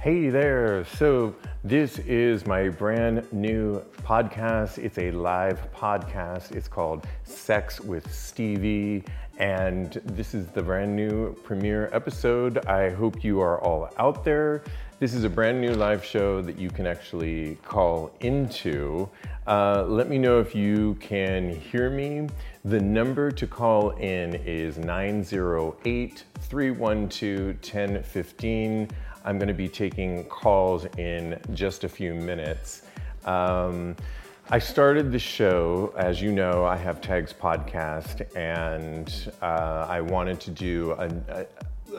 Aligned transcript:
Hey 0.00 0.30
there. 0.30 0.86
So, 0.86 1.34
this 1.62 1.98
is 1.98 2.46
my 2.46 2.70
brand 2.70 3.30
new 3.34 3.82
podcast. 4.02 4.78
It's 4.78 4.96
a 4.96 5.10
live 5.10 5.60
podcast. 5.74 6.52
It's 6.52 6.68
called 6.68 7.06
Sex 7.24 7.80
with 7.82 8.10
Stevie. 8.10 9.04
And 9.38 10.00
this 10.06 10.32
is 10.32 10.46
the 10.46 10.62
brand 10.62 10.96
new 10.96 11.34
premiere 11.44 11.90
episode. 11.92 12.64
I 12.64 12.88
hope 12.88 13.22
you 13.22 13.42
are 13.42 13.60
all 13.60 13.90
out 13.98 14.24
there. 14.24 14.62
This 15.00 15.12
is 15.12 15.24
a 15.24 15.28
brand 15.28 15.60
new 15.60 15.74
live 15.74 16.02
show 16.02 16.40
that 16.40 16.58
you 16.58 16.70
can 16.70 16.86
actually 16.86 17.56
call 17.56 18.10
into. 18.20 19.06
Uh, 19.46 19.84
let 19.86 20.08
me 20.08 20.16
know 20.16 20.40
if 20.40 20.54
you 20.54 20.94
can 20.94 21.50
hear 21.50 21.90
me. 21.90 22.26
The 22.64 22.80
number 22.80 23.30
to 23.30 23.46
call 23.46 23.90
in 23.90 24.34
is 24.46 24.78
908 24.78 26.24
312 26.40 27.46
1015. 27.62 28.88
I'm 29.24 29.38
going 29.38 29.48
to 29.48 29.54
be 29.54 29.68
taking 29.68 30.24
calls 30.24 30.86
in 30.98 31.38
just 31.54 31.84
a 31.84 31.88
few 31.88 32.14
minutes. 32.14 32.82
Um, 33.24 33.96
I 34.50 34.58
started 34.58 35.12
the 35.12 35.18
show, 35.18 35.94
as 35.96 36.20
you 36.20 36.32
know, 36.32 36.64
I 36.64 36.76
have 36.76 37.00
Tags 37.00 37.32
podcast, 37.32 38.34
and 38.36 39.32
uh, 39.42 39.86
I 39.88 40.00
wanted 40.00 40.40
to 40.40 40.50
do 40.50 40.92
a, 40.92 41.08
a 41.28 41.46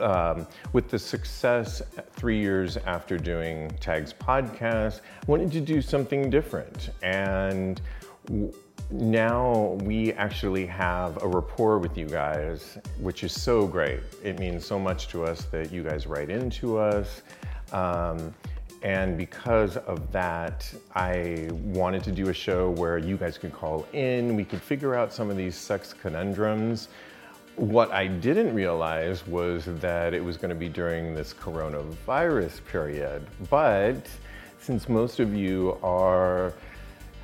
um, 0.00 0.46
with 0.72 0.88
the 0.88 0.98
success 0.98 1.82
three 2.12 2.38
years 2.38 2.76
after 2.78 3.16
doing 3.16 3.70
Tags 3.80 4.12
podcast, 4.12 5.00
I 5.00 5.24
wanted 5.26 5.52
to 5.52 5.60
do 5.60 5.82
something 5.82 6.30
different. 6.30 6.90
And 7.02 7.80
w- 8.26 8.52
now 8.92 9.78
we 9.82 10.12
actually 10.12 10.66
have 10.66 11.22
a 11.22 11.26
rapport 11.26 11.78
with 11.78 11.96
you 11.96 12.06
guys, 12.06 12.78
which 13.00 13.24
is 13.24 13.32
so 13.32 13.66
great. 13.66 14.00
It 14.22 14.38
means 14.38 14.66
so 14.66 14.78
much 14.78 15.08
to 15.08 15.24
us 15.24 15.44
that 15.46 15.72
you 15.72 15.82
guys 15.82 16.06
write 16.06 16.28
into 16.28 16.76
us. 16.76 17.22
Um, 17.72 18.34
and 18.82 19.16
because 19.16 19.76
of 19.78 20.10
that, 20.12 20.72
I 20.94 21.48
wanted 21.52 22.04
to 22.04 22.12
do 22.12 22.28
a 22.28 22.34
show 22.34 22.70
where 22.70 22.98
you 22.98 23.16
guys 23.16 23.38
could 23.38 23.52
call 23.52 23.86
in, 23.92 24.36
we 24.36 24.44
could 24.44 24.60
figure 24.60 24.94
out 24.94 25.12
some 25.12 25.30
of 25.30 25.36
these 25.36 25.54
sex 25.54 25.94
conundrums. 25.94 26.88
What 27.56 27.92
I 27.92 28.08
didn't 28.08 28.54
realize 28.54 29.26
was 29.26 29.64
that 29.66 30.14
it 30.14 30.22
was 30.22 30.36
going 30.36 30.50
to 30.50 30.56
be 30.56 30.68
during 30.68 31.14
this 31.14 31.32
coronavirus 31.32 32.64
period. 32.66 33.26
But 33.48 34.06
since 34.60 34.88
most 34.88 35.20
of 35.20 35.34
you 35.34 35.78
are 35.82 36.52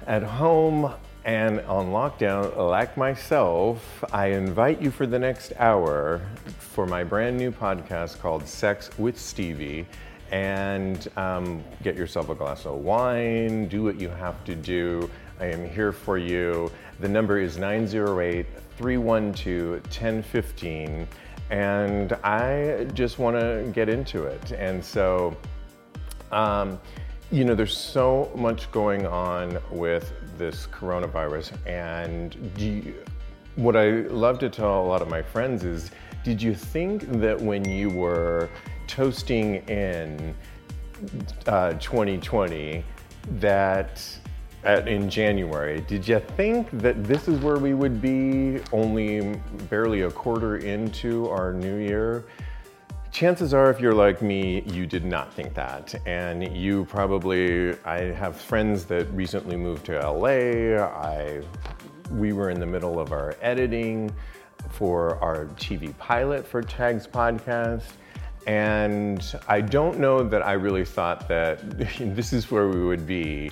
at 0.06 0.22
home 0.22 0.94
and 1.28 1.60
on 1.66 1.88
lockdown, 1.88 2.56
like 2.56 2.96
myself, 2.96 4.02
I 4.14 4.28
invite 4.28 4.80
you 4.80 4.90
for 4.90 5.06
the 5.06 5.18
next 5.18 5.52
hour 5.58 6.22
for 6.58 6.86
my 6.86 7.04
brand 7.04 7.36
new 7.36 7.52
podcast 7.52 8.18
called 8.18 8.48
Sex 8.48 8.88
with 8.96 9.20
Stevie. 9.20 9.86
And 10.32 11.06
um, 11.18 11.62
get 11.82 11.96
yourself 11.96 12.30
a 12.30 12.34
glass 12.34 12.64
of 12.64 12.76
wine, 12.76 13.68
do 13.68 13.84
what 13.84 14.00
you 14.00 14.08
have 14.08 14.42
to 14.44 14.54
do. 14.54 15.10
I 15.38 15.48
am 15.48 15.68
here 15.68 15.92
for 15.92 16.16
you. 16.16 16.72
The 17.00 17.08
number 17.10 17.38
is 17.38 17.58
908 17.58 18.46
312 18.78 19.82
1015. 19.82 21.06
And 21.50 22.12
I 22.24 22.86
just 22.94 23.18
want 23.18 23.38
to 23.38 23.70
get 23.74 23.90
into 23.90 24.22
it. 24.22 24.52
And 24.52 24.82
so, 24.82 25.36
um, 26.32 26.80
you 27.30 27.44
know, 27.44 27.54
there's 27.54 27.76
so 27.76 28.32
much 28.34 28.72
going 28.72 29.06
on 29.06 29.58
with 29.70 30.10
this 30.38 30.68
coronavirus, 30.68 31.52
and 31.66 32.36
you, 32.56 32.94
what 33.56 33.76
I 33.76 33.90
love 34.08 34.38
to 34.38 34.48
tell 34.48 34.80
a 34.80 34.86
lot 34.86 35.02
of 35.02 35.08
my 35.08 35.20
friends 35.20 35.64
is, 35.64 35.90
did 36.24 36.40
you 36.40 36.54
think 36.54 37.10
that 37.20 37.40
when 37.40 37.68
you 37.68 37.90
were 37.90 38.48
toasting 38.86 39.56
in 39.68 40.34
uh, 41.46 41.72
2020 41.74 42.84
that 43.32 44.18
at, 44.64 44.88
in 44.88 45.08
January, 45.08 45.80
did 45.82 46.06
you 46.06 46.20
think 46.36 46.68
that 46.72 47.04
this 47.04 47.28
is 47.28 47.40
where 47.40 47.58
we 47.58 47.74
would 47.74 48.00
be 48.00 48.60
only 48.72 49.40
barely 49.68 50.02
a 50.02 50.10
quarter 50.10 50.56
into 50.56 51.28
our 51.28 51.52
new 51.52 51.76
year? 51.76 52.24
Chances 53.18 53.52
are, 53.52 53.68
if 53.68 53.80
you're 53.80 53.96
like 53.96 54.22
me, 54.22 54.62
you 54.66 54.86
did 54.86 55.04
not 55.04 55.34
think 55.34 55.52
that. 55.54 55.92
And 56.06 56.56
you 56.56 56.84
probably, 56.84 57.76
I 57.84 58.12
have 58.12 58.40
friends 58.40 58.84
that 58.84 59.10
recently 59.10 59.56
moved 59.56 59.86
to 59.86 59.98
LA. 59.98 60.80
I, 60.80 61.42
we 62.12 62.32
were 62.32 62.50
in 62.50 62.60
the 62.60 62.66
middle 62.66 63.00
of 63.00 63.10
our 63.10 63.34
editing 63.42 64.14
for 64.70 65.16
our 65.16 65.46
TV 65.56 65.98
pilot 65.98 66.46
for 66.46 66.62
Tags 66.62 67.08
podcast. 67.08 67.90
And 68.46 69.34
I 69.48 69.62
don't 69.62 69.98
know 69.98 70.22
that 70.22 70.46
I 70.46 70.52
really 70.52 70.84
thought 70.84 71.26
that 71.26 71.58
this 71.98 72.32
is 72.32 72.52
where 72.52 72.68
we 72.68 72.84
would 72.84 73.04
be 73.04 73.50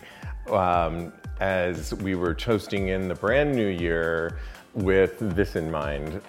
um, 0.48 1.12
as 1.40 1.92
we 1.92 2.14
were 2.14 2.34
toasting 2.34 2.90
in 2.90 3.08
the 3.08 3.16
brand 3.16 3.52
new 3.52 3.66
year 3.66 4.38
with 4.74 5.18
this 5.18 5.56
in 5.56 5.72
mind 5.72 6.22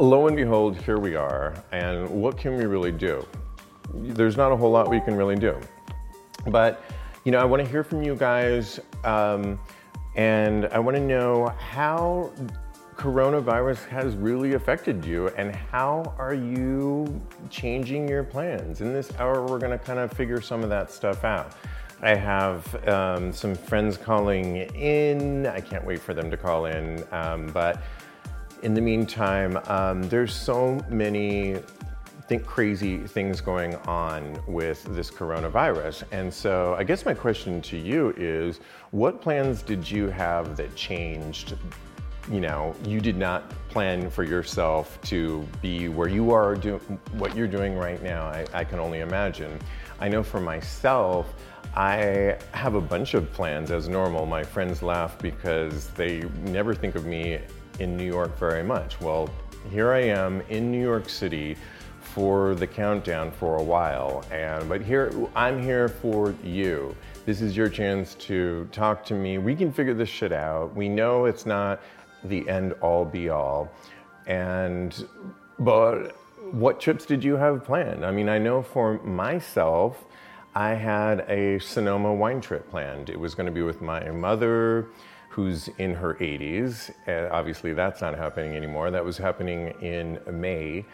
lo 0.00 0.26
and 0.26 0.36
behold, 0.36 0.76
here 0.78 0.98
we 0.98 1.14
are. 1.14 1.54
And 1.72 2.08
what 2.08 2.38
can 2.38 2.56
we 2.56 2.64
really 2.64 2.92
do? 2.92 3.26
There's 3.92 4.36
not 4.36 4.50
a 4.50 4.56
whole 4.56 4.70
lot 4.70 4.88
we 4.88 5.00
can 5.00 5.14
really 5.14 5.36
do. 5.36 5.58
But, 6.46 6.82
you 7.24 7.32
know, 7.32 7.38
I 7.38 7.44
want 7.44 7.62
to 7.62 7.68
hear 7.68 7.84
from 7.84 8.02
you 8.02 8.14
guys. 8.14 8.80
Um, 9.04 9.60
and 10.16 10.66
I 10.66 10.78
want 10.78 10.96
to 10.96 11.02
know 11.02 11.48
how 11.58 12.32
coronavirus 12.96 13.86
has 13.88 14.14
really 14.16 14.54
affected 14.54 15.04
you 15.04 15.28
and 15.28 15.54
how 15.54 16.14
are 16.18 16.34
you 16.34 17.20
changing 17.48 18.08
your 18.08 18.24
plans? 18.24 18.80
In 18.80 18.92
this 18.92 19.10
hour, 19.18 19.46
we're 19.46 19.58
going 19.58 19.78
to 19.78 19.82
kind 19.82 19.98
of 19.98 20.12
figure 20.12 20.40
some 20.40 20.62
of 20.62 20.70
that 20.70 20.90
stuff 20.90 21.24
out. 21.24 21.52
I 22.02 22.14
have 22.14 22.88
um, 22.88 23.32
some 23.32 23.54
friends 23.54 23.98
calling 23.98 24.56
in. 24.56 25.46
I 25.46 25.60
can't 25.60 25.84
wait 25.84 26.00
for 26.00 26.14
them 26.14 26.30
to 26.30 26.36
call 26.36 26.66
in. 26.66 27.04
Um, 27.12 27.48
but 27.48 27.82
in 28.62 28.74
the 28.74 28.80
meantime, 28.80 29.58
um, 29.66 30.02
there's 30.04 30.34
so 30.34 30.84
many 30.88 31.58
think 32.30 32.46
crazy 32.46 32.98
things 32.98 33.40
going 33.40 33.74
on 33.88 34.40
with 34.46 34.84
this 34.94 35.10
coronavirus. 35.10 36.04
And 36.12 36.32
so 36.32 36.76
I 36.78 36.84
guess 36.84 37.04
my 37.04 37.12
question 37.12 37.60
to 37.62 37.76
you 37.76 38.14
is 38.16 38.60
what 38.92 39.20
plans 39.20 39.62
did 39.62 39.90
you 39.90 40.06
have 40.10 40.56
that 40.56 40.76
changed? 40.76 41.56
You 42.30 42.40
know, 42.40 42.76
you 42.84 43.00
did 43.00 43.16
not 43.16 43.50
plan 43.68 44.08
for 44.10 44.22
yourself 44.22 45.00
to 45.02 45.44
be 45.60 45.88
where 45.88 46.06
you 46.06 46.30
are 46.30 46.54
doing 46.54 46.78
what 47.14 47.34
you're 47.34 47.48
doing 47.48 47.76
right 47.76 48.00
now. 48.00 48.26
I, 48.26 48.46
I 48.54 48.62
can 48.62 48.78
only 48.78 49.00
imagine. 49.00 49.58
I 49.98 50.08
know 50.08 50.22
for 50.22 50.40
myself, 50.40 51.34
I 51.74 52.38
have 52.52 52.76
a 52.76 52.80
bunch 52.80 53.14
of 53.14 53.32
plans 53.32 53.72
as 53.72 53.88
normal. 53.88 54.24
My 54.24 54.44
friends 54.44 54.82
laugh 54.82 55.18
because 55.18 55.88
they 55.90 56.20
never 56.44 56.76
think 56.76 56.94
of 56.94 57.06
me 57.06 57.40
in 57.80 57.96
New 57.96 58.06
York 58.06 58.38
very 58.38 58.62
much. 58.62 59.00
Well, 59.00 59.28
here 59.70 59.92
I 59.92 60.02
am 60.02 60.42
in 60.48 60.70
New 60.70 60.80
York 60.80 61.08
City 61.08 61.56
for 62.00 62.54
the 62.54 62.66
countdown 62.66 63.30
for 63.30 63.56
a 63.56 63.62
while. 63.62 64.24
And 64.30 64.68
but 64.68 64.82
here 64.82 65.12
I'm 65.34 65.62
here 65.62 65.88
for 65.88 66.34
you. 66.44 66.94
This 67.26 67.40
is 67.40 67.56
your 67.56 67.68
chance 67.68 68.14
to 68.16 68.68
talk 68.72 69.04
to 69.06 69.14
me. 69.14 69.38
We 69.38 69.54
can 69.54 69.72
figure 69.72 69.94
this 69.94 70.08
shit 70.08 70.32
out. 70.32 70.74
We 70.74 70.88
know 70.88 71.26
it's 71.26 71.46
not 71.46 71.80
the 72.24 72.48
end 72.48 72.72
all 72.80 73.04
be 73.04 73.28
all. 73.28 73.70
And 74.26 75.06
but 75.58 76.16
what 76.50 76.80
trips 76.80 77.04
did 77.04 77.22
you 77.22 77.36
have 77.36 77.64
planned? 77.64 78.04
I 78.04 78.10
mean, 78.10 78.28
I 78.28 78.38
know 78.38 78.62
for 78.62 78.98
myself, 79.02 80.04
I 80.54 80.70
had 80.70 81.20
a 81.28 81.60
Sonoma 81.60 82.12
wine 82.12 82.40
trip 82.40 82.68
planned. 82.70 83.08
It 83.08 83.18
was 83.18 83.34
going 83.34 83.46
to 83.46 83.52
be 83.52 83.62
with 83.62 83.80
my 83.80 84.10
mother, 84.10 84.88
who's 85.30 85.68
in 85.78 85.94
her 85.94 86.14
80s. 86.14 86.90
And 87.06 87.28
obviously, 87.28 87.72
that's 87.72 88.00
not 88.02 88.16
happening 88.18 88.56
anymore. 88.56 88.90
That 88.90 89.04
was 89.04 89.16
happening 89.16 89.68
in 89.80 90.18
May. 90.30 90.84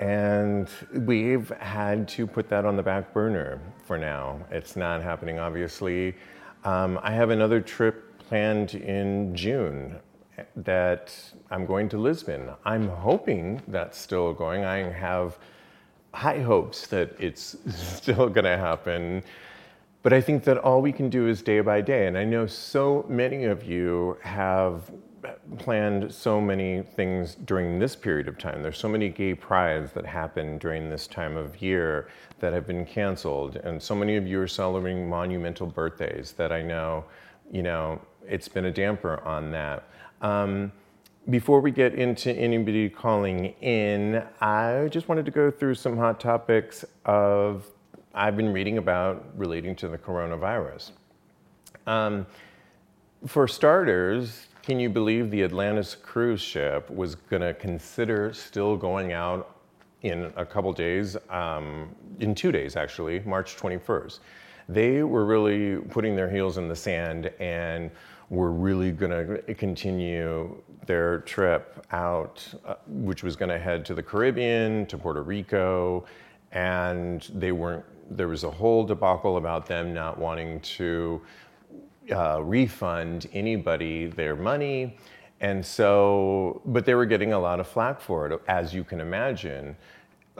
And 0.00 0.68
we've 0.92 1.50
had 1.60 2.08
to 2.08 2.26
put 2.26 2.48
that 2.48 2.64
on 2.64 2.76
the 2.76 2.82
back 2.82 3.12
burner 3.12 3.60
for 3.84 3.96
now. 3.96 4.40
It's 4.50 4.74
not 4.74 5.02
happening, 5.02 5.38
obviously. 5.38 6.16
Um, 6.64 6.98
I 7.02 7.12
have 7.12 7.30
another 7.30 7.60
trip 7.60 8.18
planned 8.18 8.74
in 8.74 9.36
June 9.36 9.96
that 10.56 11.14
I'm 11.50 11.66
going 11.66 11.88
to 11.90 11.98
Lisbon. 11.98 12.50
I'm 12.64 12.88
hoping 12.88 13.62
that's 13.68 13.98
still 13.98 14.32
going. 14.32 14.64
I 14.64 14.78
have 14.90 15.38
high 16.14 16.40
hopes 16.40 16.86
that 16.86 17.14
it's 17.18 17.56
still 17.76 18.28
going 18.28 18.44
to 18.44 18.56
happen. 18.56 19.22
But 20.04 20.12
I 20.12 20.20
think 20.20 20.44
that 20.44 20.58
all 20.58 20.82
we 20.82 20.92
can 20.92 21.08
do 21.08 21.28
is 21.28 21.40
day 21.40 21.60
by 21.60 21.80
day. 21.80 22.06
And 22.06 22.18
I 22.18 22.24
know 22.24 22.46
so 22.46 23.06
many 23.08 23.44
of 23.44 23.64
you 23.64 24.18
have 24.20 24.92
planned 25.56 26.12
so 26.12 26.42
many 26.42 26.82
things 26.82 27.36
during 27.36 27.78
this 27.78 27.96
period 27.96 28.28
of 28.28 28.36
time. 28.36 28.62
There's 28.62 28.76
so 28.76 28.88
many 28.88 29.08
gay 29.08 29.32
prides 29.32 29.92
that 29.92 30.04
happen 30.04 30.58
during 30.58 30.90
this 30.90 31.06
time 31.06 31.38
of 31.38 31.62
year 31.62 32.08
that 32.40 32.52
have 32.52 32.66
been 32.66 32.84
canceled. 32.84 33.56
And 33.56 33.82
so 33.82 33.94
many 33.94 34.16
of 34.16 34.26
you 34.26 34.42
are 34.42 34.46
celebrating 34.46 35.08
monumental 35.08 35.66
birthdays 35.66 36.32
that 36.32 36.52
I 36.52 36.60
know, 36.60 37.06
you 37.50 37.62
know, 37.62 37.98
it's 38.28 38.46
been 38.46 38.66
a 38.66 38.70
damper 38.70 39.22
on 39.24 39.52
that. 39.52 39.88
Um, 40.20 40.70
before 41.30 41.60
we 41.60 41.70
get 41.70 41.94
into 41.94 42.30
anybody 42.30 42.90
calling 42.90 43.54
in, 43.62 44.22
I 44.42 44.88
just 44.90 45.08
wanted 45.08 45.24
to 45.24 45.30
go 45.30 45.50
through 45.50 45.76
some 45.76 45.96
hot 45.96 46.20
topics 46.20 46.84
of 47.06 47.70
I've 48.16 48.36
been 48.36 48.52
reading 48.52 48.78
about 48.78 49.24
relating 49.36 49.74
to 49.76 49.88
the 49.88 49.98
coronavirus. 49.98 50.92
Um, 51.88 52.26
for 53.26 53.48
starters, 53.48 54.46
can 54.62 54.78
you 54.78 54.88
believe 54.88 55.32
the 55.32 55.42
Atlantis 55.42 55.96
cruise 55.96 56.40
ship 56.40 56.88
was 56.90 57.16
going 57.16 57.42
to 57.42 57.54
consider 57.54 58.32
still 58.32 58.76
going 58.76 59.12
out 59.12 59.56
in 60.02 60.32
a 60.36 60.46
couple 60.46 60.72
days, 60.72 61.16
um, 61.28 61.92
in 62.20 62.36
two 62.36 62.52
days 62.52 62.76
actually, 62.76 63.18
March 63.20 63.56
21st? 63.56 64.20
They 64.68 65.02
were 65.02 65.24
really 65.24 65.78
putting 65.88 66.14
their 66.14 66.30
heels 66.30 66.56
in 66.56 66.68
the 66.68 66.76
sand 66.76 67.32
and 67.40 67.90
were 68.30 68.52
really 68.52 68.92
going 68.92 69.10
to 69.10 69.54
continue 69.54 70.56
their 70.86 71.18
trip 71.20 71.84
out, 71.90 72.46
uh, 72.64 72.76
which 72.86 73.24
was 73.24 73.34
going 73.34 73.48
to 73.48 73.58
head 73.58 73.84
to 73.86 73.94
the 73.94 74.02
Caribbean, 74.02 74.86
to 74.86 74.96
Puerto 74.96 75.22
Rico, 75.22 76.04
and 76.52 77.28
they 77.34 77.50
weren't. 77.50 77.84
There 78.10 78.28
was 78.28 78.44
a 78.44 78.50
whole 78.50 78.84
debacle 78.84 79.36
about 79.36 79.66
them 79.66 79.94
not 79.94 80.18
wanting 80.18 80.60
to 80.60 81.20
uh, 82.12 82.42
refund 82.42 83.28
anybody 83.32 84.06
their 84.06 84.36
money, 84.36 84.96
and 85.40 85.64
so, 85.64 86.62
but 86.66 86.84
they 86.84 86.94
were 86.94 87.06
getting 87.06 87.32
a 87.32 87.38
lot 87.38 87.60
of 87.60 87.66
flack 87.66 88.00
for 88.00 88.26
it, 88.26 88.40
as 88.48 88.74
you 88.74 88.84
can 88.84 89.00
imagine. 89.00 89.76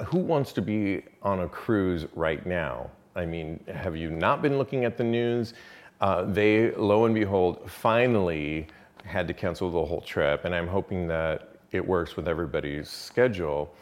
Who 0.06 0.18
wants 0.18 0.52
to 0.54 0.62
be 0.62 1.02
on 1.22 1.40
a 1.40 1.48
cruise 1.48 2.06
right 2.14 2.44
now? 2.46 2.90
I 3.16 3.26
mean, 3.26 3.62
have 3.72 3.96
you 3.96 4.10
not 4.10 4.42
been 4.42 4.58
looking 4.58 4.84
at 4.84 4.96
the 4.96 5.04
news? 5.04 5.54
Uh, 6.00 6.24
they, 6.24 6.72
lo 6.72 7.04
and 7.04 7.14
behold, 7.14 7.70
finally 7.70 8.66
had 9.04 9.28
to 9.28 9.34
cancel 9.34 9.70
the 9.70 9.84
whole 9.84 10.00
trip, 10.00 10.44
and 10.44 10.54
I'm 10.54 10.66
hoping 10.66 11.06
that 11.08 11.56
it 11.70 11.86
works 11.86 12.16
with 12.16 12.28
everybody's 12.28 12.88
schedule. 12.88 13.74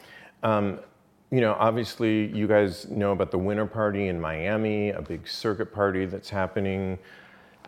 Um, 0.43 0.81
you 1.33 1.41
know, 1.41 1.57
obviously, 1.59 2.27
you 2.27 2.47
guys 2.47 2.87
know 2.91 3.13
about 3.13 3.31
the 3.31 3.39
winter 3.39 3.65
party 3.65 4.09
in 4.09 4.21
Miami, 4.21 4.91
a 4.91 5.01
big 5.01 5.27
circuit 5.27 5.73
party 5.73 6.05
that's 6.05 6.29
happening. 6.29 6.99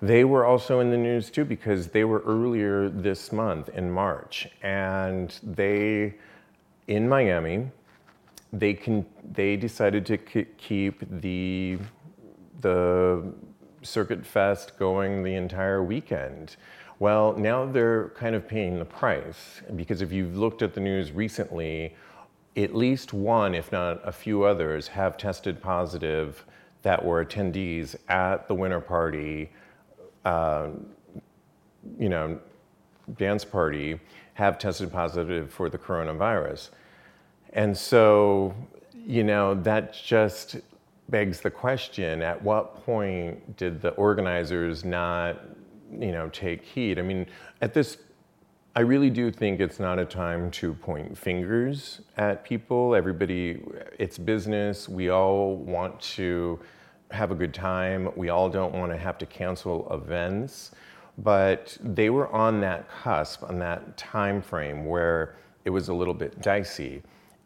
They 0.03 0.25
were 0.25 0.45
also 0.45 0.81
in 0.81 0.91
the 0.91 0.99
news 0.99 1.31
too 1.31 1.47
because 1.47 1.89
they 1.89 2.05
were 2.05 2.23
earlier 2.27 2.91
this 2.91 3.33
month 3.33 3.71
in 3.71 3.91
March, 3.91 4.47
and 4.63 5.35
they, 5.43 6.17
in 6.89 7.09
Miami, 7.09 7.71
they 8.53 8.75
can 8.75 9.07
they 9.33 9.57
decided 9.57 10.05
to 10.07 10.19
keep 10.19 11.03
the 11.21 11.79
the 12.61 13.33
Circuit 13.81 14.27
Fest 14.27 14.79
going 14.79 15.23
the 15.23 15.37
entire 15.37 15.83
weekend. 15.83 16.57
Well, 16.99 17.35
now 17.39 17.65
they're 17.65 18.11
kind 18.11 18.35
of 18.35 18.47
paying 18.47 18.79
the 18.79 18.85
price 18.85 19.63
because 19.75 20.03
if 20.03 20.13
you've 20.13 20.37
looked 20.37 20.61
at 20.61 20.75
the 20.75 20.81
news 20.81 21.13
recently, 21.13 21.97
at 22.57 22.75
least 22.75 23.13
one, 23.13 23.55
if 23.55 23.73
not 23.73 24.01
a 24.07 24.13
few 24.13 24.45
others, 24.45 24.89
have 24.89 25.17
tested 25.17 25.61
positive 25.61 26.45
that 26.83 27.05
were 27.05 27.25
attendees 27.25 27.97
at 28.09 28.47
the 28.47 28.55
winter 28.55 28.81
party, 28.81 29.51
uh, 30.25 30.69
you 31.99 32.09
know, 32.09 32.39
dance 33.17 33.45
party, 33.45 33.99
have 34.35 34.59
tested 34.59 34.93
positive 34.93 35.51
for 35.51 35.69
the 35.69 35.79
coronavirus. 35.79 36.71
And 37.53 37.77
so, 37.77 38.55
you 38.95 39.25
know, 39.25 39.55
that 39.63 39.95
just 39.95 40.57
begs 41.09 41.41
the 41.41 41.51
question 41.51 42.23
at 42.23 42.41
what 42.43 42.85
point 42.85 43.57
did 43.57 43.81
the 43.83 43.91
organizers 43.91 44.85
not 44.85 45.43
you 45.93 46.13
know 46.13 46.29
take 46.31 46.63
heed 46.63 46.99
i 46.99 47.03
mean 47.03 47.27
at 47.61 47.75
this 47.75 47.99
i 48.77 48.81
really 48.81 49.11
do 49.11 49.31
think 49.31 49.61
it's 49.61 49.79
not 49.79 50.01
a 50.01 50.05
time 50.05 50.51
to 50.51 50.75
point 50.75 51.17
fingers 51.17 52.01
at 52.17 52.45
people. 52.45 52.95
Everybody 52.95 53.63
it's 53.99 54.19
business. 54.19 54.89
We 54.89 55.11
all 55.11 55.57
want 55.57 56.01
to 56.17 56.59
have 57.13 57.31
a 57.31 57.37
good 57.37 57.55
time. 57.55 58.11
We 58.17 58.31
all 58.31 58.49
don't 58.49 58.75
want 58.75 58.91
to 58.91 58.99
have 58.99 59.17
to 59.19 59.27
cancel 59.27 59.87
events. 59.93 60.73
But 61.19 61.79
they 61.81 62.11
were 62.11 62.29
on 62.33 62.61
that 62.63 62.89
cusp 62.91 63.45
on 63.45 63.61
that 63.61 63.97
time 63.97 64.43
frame 64.43 64.85
where 64.85 65.37
it 65.65 65.71
was 65.71 65.89
a 65.89 65.95
little 65.95 66.15
bit 66.15 66.43
dicey. 66.43 67.03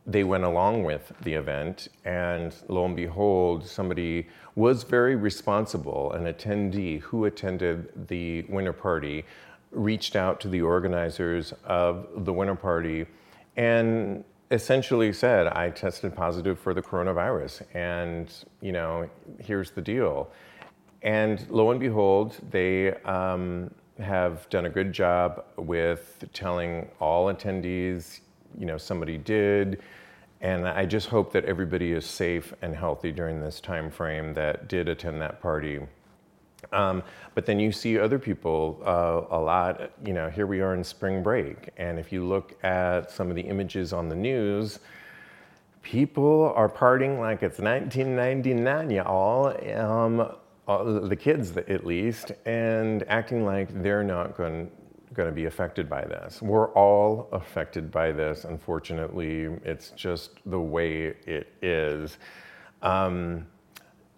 They 0.06 0.24
went 0.24 0.44
along 0.44 0.84
with 0.84 1.12
the 1.20 1.34
event, 1.34 1.88
and 2.06 2.54
lo 2.68 2.86
and 2.86 2.96
behold, 2.96 3.66
somebody 3.66 4.26
was 4.54 4.82
very 4.82 5.16
responsible, 5.16 6.12
an 6.12 6.24
attendee 6.24 7.00
who 7.00 7.26
attended 7.26 8.08
the 8.08 8.40
winter 8.48 8.72
party, 8.72 9.26
reached 9.70 10.16
out 10.16 10.40
to 10.40 10.48
the 10.48 10.62
organizers 10.62 11.52
of 11.64 12.06
the 12.24 12.32
winter 12.32 12.54
party 12.54 13.06
and 13.56 14.24
essentially 14.50 15.12
said, 15.12 15.46
I 15.48 15.70
tested 15.70 16.14
positive 16.14 16.58
for 16.58 16.72
the 16.72 16.80
coronavirus, 16.80 17.62
and 17.74 18.32
you 18.60 18.72
know, 18.72 19.08
here's 19.38 19.70
the 19.70 19.82
deal. 19.82 20.30
And 21.02 21.44
lo 21.50 21.70
and 21.70 21.78
behold, 21.78 22.36
they 22.50 22.94
um, 23.02 23.70
have 23.98 24.48
done 24.48 24.66
a 24.66 24.70
good 24.70 24.92
job 24.92 25.44
with 25.56 26.24
telling 26.32 26.88
all 27.00 27.32
attendees, 27.32 28.20
you 28.58 28.66
know, 28.66 28.78
somebody 28.78 29.18
did 29.18 29.82
and 30.40 30.68
I 30.68 30.86
just 30.86 31.08
hope 31.08 31.32
that 31.32 31.44
everybody 31.46 31.92
is 31.92 32.06
safe 32.06 32.54
and 32.62 32.74
healthy 32.74 33.10
during 33.10 33.40
this 33.40 33.60
time 33.60 33.90
frame 33.90 34.34
that 34.34 34.68
did 34.68 34.88
attend 34.88 35.20
that 35.20 35.40
party. 35.40 35.80
Um, 36.72 37.02
but 37.34 37.46
then 37.46 37.58
you 37.58 37.72
see 37.72 37.98
other 37.98 38.18
people 38.18 38.82
uh, 38.84 39.36
a 39.36 39.38
lot. 39.38 39.92
You 40.04 40.12
know, 40.12 40.28
here 40.28 40.46
we 40.46 40.60
are 40.60 40.74
in 40.74 40.82
spring 40.82 41.22
break, 41.22 41.70
and 41.76 41.98
if 41.98 42.12
you 42.12 42.26
look 42.26 42.62
at 42.64 43.10
some 43.10 43.30
of 43.30 43.36
the 43.36 43.42
images 43.42 43.92
on 43.92 44.08
the 44.08 44.16
news, 44.16 44.80
people 45.82 46.52
are 46.54 46.68
partying 46.68 47.18
like 47.18 47.42
it's 47.42 47.58
1999, 47.58 48.90
y'all. 48.90 49.48
Um, 49.80 50.32
the 51.08 51.16
kids, 51.16 51.56
at 51.56 51.86
least, 51.86 52.32
and 52.44 53.02
acting 53.08 53.44
like 53.44 53.82
they're 53.82 54.04
not 54.04 54.36
going 54.36 54.70
going 55.14 55.28
to 55.28 55.34
be 55.34 55.46
affected 55.46 55.88
by 55.88 56.02
this. 56.02 56.40
We're 56.40 56.68
all 56.74 57.28
affected 57.32 57.90
by 57.90 58.12
this. 58.12 58.44
Unfortunately, 58.44 59.48
it's 59.64 59.90
just 59.90 60.30
the 60.46 60.60
way 60.60 61.16
it 61.26 61.52
is. 61.60 62.18
Um, 62.82 63.46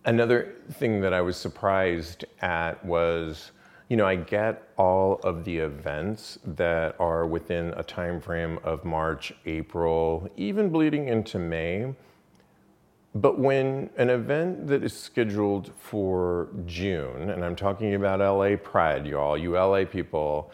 another 0.04 0.54
thing 0.72 1.00
that 1.02 1.12
I 1.12 1.20
was 1.20 1.36
surprised 1.36 2.24
at 2.40 2.84
was, 2.84 3.52
you 3.88 3.96
know, 3.96 4.06
I 4.06 4.16
get 4.16 4.68
all 4.76 5.20
of 5.24 5.44
the 5.44 5.58
events 5.58 6.38
that 6.44 6.96
are 7.00 7.26
within 7.26 7.74
a 7.76 7.82
time 7.82 8.20
frame 8.20 8.58
of 8.64 8.84
March, 8.84 9.32
April, 9.46 10.28
even 10.36 10.70
bleeding 10.70 11.08
into 11.08 11.38
May. 11.38 11.94
but 13.14 13.38
when 13.38 13.90
an 13.96 14.08
event 14.08 14.68
that 14.68 14.84
is 14.84 14.92
scheduled 14.96 15.72
for 15.78 16.48
June, 16.66 17.30
and 17.30 17.44
I'm 17.44 17.56
talking 17.56 17.94
about 17.94 18.20
LA 18.20 18.56
Pride, 18.56 19.04
y'all, 19.06 19.36
you 19.36 19.54
LA 19.54 19.84
people, 19.84 20.52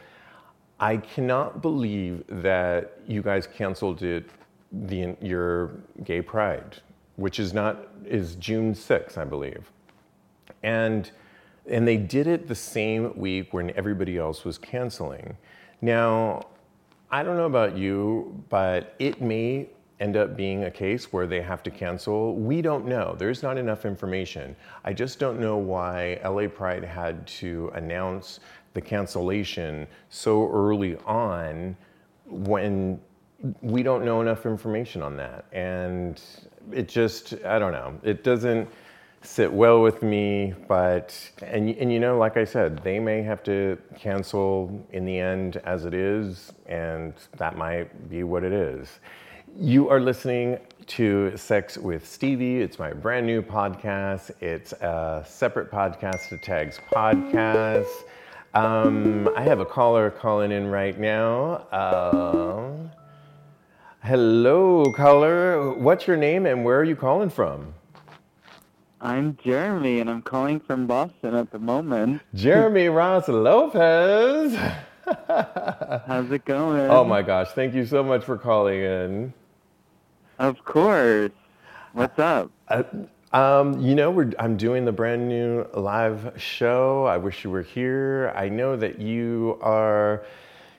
I 0.80 0.96
cannot 0.96 1.60
believe 1.60 2.24
that 2.28 3.00
you 3.06 3.22
guys 3.22 3.46
canceled 3.46 4.02
it 4.02 4.30
the 4.72 5.16
your 5.20 5.72
gay 6.04 6.22
pride, 6.22 6.80
which 7.16 7.40
is 7.40 7.52
not 7.52 7.88
is 8.04 8.36
June 8.36 8.74
6th, 8.74 9.18
I 9.18 9.24
believe. 9.24 9.70
And 10.62 11.10
and 11.68 11.86
they 11.86 11.96
did 11.96 12.28
it 12.28 12.46
the 12.46 12.54
same 12.54 13.12
week 13.18 13.52
when 13.52 13.70
everybody 13.76 14.16
else 14.16 14.44
was 14.44 14.56
canceling. 14.56 15.36
Now, 15.82 16.46
I 17.10 17.22
don't 17.22 17.36
know 17.36 17.46
about 17.46 17.76
you, 17.76 18.44
but 18.48 18.94
it 19.00 19.20
may 19.20 19.68
end 19.98 20.16
up 20.16 20.36
being 20.36 20.64
a 20.64 20.70
case 20.70 21.12
where 21.12 21.26
they 21.26 21.40
have 21.40 21.62
to 21.64 21.70
cancel. 21.70 22.34
We 22.34 22.62
don't 22.62 22.86
know. 22.86 23.16
There's 23.18 23.42
not 23.42 23.56
enough 23.58 23.84
information. 23.84 24.54
I 24.84 24.92
just 24.92 25.18
don't 25.18 25.40
know 25.40 25.56
why 25.56 26.20
LA 26.24 26.48
Pride 26.48 26.84
had 26.84 27.26
to 27.28 27.70
announce 27.74 28.40
the 28.74 28.80
cancellation 28.80 29.86
so 30.10 30.50
early 30.50 30.96
on 31.06 31.76
when 32.26 33.00
we 33.62 33.82
don't 33.82 34.04
know 34.04 34.20
enough 34.20 34.44
information 34.46 35.02
on 35.02 35.16
that. 35.16 35.46
And 35.52 36.20
it 36.72 36.88
just, 36.88 37.34
I 37.44 37.58
don't 37.58 37.72
know. 37.72 37.98
It 38.02 38.24
doesn't 38.24 38.68
sit 39.22 39.52
well 39.52 39.82
with 39.82 40.02
me, 40.02 40.54
but, 40.68 41.18
and, 41.42 41.70
and 41.70 41.92
you 41.92 41.98
know, 41.98 42.16
like 42.18 42.36
I 42.36 42.44
said, 42.44 42.82
they 42.84 42.98
may 42.98 43.22
have 43.22 43.42
to 43.44 43.78
cancel 43.98 44.86
in 44.92 45.04
the 45.04 45.18
end 45.18 45.56
as 45.64 45.84
it 45.84 45.94
is, 45.94 46.52
and 46.66 47.14
that 47.36 47.56
might 47.56 48.08
be 48.08 48.22
what 48.22 48.44
it 48.44 48.52
is. 48.52 49.00
You 49.58 49.88
are 49.88 50.00
listening 50.00 50.58
to 50.88 51.36
Sex 51.36 51.78
with 51.78 52.06
Stevie. 52.06 52.60
It's 52.60 52.78
my 52.78 52.92
brand 52.92 53.26
new 53.26 53.42
podcast. 53.42 54.30
It's 54.40 54.72
a 54.72 55.24
separate 55.26 55.70
podcast 55.70 56.28
to 56.28 56.38
Tags 56.38 56.78
Podcast. 56.92 57.86
Um, 58.54 59.28
I 59.36 59.42
have 59.42 59.60
a 59.60 59.66
caller 59.66 60.10
calling 60.10 60.52
in 60.52 60.68
right 60.68 60.98
now. 60.98 61.66
Uh, 61.72 62.72
hello, 64.06 64.84
caller. 64.92 65.72
What's 65.74 66.06
your 66.06 66.16
name 66.16 66.46
and 66.46 66.64
where 66.64 66.78
are 66.78 66.84
you 66.84 66.94
calling 66.94 67.28
from? 67.28 67.74
I'm 69.00 69.36
Jeremy, 69.42 69.98
and 69.98 70.08
I'm 70.08 70.22
calling 70.22 70.60
from 70.60 70.86
Boston 70.86 71.34
at 71.34 71.50
the 71.50 71.58
moment. 71.58 72.22
Jeremy 72.32 72.86
Ross 73.00 73.26
Lopez. 73.26 74.54
How's 76.06 76.30
it 76.30 76.44
going? 76.44 76.88
Oh 76.88 77.04
my 77.04 77.22
gosh, 77.22 77.48
thank 77.48 77.74
you 77.74 77.84
so 77.84 78.04
much 78.04 78.24
for 78.24 78.38
calling 78.38 78.80
in. 78.80 79.34
Of 80.38 80.64
course. 80.64 81.32
What's 81.92 82.18
up? 82.18 82.50
Uh, 82.68 82.84
um, 83.32 83.80
you 83.80 83.96
know, 83.96 84.12
we're, 84.12 84.30
I'm 84.38 84.56
doing 84.56 84.84
the 84.84 84.92
brand 84.92 85.28
new 85.28 85.66
live 85.74 86.32
show. 86.36 87.06
I 87.06 87.16
wish 87.16 87.42
you 87.42 87.50
were 87.50 87.62
here. 87.62 88.32
I 88.36 88.48
know 88.48 88.76
that 88.76 89.00
you 89.00 89.58
are, 89.62 90.24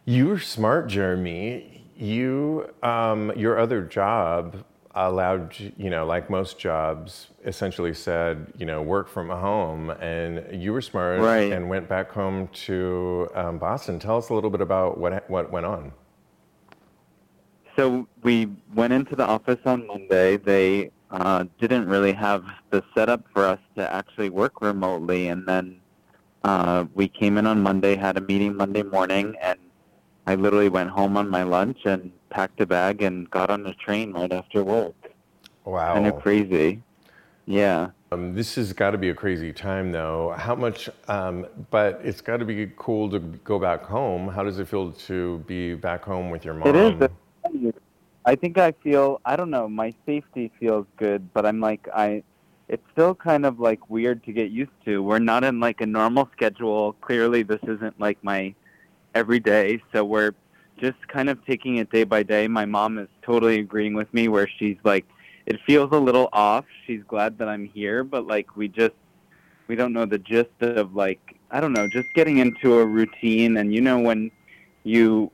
you're 0.06 0.40
smart, 0.40 0.88
Jeremy. 0.88 1.78
You, 1.98 2.70
um, 2.84 3.32
your 3.36 3.58
other 3.60 3.82
job 3.82 4.64
allowed, 4.94 5.56
you 5.78 5.90
know, 5.90 6.06
like 6.06 6.30
most 6.30 6.58
jobs, 6.60 7.28
essentially 7.46 7.94
said, 7.94 8.54
you 8.58 8.66
know, 8.66 8.82
work 8.82 9.08
from 9.08 9.30
home. 9.30 9.90
And 9.92 10.62
you 10.62 10.74
were 10.74 10.82
smart 10.82 11.22
Right. 11.22 11.52
and 11.52 11.70
went 11.70 11.88
back 11.90 12.12
home 12.12 12.50
to 12.66 13.28
um, 13.36 13.58
Boston. 13.58 14.00
Tell 14.00 14.18
us 14.18 14.30
a 14.30 14.34
little 14.34 14.50
bit 14.50 14.62
about 14.62 14.98
what 15.00 15.28
what 15.30 15.52
went 15.52 15.66
on. 15.66 15.92
So 17.76 18.08
we 18.24 18.48
went 18.74 18.94
into 18.94 19.16
the 19.16 19.26
office 19.26 19.60
on 19.66 19.86
Monday. 19.86 20.38
They 20.38 20.90
uh, 21.12 21.46
didn't 21.60 21.88
really 21.88 22.14
have 22.14 22.44
the 22.72 22.84
setup 22.96 23.24
for 23.34 23.46
us 23.46 23.60
to 23.76 23.92
actually 23.94 24.30
work 24.30 24.62
remotely, 24.62 25.28
and 25.28 25.48
then 25.48 25.80
uh, 26.44 26.86
we 26.96 27.08
came 27.08 27.38
in 27.38 27.46
on 27.46 27.62
Monday, 27.62 27.96
had 27.96 28.18
a 28.18 28.22
meeting 28.22 28.56
Monday 28.56 28.82
morning, 28.82 29.36
and 29.42 29.60
I 30.28 30.36
literally 30.36 30.68
went 30.68 30.90
home 30.90 31.16
on 31.16 31.30
my 31.30 31.44
lunch 31.44 31.80
and 31.86 32.12
packed 32.30 32.60
a 32.60 32.66
bag 32.66 33.02
and 33.02 33.30
got 33.32 33.50
on 33.50 33.64
the 33.64 33.74
train 33.74 34.12
right 34.12 34.32
after 34.32 34.62
work. 34.62 34.94
Wow. 35.64 35.94
Kind 35.94 36.08
of 36.08 36.22
crazy. 36.22 36.84
Yeah. 37.46 37.92
Um, 38.12 38.36
this 38.36 38.56
has 38.56 38.74
got 38.74 38.92
to 38.92 38.98
be 38.98 39.10
a 39.10 39.14
crazy 39.14 39.54
time, 39.54 39.94
though. 39.94 40.36
How 40.38 40.54
much? 40.54 40.90
Um, 41.08 41.48
but 41.72 42.02
it's 42.04 42.20
got 42.20 42.38
to 42.38 42.46
be 42.46 42.70
cool 42.76 43.10
to 43.10 43.20
go 43.20 43.58
back 43.58 43.84
home. 43.84 44.28
How 44.28 44.44
does 44.44 44.60
it 44.60 44.68
feel 44.68 44.92
to 44.92 45.38
be 45.48 45.76
back 45.76 46.04
home 46.04 46.30
with 46.30 46.44
your 46.44 46.56
mom? 46.56 46.68
It 46.68 47.12
is. 47.46 47.74
I 48.26 48.36
think 48.36 48.58
I 48.58 48.74
feel 48.84 49.22
I 49.24 49.38
don't 49.38 49.50
know. 49.50 49.70
My 49.70 49.94
safety 50.06 50.52
feels 50.60 50.86
good, 50.98 51.34
but 51.34 51.46
I'm 51.46 51.62
like 51.62 51.88
I. 51.96 52.24
It's 52.68 52.84
still 52.92 53.16
kind 53.16 53.46
of 53.46 53.62
like 53.62 53.90
weird 53.90 54.26
to 54.26 54.34
get 54.34 54.52
used 54.52 54.72
to. 54.84 55.02
We're 55.02 55.20
not 55.20 55.46
in 55.46 55.62
like 55.62 55.80
a 55.80 55.86
normal 55.86 56.30
schedule. 56.34 56.94
Clearly, 57.00 57.44
this 57.44 57.62
isn't 57.64 57.98
like 57.98 58.22
my 58.22 58.54
everyday. 59.18 59.82
So 59.92 60.06
we're 60.06 60.34
just 60.80 61.08
kind 61.08 61.30
of 61.30 61.44
taking 61.46 61.78
it 61.78 61.90
day 61.92 62.04
by 62.04 62.24
day. 62.24 62.48
My 62.48 62.66
mom 62.66 63.00
is 63.00 63.10
totally 63.24 63.60
agreeing 63.60 63.96
with 63.96 64.14
me, 64.14 64.28
where 64.28 64.48
she's 64.48 64.78
like, 64.84 65.06
it 65.46 65.60
feels 65.66 65.90
a 65.92 65.98
little 65.98 66.30
off. 66.34 66.66
She's 66.86 67.02
glad 67.08 67.38
that 67.40 67.50
I'm 67.50 67.66
here, 67.66 68.04
but 68.04 68.28
like 68.28 68.56
we 68.56 68.68
just 68.68 68.96
we 69.68 69.76
don't 69.76 69.94
know 69.94 70.06
the 70.06 70.20
gist 70.20 70.62
of 70.62 70.94
like 70.96 71.20
I 71.50 71.60
don't 71.62 71.74
know, 71.74 71.88
just 71.88 72.14
getting 72.14 72.38
into 72.38 72.80
a 72.80 72.86
routine. 72.86 73.58
And 73.58 73.74
you 73.74 73.82
know 73.82 74.00
when 74.00 74.32
you 74.84 75.32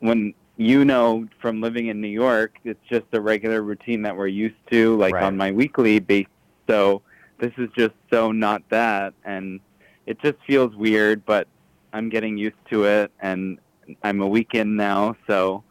when 0.00 0.34
you 0.56 0.84
know 0.84 1.26
from 1.40 1.60
living 1.60 1.88
in 1.88 2.00
New 2.00 2.08
York, 2.08 2.58
it's 2.64 2.80
just 2.88 3.06
a 3.12 3.20
regular 3.20 3.62
routine 3.62 4.02
that 4.02 4.16
we're 4.16 4.26
used 4.28 4.56
to, 4.70 4.96
like 4.96 5.14
Right. 5.14 5.24
on 5.24 5.36
my 5.36 5.50
weekly 5.50 5.98
basis. 5.98 6.30
So 6.68 7.02
this 7.38 7.52
is 7.58 7.68
just 7.76 7.94
so 8.10 8.32
not 8.32 8.62
that, 8.70 9.14
and 9.24 9.60
it 10.06 10.20
just 10.20 10.36
feels 10.46 10.74
weird. 10.76 11.24
But 11.24 11.48
I'm 11.96 12.10
getting 12.10 12.36
used 12.36 12.56
to 12.68 12.84
it, 12.84 13.10
and 13.20 13.58
I'm 14.02 14.20
a 14.20 14.26
weekend 14.26 14.76
now, 14.76 15.16
so 15.26 15.64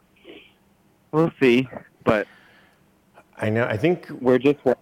we'll 1.12 1.30
see. 1.40 1.68
But 2.02 2.26
I 3.36 3.48
know. 3.48 3.64
I 3.64 3.76
think 3.76 4.10
we're 4.20 4.38
just 4.38 4.58
we're 4.64 4.74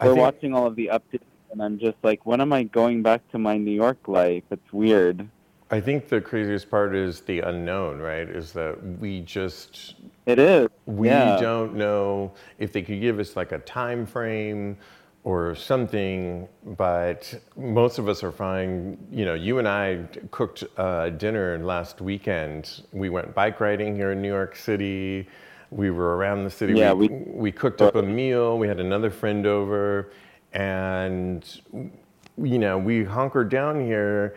think- 0.00 0.16
watching 0.16 0.54
all 0.54 0.66
of 0.66 0.76
the 0.76 0.90
updates, 0.92 1.24
and 1.50 1.60
I'm 1.60 1.76
just 1.78 1.96
like, 2.04 2.24
when 2.24 2.40
am 2.40 2.52
I 2.52 2.62
going 2.62 3.02
back 3.02 3.28
to 3.32 3.38
my 3.38 3.56
New 3.58 3.72
York 3.72 4.06
life? 4.06 4.44
It's 4.52 4.72
weird. 4.72 5.28
I 5.72 5.80
think 5.80 6.08
the 6.08 6.20
craziest 6.20 6.70
part 6.70 6.94
is 6.94 7.20
the 7.20 7.40
unknown, 7.40 7.98
right? 7.98 8.28
Is 8.28 8.52
that 8.52 8.80
we 9.00 9.20
just 9.20 9.94
It 10.26 10.38
is. 10.38 10.68
we 10.86 11.08
yeah. 11.08 11.36
don't 11.40 11.74
know 11.74 12.32
if 12.58 12.72
they 12.72 12.82
could 12.82 13.00
give 13.00 13.18
us 13.20 13.34
like 13.36 13.52
a 13.52 13.58
time 13.58 14.04
frame 14.06 14.76
or 15.24 15.54
something 15.54 16.48
but 16.76 17.34
most 17.56 17.98
of 17.98 18.08
us 18.08 18.22
are 18.22 18.32
fine. 18.32 18.96
You 19.12 19.24
know 19.26 19.34
you 19.34 19.58
and 19.58 19.68
i 19.68 20.04
cooked 20.30 20.64
uh, 20.78 21.10
dinner 21.10 21.58
last 21.58 22.00
weekend. 22.00 22.82
We 22.92 23.10
went 23.10 23.34
bike 23.34 23.60
riding 23.60 23.94
here 23.94 24.12
in 24.12 24.22
new 24.22 24.28
york 24.28 24.56
city. 24.56 25.28
We 25.70 25.90
were 25.90 26.16
around 26.16 26.44
the 26.44 26.50
city. 26.50 26.74
Yeah, 26.74 26.92
we, 26.92 27.08
we- 27.08 27.32
we 27.32 27.52
cooked 27.52 27.80
up 27.82 27.94
a 27.96 28.02
meal. 28.02 28.58
We 28.58 28.66
had 28.66 28.80
another 28.80 29.10
friend 29.10 29.46
over. 29.46 30.10
And 30.52 31.44
you 32.42 32.58
know 32.58 32.78
we 32.78 33.04
hunkered 33.04 33.50
down 33.50 33.84
here 33.84 34.36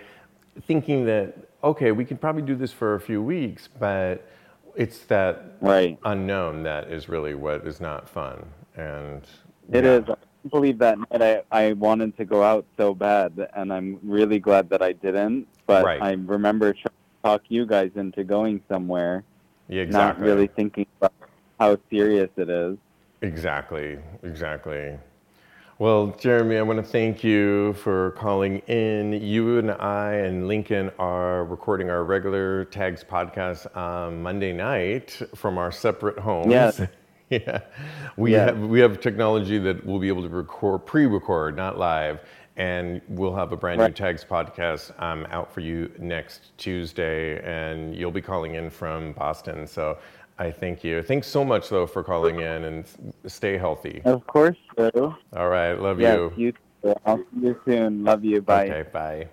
thinking 0.68 1.06
that 1.06 1.36
okay 1.64 1.92
we 1.94 2.04
could 2.06 2.20
probably 2.20 2.42
do 2.42 2.56
this 2.56 2.72
for 2.74 2.96
a 2.96 3.00
few 3.00 3.22
weeks 3.24 3.70
but 3.80 4.30
it's 4.76 5.00
that 5.06 5.54
Right. 5.62 5.98
unknown 6.04 6.64
that 6.64 6.92
is 6.92 7.08
really 7.08 7.34
what 7.36 7.66
is 7.66 7.80
not 7.80 8.10
fun. 8.10 8.46
And 8.76 9.22
It 9.72 9.86
yeah. 9.86 9.92
is. 10.00 10.04
Believe 10.50 10.78
that 10.80 10.98
night 11.00 11.22
I, 11.52 11.68
I 11.68 11.74
wanted 11.74 12.18
to 12.18 12.26
go 12.26 12.44
out 12.44 12.66
so 12.78 12.94
bad, 12.94 13.48
and 13.56 13.72
I'm 13.72 14.00
really 14.04 14.40
glad 14.40 14.70
that 14.70 14.82
I 14.82 14.92
didn't. 14.92 15.48
But 15.66 15.86
Right. 15.86 16.02
I 16.02 16.12
remember 16.12 16.74
trying 16.74 16.84
to 16.84 17.24
talk 17.24 17.42
you 17.48 17.66
guys 17.66 17.92
into 17.96 18.24
going 18.24 18.62
somewhere, 18.70 19.24
Yeah, 19.70 19.86
not 19.86 20.20
really 20.20 20.48
thinking 20.48 20.86
about 21.00 21.14
how 21.60 21.78
serious 21.90 22.30
it 22.38 22.50
is. 22.50 22.78
exactly 23.22 23.98
exactly 24.24 25.00
well 25.80 26.08
jeremy 26.20 26.58
i 26.58 26.62
want 26.62 26.78
to 26.78 26.84
thank 26.84 27.24
you 27.24 27.72
for 27.76 28.12
calling 28.12 28.58
in 28.68 29.14
you 29.14 29.60
and 29.60 29.72
i 29.72 30.12
and 30.12 30.46
lincoln 30.50 30.92
are 31.00 31.46
recording 31.46 31.90
our 31.90 32.04
regular 32.04 32.66
tags 32.66 33.02
podcast 33.02 33.66
on 33.78 34.22
monday 34.22 34.52
night 34.52 35.22
from 35.36 35.58
our 35.58 35.72
separate 35.72 36.20
homes 36.20 36.52
Yes. 36.52 36.82
yeah 37.30 37.62
we 38.18 38.32
Yes. 38.32 38.50
have 38.50 38.60
we 38.60 38.80
have 38.80 39.00
technology 39.00 39.58
that 39.60 39.86
we'll 39.86 40.00
be 40.00 40.08
able 40.08 40.24
to 40.24 40.30
record 40.30 40.86
pre-record 40.86 41.56
not 41.56 41.78
live 41.78 42.20
and 42.58 43.02
we'll 43.08 43.36
have 43.36 43.52
a 43.52 43.58
brand 43.58 43.82
new 43.82 43.92
tags 43.92 44.24
podcast 44.24 44.92
um, 45.02 45.26
out 45.32 45.52
for 45.52 45.62
you 45.62 45.92
next 46.00 46.56
tuesday 46.58 47.42
and 47.44 47.96
you'll 47.96 48.12
be 48.12 48.22
calling 48.22 48.56
in 48.56 48.70
from 48.70 49.14
boston 49.14 49.66
so 49.66 49.98
i 50.40 50.52
thank 50.52 50.84
you 50.84 51.02
thanks 51.02 51.28
so 51.28 51.44
much 51.44 51.70
though 51.70 51.88
for 51.88 52.04
calling 52.04 52.40
in 52.42 52.64
and 52.66 52.86
stay 53.26 53.58
healthy 53.58 54.04
Of 54.06 54.26
course, 54.28 54.58
so. 54.78 55.16
all 55.36 55.50
right 55.50 55.74
love 55.80 56.00
Yes, 56.00 56.22
you 56.36 56.36
you. 56.36 56.54
too. 56.84 56.94
I'll 57.06 57.18
see 57.18 57.24
you 57.48 57.60
soon. 57.66 58.04
Love 58.04 58.24
you. 58.26 58.42
Bye. 58.42 58.66
Okay, 58.70 58.84
bye. 58.92 59.28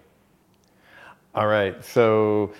All 1.34 1.46
right, 1.46 1.82
so 1.84 2.52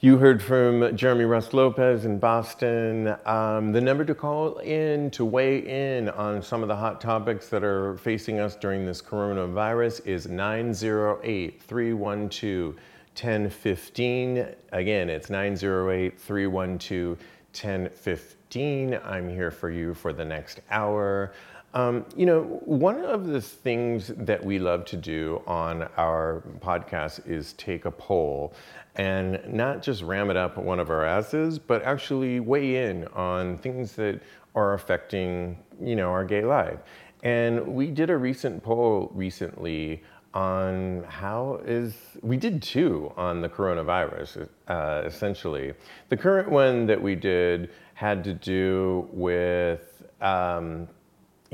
You 0.00 0.18
heard 0.18 0.42
from 0.42 0.94
Jeremy 0.94 1.24
Russ 1.24 1.54
Lopez 1.54 2.04
in 2.04 2.18
Boston. 2.18 3.16
Um, 3.24 3.72
the 3.72 3.80
number 3.80 4.04
to 4.04 4.14
call 4.14 4.58
in 4.58 5.10
to 5.12 5.24
weigh 5.24 5.60
in 5.96 6.10
on 6.10 6.42
some 6.42 6.60
of 6.60 6.68
the 6.68 6.76
hot 6.76 7.00
topics 7.00 7.48
that 7.48 7.64
are 7.64 7.96
facing 7.96 8.38
us 8.38 8.56
during 8.56 8.84
this 8.84 9.00
coronavirus 9.00 10.06
is 10.06 10.28
908 10.28 11.62
312 11.62 12.74
1015. 12.74 14.46
Again, 14.72 15.08
it's 15.08 15.30
908 15.30 16.20
312 16.20 17.18
1015. 17.62 19.00
I'm 19.02 19.30
here 19.30 19.50
for 19.50 19.70
you 19.70 19.94
for 19.94 20.12
the 20.12 20.26
next 20.26 20.60
hour. 20.70 21.32
Um, 21.76 22.06
you 22.16 22.24
know, 22.24 22.40
one 22.64 23.04
of 23.04 23.26
the 23.26 23.42
things 23.42 24.10
that 24.16 24.42
we 24.42 24.58
love 24.58 24.86
to 24.86 24.96
do 24.96 25.42
on 25.46 25.82
our 25.98 26.42
podcast 26.60 27.28
is 27.28 27.52
take 27.52 27.84
a 27.84 27.90
poll 27.90 28.54
and 28.94 29.38
not 29.46 29.82
just 29.82 30.00
ram 30.00 30.30
it 30.30 30.38
up 30.38 30.56
one 30.56 30.80
of 30.80 30.88
our 30.88 31.04
asses, 31.04 31.58
but 31.58 31.82
actually 31.82 32.40
weigh 32.40 32.88
in 32.88 33.06
on 33.08 33.58
things 33.58 33.92
that 33.96 34.22
are 34.54 34.72
affecting, 34.72 35.58
you 35.78 35.96
know, 35.96 36.08
our 36.08 36.24
gay 36.24 36.46
life. 36.46 36.78
And 37.22 37.66
we 37.66 37.88
did 37.88 38.08
a 38.08 38.16
recent 38.16 38.62
poll 38.62 39.10
recently 39.14 40.02
on 40.32 41.04
how 41.08 41.60
is 41.66 41.94
we 42.22 42.38
did 42.38 42.62
two 42.62 43.12
on 43.18 43.42
the 43.42 43.48
coronavirus 43.48 44.46
uh, 44.68 45.02
essentially 45.06 45.72
the 46.10 46.16
current 46.16 46.50
one 46.50 46.84
that 46.84 47.00
we 47.00 47.14
did 47.14 47.70
had 47.94 48.22
to 48.22 48.34
do 48.34 49.08
with 49.12 50.02
um, 50.20 50.86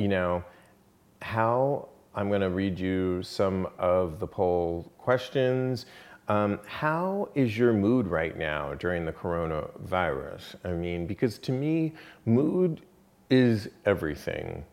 you 0.03 0.09
know, 0.09 0.43
how 1.21 1.89
I'm 2.13 2.29
going 2.29 2.41
to 2.41 2.51
read 2.51 2.77
you 2.77 3.23
some 3.23 3.69
of 3.79 4.19
the 4.19 4.27
poll 4.27 4.91
questions. 4.99 5.87
Um, 6.27 6.59
how 6.67 7.29
is 7.37 7.57
your 7.57 7.73
mood 7.73 8.09
right 8.09 8.37
now 8.37 8.75
during 8.75 9.05
the 9.07 9.13
coronavirus? 9.13 10.57
I 10.65 10.73
mean, 10.73 11.07
because 11.07 11.39
to 11.39 11.53
me, 11.53 11.95
mood 12.27 12.81
is 13.31 13.69
everything, 13.87 14.65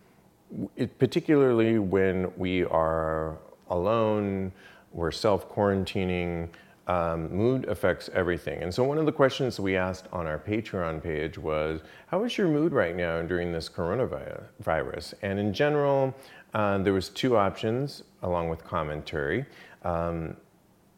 it, 0.76 0.98
particularly 0.98 1.78
when 1.78 2.32
we 2.36 2.66
are 2.66 3.38
alone, 3.70 4.52
we're 4.94 5.12
self 5.12 5.48
quarantining 5.48 6.50
um, 6.90 7.32
mood 7.32 7.66
affects 7.66 8.10
everything. 8.16 8.64
And 8.64 8.74
so, 8.74 8.84
one 8.84 8.98
of 8.98 9.06
the 9.06 9.12
questions 9.12 9.60
we 9.60 9.78
asked 9.78 10.08
on 10.12 10.26
our 10.26 10.40
Patreon 10.40 11.02
page 11.02 11.38
was 11.38 11.82
How 12.08 12.24
is 12.24 12.36
your 12.36 12.48
mood 12.48 12.74
right 12.74 12.96
now 12.96 13.22
during 13.22 13.54
this 13.54 13.70
coronavirus? 13.70 15.14
And 15.22 15.40
in 15.40 15.54
general, 15.54 16.16
uh, 16.56 16.80
there 16.80 16.94
was 16.94 17.10
two 17.10 17.38
options 17.38 18.04
along 18.24 18.50
with 18.50 18.66
commentary. 18.66 19.46
Um, 19.84 20.36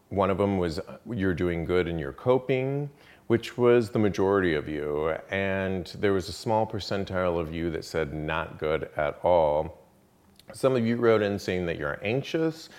one 0.08 0.30
of 0.30 0.38
them 0.38 0.58
was 0.58 0.80
you're 1.10 1.34
doing 1.34 1.66
good 1.66 1.90
and 1.90 2.00
you're 2.00 2.14
coping, 2.14 2.90
which 3.28 3.58
was 3.58 3.90
the 3.90 4.00
majority 4.00 4.56
of 4.56 4.70
you. 4.70 5.10
And 5.30 5.88
there 6.00 6.14
was 6.14 6.30
a 6.30 6.34
small 6.34 6.66
percentile 6.66 7.38
of 7.38 7.54
you 7.54 7.70
that 7.72 7.84
said 7.84 8.14
not 8.14 8.58
good 8.58 8.90
at 8.96 9.20
all. 9.24 9.78
Some 10.54 10.76
of 10.76 10.86
you 10.86 10.96
wrote 10.96 11.22
in 11.22 11.38
saying 11.38 11.66
that 11.66 11.78
you're 11.78 12.00
anxious. 12.02 12.70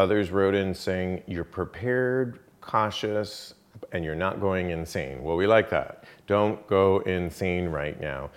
Others 0.00 0.30
wrote 0.30 0.54
in 0.54 0.72
saying, 0.72 1.22
You're 1.26 1.44
prepared, 1.44 2.38
cautious, 2.62 3.52
and 3.92 4.02
you're 4.02 4.14
not 4.14 4.40
going 4.40 4.70
insane. 4.70 5.22
Well, 5.22 5.36
we 5.36 5.46
like 5.46 5.68
that. 5.68 6.04
Don't 6.26 6.66
go 6.66 7.00
insane 7.00 7.68
right 7.68 8.00
now. 8.00 8.30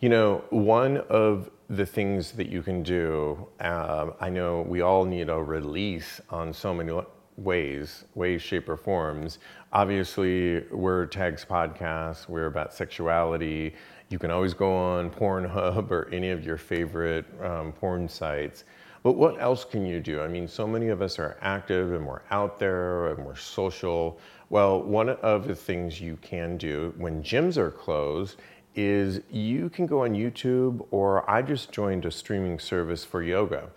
You 0.00 0.08
know, 0.08 0.42
one 0.48 0.96
of 1.10 1.50
the 1.68 1.84
things 1.84 2.32
that 2.32 2.48
you 2.48 2.62
can 2.62 2.82
do, 2.82 3.46
uh, 3.60 4.12
I 4.18 4.30
know 4.30 4.62
we 4.62 4.80
all 4.80 5.04
need 5.04 5.28
a 5.28 5.36
release 5.36 6.22
on 6.30 6.54
so 6.54 6.72
many 6.72 6.98
ways, 7.36 8.06
ways, 8.14 8.40
shape, 8.40 8.66
or 8.70 8.78
forms. 8.78 9.40
Obviously, 9.74 10.64
we're 10.70 11.04
Tags 11.04 11.44
Podcast, 11.44 12.30
we're 12.30 12.46
about 12.46 12.72
sexuality. 12.72 13.74
You 14.08 14.18
can 14.18 14.30
always 14.30 14.54
go 14.54 14.74
on 14.74 15.10
Pornhub 15.10 15.90
or 15.90 16.08
any 16.14 16.30
of 16.30 16.46
your 16.46 16.56
favorite 16.56 17.26
um, 17.44 17.72
porn 17.72 18.08
sites 18.08 18.64
but 19.02 19.12
what 19.12 19.40
else 19.40 19.64
can 19.64 19.86
you 19.86 20.00
do? 20.00 20.20
I 20.20 20.28
mean, 20.28 20.46
so 20.46 20.66
many 20.66 20.88
of 20.88 21.00
us 21.02 21.18
are 21.18 21.36
active 21.40 21.92
and 21.92 22.06
we're 22.06 22.22
out 22.30 22.58
there 22.58 23.08
and 23.08 23.24
we're 23.24 23.36
social. 23.36 24.18
Well, 24.50 24.82
one 24.82 25.08
of 25.08 25.46
the 25.46 25.54
things 25.54 26.00
you 26.00 26.18
can 26.20 26.56
do 26.56 26.92
when 26.98 27.22
gyms 27.22 27.56
are 27.56 27.70
closed 27.70 28.36
is 28.74 29.20
you 29.30 29.68
can 29.68 29.86
go 29.86 30.04
on 30.04 30.12
YouTube, 30.12 30.86
or 30.90 31.28
I 31.28 31.42
just 31.42 31.72
joined 31.72 32.04
a 32.04 32.10
streaming 32.10 32.58
service 32.58 33.04
for 33.04 33.22
yoga. 33.22 33.68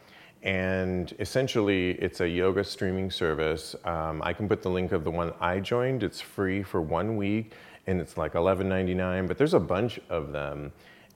And 0.44 1.14
essentially, 1.20 1.92
it's 1.92 2.20
a 2.20 2.28
yoga 2.28 2.64
streaming 2.64 3.10
service. 3.10 3.76
Um, 3.86 4.22
I 4.24 4.34
can 4.34 4.48
put 4.48 4.62
the 4.62 4.70
link 4.70 4.92
of 4.92 5.04
the 5.04 5.12
one 5.12 5.34
I 5.40 5.60
joined. 5.60 6.04
It's 6.04 6.20
free 6.20 6.64
for 6.64 6.82
one 6.82 7.16
week, 7.16 7.54
and 7.88 8.00
it's 8.00 8.18
like 8.18 8.34
$11.99. 8.34 9.28
But 9.28 9.38
there's 9.38 9.54
a 9.54 9.60
bunch 9.60 10.00
of 10.10 10.32
them, 10.34 10.74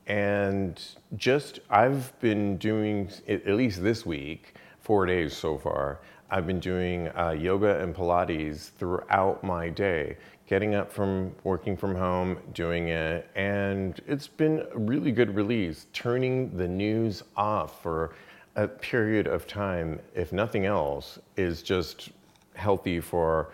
and 0.07 0.81
just, 1.17 1.59
I've 1.69 2.17
been 2.19 2.57
doing, 2.57 3.09
at 3.27 3.47
least 3.47 3.83
this 3.83 4.05
week, 4.05 4.55
four 4.79 5.05
days 5.05 5.35
so 5.35 5.57
far, 5.57 5.99
I've 6.29 6.47
been 6.47 6.59
doing 6.59 7.09
uh, 7.09 7.31
yoga 7.31 7.79
and 7.81 7.93
Pilates 7.95 8.71
throughout 8.71 9.43
my 9.43 9.69
day, 9.69 10.17
getting 10.47 10.75
up 10.75 10.91
from 10.91 11.33
working 11.43 11.75
from 11.77 11.95
home, 11.95 12.37
doing 12.53 12.87
it, 12.87 13.29
and 13.35 13.99
it's 14.07 14.27
been 14.27 14.65
a 14.73 14.77
really 14.77 15.11
good 15.11 15.35
release. 15.35 15.87
Turning 15.93 16.55
the 16.55 16.67
news 16.67 17.23
off 17.35 17.81
for 17.81 18.13
a 18.55 18.67
period 18.67 19.27
of 19.27 19.45
time, 19.45 19.99
if 20.15 20.33
nothing 20.33 20.65
else, 20.65 21.19
is 21.35 21.61
just 21.61 22.09
healthy 22.55 22.99
for 22.99 23.49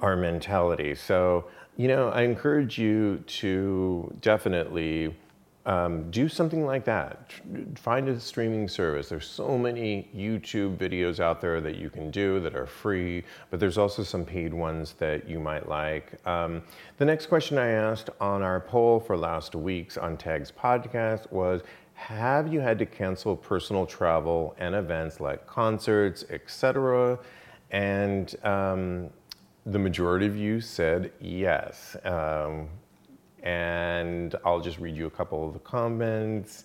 our 0.00 0.16
mentality. 0.16 0.94
So, 0.94 1.46
you 1.76 1.88
know, 1.88 2.08
I 2.10 2.22
encourage 2.22 2.78
you 2.78 3.22
to 3.26 4.12
definitely 4.20 5.14
um, 5.66 6.10
do 6.10 6.28
something 6.28 6.64
like 6.64 6.84
that. 6.86 7.32
Find 7.76 8.08
a 8.08 8.18
streaming 8.18 8.66
service. 8.66 9.08
There's 9.10 9.26
so 9.26 9.58
many 9.58 10.08
YouTube 10.16 10.78
videos 10.78 11.20
out 11.20 11.40
there 11.40 11.60
that 11.60 11.76
you 11.76 11.90
can 11.90 12.10
do 12.10 12.40
that 12.40 12.54
are 12.54 12.66
free, 12.66 13.24
but 13.50 13.60
there's 13.60 13.76
also 13.76 14.02
some 14.02 14.24
paid 14.24 14.54
ones 14.54 14.94
that 14.94 15.28
you 15.28 15.38
might 15.38 15.68
like. 15.68 16.26
Um, 16.26 16.62
the 16.96 17.04
next 17.04 17.26
question 17.26 17.58
I 17.58 17.68
asked 17.68 18.08
on 18.20 18.42
our 18.42 18.60
poll 18.60 19.00
for 19.00 19.16
last 19.16 19.54
week's 19.54 19.98
on 19.98 20.16
Tags 20.16 20.50
podcast 20.50 21.30
was 21.30 21.62
Have 21.92 22.50
you 22.50 22.60
had 22.60 22.78
to 22.78 22.86
cancel 22.86 23.36
personal 23.36 23.84
travel 23.84 24.56
and 24.58 24.74
events 24.74 25.20
like 25.20 25.46
concerts, 25.46 26.24
etc.? 26.30 27.18
And 27.70 28.34
um, 28.44 29.10
the 29.66 29.78
majority 29.78 30.26
of 30.26 30.36
you 30.36 30.62
said 30.62 31.12
yes. 31.20 31.96
Um, 32.04 32.68
and 33.42 34.34
I'll 34.44 34.60
just 34.60 34.78
read 34.78 34.96
you 34.96 35.06
a 35.06 35.10
couple 35.10 35.46
of 35.46 35.52
the 35.52 35.58
comments. 35.60 36.64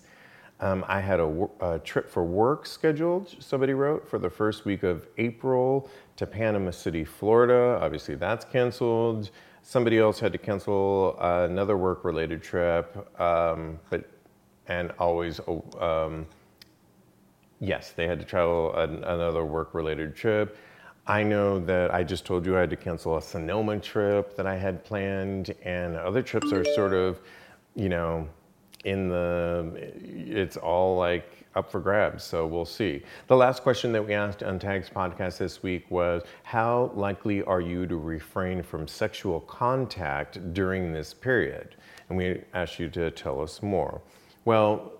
Um, 0.60 0.84
I 0.88 1.00
had 1.00 1.20
a, 1.20 1.48
a, 1.60 1.78
trip 1.80 2.08
for 2.08 2.24
work 2.24 2.64
scheduled, 2.64 3.36
somebody 3.40 3.74
wrote, 3.74 4.08
for 4.08 4.18
the 4.18 4.30
first 4.30 4.64
week 4.64 4.84
of 4.84 5.06
April 5.18 5.90
to 6.16 6.26
Panama 6.26 6.70
City, 6.70 7.04
Florida. 7.04 7.78
Obviously, 7.82 8.14
that's 8.14 8.44
canceled. 8.46 9.30
Somebody 9.62 9.98
else 9.98 10.18
had 10.18 10.32
to 10.32 10.38
cancel 10.38 11.18
another 11.20 11.76
work 11.76 12.04
related 12.04 12.42
trip, 12.42 13.20
um, 13.20 13.78
but 13.90 14.08
and 14.68 14.92
always, 14.98 15.40
oh, 15.46 15.62
um, 15.78 16.26
yes, 17.60 17.92
they 17.92 18.06
had 18.06 18.18
to 18.18 18.24
travel 18.24 18.74
an, 18.76 19.04
another 19.04 19.44
work 19.44 19.74
related 19.74 20.16
trip. 20.16 20.56
I 21.08 21.22
know 21.22 21.60
that 21.60 21.94
I 21.94 22.02
just 22.02 22.24
told 22.24 22.44
you 22.44 22.56
I 22.56 22.60
had 22.60 22.70
to 22.70 22.76
cancel 22.76 23.16
a 23.16 23.22
Sonoma 23.22 23.78
trip 23.78 24.36
that 24.36 24.46
I 24.46 24.56
had 24.56 24.84
planned, 24.84 25.54
and 25.62 25.96
other 25.96 26.20
trips 26.20 26.52
are 26.52 26.64
sort 26.74 26.94
of, 26.94 27.20
you 27.76 27.88
know, 27.88 28.28
in 28.84 29.08
the, 29.08 29.72
it's 30.02 30.56
all 30.56 30.96
like 30.96 31.44
up 31.54 31.70
for 31.70 31.80
grabs, 31.80 32.24
so 32.24 32.46
we'll 32.46 32.64
see. 32.64 33.02
The 33.28 33.36
last 33.36 33.62
question 33.62 33.92
that 33.92 34.04
we 34.04 34.14
asked 34.14 34.42
on 34.42 34.58
Tags 34.58 34.90
Podcast 34.90 35.38
this 35.38 35.62
week 35.62 35.88
was 35.90 36.22
How 36.42 36.90
likely 36.94 37.42
are 37.44 37.60
you 37.60 37.86
to 37.86 37.96
refrain 37.96 38.62
from 38.62 38.88
sexual 38.88 39.40
contact 39.40 40.52
during 40.54 40.92
this 40.92 41.14
period? 41.14 41.76
And 42.08 42.18
we 42.18 42.42
asked 42.52 42.78
you 42.78 42.88
to 42.90 43.10
tell 43.12 43.40
us 43.40 43.62
more. 43.62 44.00
Well, 44.44 44.92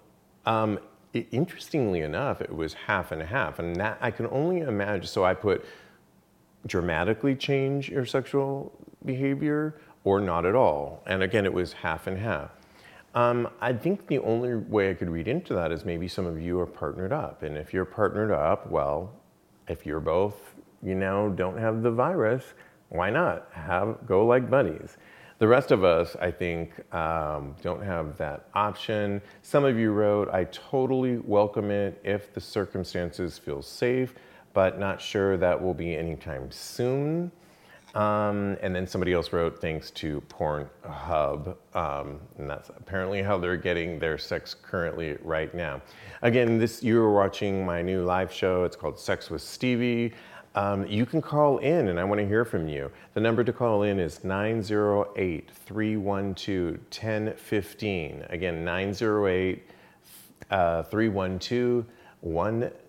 um, 0.47 0.79
interestingly 1.13 2.01
enough, 2.01 2.41
it 2.41 2.55
was 2.55 2.75
half 2.75 3.13
and 3.13 3.23
half, 3.23 3.59
and 3.59 3.77
that 3.77 3.99
I 4.01 4.11
can 4.11 4.27
only 4.29 4.61
imagine. 4.61 5.07
So 5.07 5.25
I 5.25 5.35
put 5.35 5.65
dramatically 6.67 7.35
change 7.35 7.89
your 7.89 8.05
sexual 8.05 8.73
behavior 9.05 9.81
or 10.05 10.21
not 10.21 10.45
at 10.45 10.55
all. 10.55 11.03
And 11.07 11.23
again, 11.23 11.45
it 11.45 11.53
was 11.53 11.73
half 11.73 12.07
and 12.07 12.19
half. 12.19 12.51
Um, 13.15 13.49
I 13.61 13.73
think 13.73 14.07
the 14.09 14.19
only 14.19 14.55
way 14.55 14.91
I 14.91 14.95
could 14.95 15.09
read 15.09 15.27
into 15.27 15.55
that 15.55 15.73
is 15.73 15.85
maybe 15.85 16.07
some 16.07 16.27
of 16.27 16.41
you 16.41 16.61
are 16.61 16.67
partnered 16.67 17.13
up. 17.13 17.43
And 17.43 17.57
if 17.57 17.73
you're 17.73 17.87
partnered 17.87 18.31
up, 18.31 18.71
well, 18.71 19.13
if 19.69 19.87
you're 19.87 20.01
both, 20.01 20.55
you 20.83 20.95
know, 20.95 21.31
don't 21.31 21.59
have 21.59 21.83
the 21.83 21.91
virus, 21.91 22.45
why 22.91 23.11
not? 23.11 23.49
Have 23.53 24.07
go 24.07 24.27
like 24.27 24.51
buddies. 24.51 24.99
The 25.39 25.49
rest 25.49 25.71
of 25.71 25.85
us, 25.85 26.17
I 26.21 26.31
think, 26.31 26.73
um, 26.95 27.57
don't 27.63 27.83
have 27.83 28.17
that 28.19 28.49
option. 28.55 29.21
Some 29.43 29.65
of 29.65 29.79
you 29.79 29.93
wrote, 29.93 30.29
I 30.31 30.45
totally 30.45 31.19
welcome 31.19 31.71
it 31.71 32.01
if 32.05 32.33
the 32.33 32.41
circumstances 32.41 33.39
feel 33.39 33.61
safe 33.61 34.15
but 34.57 34.79
not 34.79 35.03
sure 35.03 35.37
that 35.37 35.63
will 35.63 35.75
be 35.75 35.95
anytime 35.95 36.51
soon. 36.51 37.31
Um, 37.95 38.57
and 38.63 38.75
then 38.75 38.87
somebody 38.87 39.13
else 39.13 39.31
wrote, 39.31 39.61
thanks 39.61 39.91
to 39.91 40.23
Pornhub. 40.31 41.55
Um, 41.75 42.21
and 42.39 42.49
that's 42.49 42.71
apparently 42.71 43.21
how 43.21 43.37
they're 43.37 43.59
getting 43.59 43.99
their 43.99 44.17
sex 44.17 44.55
currently 44.55 45.19
right 45.23 45.55
now. 45.55 45.83
Again, 46.23 46.57
this 46.57 46.83
you 46.83 47.03
are 47.03 47.13
watching 47.13 47.67
my 47.67 47.83
new 47.83 48.03
live 48.03 48.33
show. 48.33 48.65
It's 48.65 48.77
called 48.77 48.99
Sex 48.99 49.29
with 49.29 49.43
Stevie. 49.43 50.15
Um, 50.55 50.87
you 50.87 51.05
can 51.05 51.21
call 51.21 51.59
in 51.59 51.89
and 51.89 52.01
I 52.01 52.05
want 52.05 52.19
to 52.23 52.27
hear 52.27 52.47
from 52.47 52.67
you. 52.67 52.91
The 53.13 53.21
number 53.21 53.45
to 53.45 53.53
call 53.53 53.83
in 53.83 54.01
is 54.01 54.25
908 54.25 55.51
312 55.51 56.79
1015. 56.79 58.25
Again, 58.31 58.65
908 58.65 59.69
uh, 60.51 60.83
312 60.85 61.85
1015. 62.23 62.86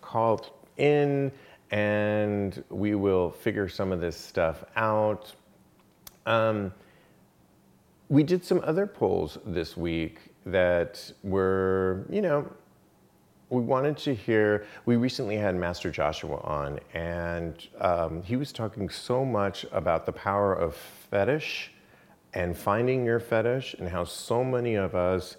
Call 0.00 0.46
in 0.76 1.32
and 1.70 2.62
we 2.70 2.94
will 2.94 3.30
figure 3.30 3.68
some 3.68 3.92
of 3.92 4.00
this 4.00 4.16
stuff 4.16 4.64
out. 4.76 5.34
Um, 6.26 6.72
we 8.08 8.22
did 8.22 8.44
some 8.44 8.60
other 8.64 8.86
polls 8.86 9.38
this 9.44 9.76
week 9.76 10.20
that 10.44 11.12
were, 11.24 12.06
you 12.08 12.22
know, 12.22 12.48
we 13.50 13.62
wanted 13.62 13.96
to 13.98 14.14
hear. 14.14 14.66
We 14.86 14.96
recently 14.96 15.36
had 15.36 15.54
Master 15.54 15.90
Joshua 15.90 16.38
on, 16.38 16.80
and 16.94 17.66
um, 17.80 18.22
he 18.22 18.36
was 18.36 18.52
talking 18.52 18.88
so 18.88 19.24
much 19.24 19.64
about 19.72 20.06
the 20.06 20.12
power 20.12 20.54
of 20.54 20.74
fetish 20.74 21.72
and 22.34 22.56
finding 22.56 23.04
your 23.04 23.18
fetish, 23.20 23.74
and 23.78 23.88
how 23.88 24.04
so 24.04 24.44
many 24.44 24.74
of 24.74 24.94
us 24.94 25.36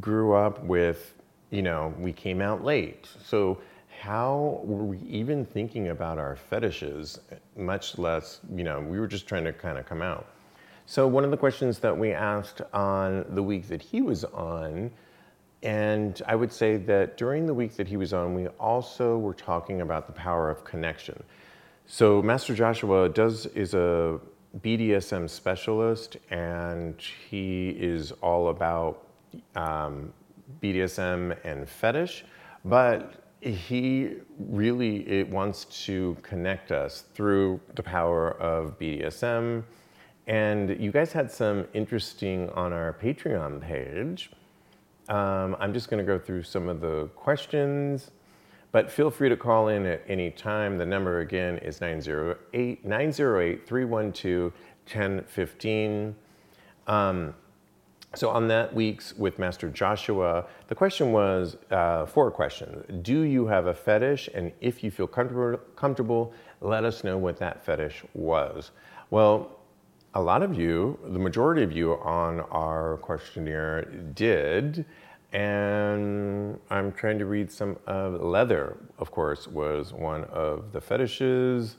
grew 0.00 0.32
up 0.32 0.64
with, 0.64 1.14
you 1.50 1.62
know, 1.62 1.94
we 1.98 2.12
came 2.12 2.40
out 2.40 2.64
late. 2.64 3.08
So 3.24 3.58
how 4.00 4.60
were 4.64 4.84
we 4.84 4.98
even 4.98 5.44
thinking 5.44 5.88
about 5.88 6.18
our 6.18 6.36
fetishes, 6.36 7.20
much 7.56 7.98
less, 7.98 8.40
you 8.54 8.62
know, 8.62 8.80
we 8.80 9.00
were 9.00 9.08
just 9.08 9.26
trying 9.26 9.44
to 9.44 9.52
kind 9.52 9.76
of 9.78 9.86
come 9.86 10.02
out. 10.02 10.26
So, 10.86 11.06
one 11.06 11.24
of 11.24 11.30
the 11.30 11.36
questions 11.36 11.80
that 11.80 11.96
we 11.96 12.12
asked 12.12 12.62
on 12.72 13.26
the 13.30 13.42
week 13.42 13.68
that 13.68 13.82
he 13.82 14.00
was 14.00 14.24
on, 14.24 14.90
and 15.62 16.22
I 16.26 16.34
would 16.34 16.50
say 16.50 16.78
that 16.78 17.18
during 17.18 17.44
the 17.44 17.52
week 17.52 17.76
that 17.76 17.86
he 17.86 17.98
was 17.98 18.14
on, 18.14 18.34
we 18.34 18.46
also 18.58 19.18
were 19.18 19.34
talking 19.34 19.82
about 19.82 20.06
the 20.06 20.14
power 20.14 20.48
of 20.48 20.64
connection. 20.64 21.22
So, 21.86 22.22
Master 22.22 22.54
Joshua 22.54 23.08
does 23.08 23.44
is 23.46 23.74
a 23.74 24.18
BDSM 24.60 25.28
specialist, 25.28 26.16
and 26.30 26.98
he 27.28 27.70
is 27.70 28.12
all 28.22 28.48
about 28.48 29.08
um, 29.56 30.12
BDSM 30.62 31.36
and 31.44 31.68
fetish, 31.68 32.24
but 32.64 33.24
he 33.40 34.14
really 34.38 35.22
wants 35.24 35.64
to 35.86 36.16
connect 36.22 36.72
us 36.72 37.04
through 37.14 37.60
the 37.74 37.82
power 37.82 38.32
of 38.40 38.78
BDSM. 38.78 39.62
And 40.26 40.80
you 40.80 40.90
guys 40.90 41.12
had 41.12 41.30
some 41.30 41.66
interesting 41.72 42.50
on 42.50 42.72
our 42.72 42.92
Patreon 42.92 43.60
page. 43.60 44.30
Um, 45.08 45.56
I'm 45.58 45.72
just 45.72 45.88
going 45.88 46.04
to 46.04 46.06
go 46.06 46.18
through 46.18 46.42
some 46.42 46.68
of 46.68 46.80
the 46.80 47.06
questions, 47.14 48.10
but 48.72 48.90
feel 48.90 49.10
free 49.10 49.30
to 49.30 49.36
call 49.36 49.68
in 49.68 49.86
at 49.86 50.02
any 50.06 50.30
time. 50.30 50.76
The 50.76 50.84
number 50.84 51.20
again 51.20 51.58
is 51.58 51.80
908 51.80 52.84
908 52.84 53.66
312 53.66 54.52
1015. 54.84 56.14
So 58.14 58.30
on 58.30 58.48
that 58.48 58.74
week's 58.74 59.14
with 59.16 59.38
Master 59.38 59.68
Joshua, 59.68 60.46
the 60.68 60.74
question 60.74 61.12
was 61.12 61.56
uh, 61.70 62.06
four 62.06 62.30
questions. 62.30 62.84
Do 63.02 63.20
you 63.20 63.46
have 63.46 63.66
a 63.66 63.74
fetish? 63.74 64.30
And 64.34 64.50
if 64.60 64.82
you 64.82 64.90
feel 64.90 65.06
comfortable, 65.06 65.58
comfortable, 65.76 66.32
let 66.60 66.84
us 66.84 67.04
know 67.04 67.18
what 67.18 67.38
that 67.38 67.64
fetish 67.64 68.02
was. 68.14 68.70
Well, 69.10 69.58
a 70.14 70.22
lot 70.22 70.42
of 70.42 70.58
you, 70.58 70.98
the 71.04 71.18
majority 71.18 71.62
of 71.62 71.70
you 71.70 71.94
on 71.96 72.40
our 72.50 72.96
questionnaire 72.96 73.84
did. 74.14 74.86
And 75.32 76.58
I'm 76.70 76.92
trying 76.92 77.18
to 77.18 77.26
read 77.26 77.52
some 77.52 77.76
of 77.86 78.22
leather, 78.22 78.78
of 78.98 79.10
course, 79.10 79.46
was 79.46 79.92
one 79.92 80.24
of 80.24 80.72
the 80.72 80.80
fetishes. 80.80 81.76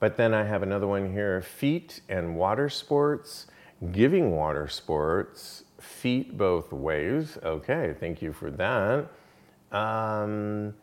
But 0.00 0.16
then 0.16 0.34
I 0.34 0.42
have 0.42 0.64
another 0.64 0.88
one 0.88 1.12
here 1.12 1.40
feet 1.40 2.00
and 2.08 2.36
water 2.36 2.68
sports 2.68 3.46
giving 3.92 4.30
water 4.30 4.68
sports, 4.68 5.64
feet 5.80 6.36
both 6.36 6.72
ways. 6.72 7.38
Okay, 7.42 7.94
thank 7.98 8.22
you 8.22 8.32
for 8.32 8.50
that. 8.50 9.06
Um, 9.72 10.74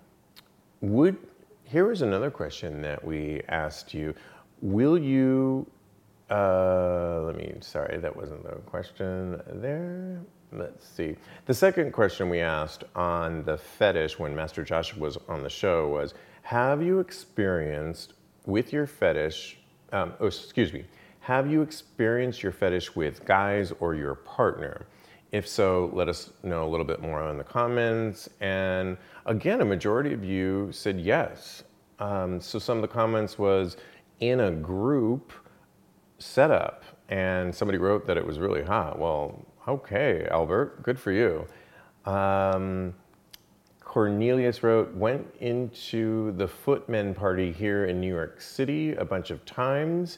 would 0.81 1.17
here 1.63 1.91
is 1.91 2.01
another 2.01 2.29
question 2.29 2.81
that 2.81 3.03
we 3.03 3.41
asked 3.49 3.93
you. 3.93 4.13
Will 4.61 4.97
you? 4.97 5.65
Uh, 6.29 7.21
let 7.23 7.35
me. 7.35 7.55
Sorry, 7.61 7.97
that 7.97 8.15
wasn't 8.15 8.43
the 8.43 8.57
question 8.67 9.41
there. 9.47 10.21
Let's 10.51 10.87
see. 10.87 11.15
The 11.45 11.53
second 11.53 11.91
question 11.93 12.29
we 12.29 12.39
asked 12.39 12.83
on 12.95 13.43
the 13.43 13.57
fetish 13.57 14.19
when 14.19 14.35
Master 14.35 14.63
Joshua 14.63 14.99
was 14.99 15.17
on 15.27 15.41
the 15.41 15.49
show 15.49 15.87
was: 15.87 16.13
Have 16.43 16.83
you 16.83 16.99
experienced 16.99 18.13
with 18.45 18.71
your 18.71 18.85
fetish? 18.85 19.57
Um, 19.91 20.13
oh, 20.19 20.27
excuse 20.27 20.73
me 20.73 20.85
have 21.23 21.49
you 21.49 21.61
experienced 21.61 22.43
your 22.43 22.51
fetish 22.51 22.97
with 22.97 23.23
guys 23.23 23.71
or 23.79 23.95
your 23.95 24.13
partner? 24.13 24.85
If 25.31 25.47
so, 25.47 25.89
let 25.93 26.09
us 26.09 26.31
know 26.43 26.65
a 26.65 26.69
little 26.69 26.85
bit 26.85 27.01
more 27.01 27.29
in 27.29 27.37
the 27.37 27.45
comments. 27.45 28.29
And 28.41 28.97
again, 29.25 29.61
a 29.61 29.65
majority 29.65 30.11
of 30.11 30.25
you 30.25 30.67
said 30.73 30.99
yes. 30.99 31.63
Um, 31.99 32.41
so 32.41 32.59
some 32.59 32.77
of 32.77 32.81
the 32.81 32.89
comments 32.89 33.39
was 33.39 33.77
in 34.19 34.41
a 34.41 34.51
group 34.51 35.31
setup, 36.19 36.83
and 37.07 37.55
somebody 37.55 37.77
wrote 37.77 38.05
that 38.05 38.17
it 38.17 38.27
was 38.27 38.37
really 38.37 38.63
hot. 38.63 38.99
Well, 38.99 39.45
okay, 39.65 40.27
Albert, 40.29 40.83
good 40.83 40.99
for 40.99 41.13
you. 41.13 41.47
Um, 42.05 42.93
Cornelius 43.79 44.61
wrote, 44.61 44.93
went 44.93 45.25
into 45.39 46.33
the 46.33 46.49
Footmen 46.49 47.13
party 47.13 47.49
here 47.49 47.85
in 47.85 48.01
New 48.01 48.13
York 48.13 48.41
City 48.41 48.93
a 48.95 49.05
bunch 49.05 49.31
of 49.31 49.45
times 49.45 50.17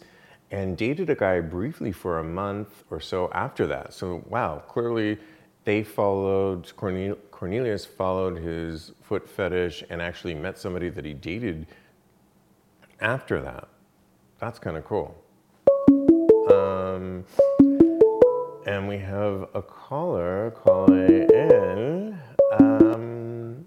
and 0.51 0.77
dated 0.77 1.09
a 1.09 1.15
guy 1.15 1.39
briefly 1.39 1.91
for 1.91 2.19
a 2.19 2.23
month 2.23 2.83
or 2.89 2.99
so 2.99 3.29
after 3.33 3.67
that. 3.67 3.93
So, 3.93 4.23
wow, 4.29 4.63
clearly 4.67 5.17
they 5.63 5.83
followed, 5.83 6.71
Cornelius 6.75 7.85
followed 7.85 8.37
his 8.37 8.91
foot 9.01 9.27
fetish 9.27 9.83
and 9.89 10.01
actually 10.01 10.35
met 10.35 10.57
somebody 10.57 10.89
that 10.89 11.03
he 11.03 11.13
dated 11.13 11.67
after 13.01 13.41
that. 13.41 13.67
That's 14.39 14.59
kind 14.59 14.77
of 14.77 14.85
cool. 14.85 15.15
Um, 16.51 17.25
and 18.67 18.87
we 18.87 18.97
have 18.99 19.49
a 19.53 19.61
caller 19.61 20.51
calling 20.51 21.29
in. 21.31 22.19
Um, 22.59 23.65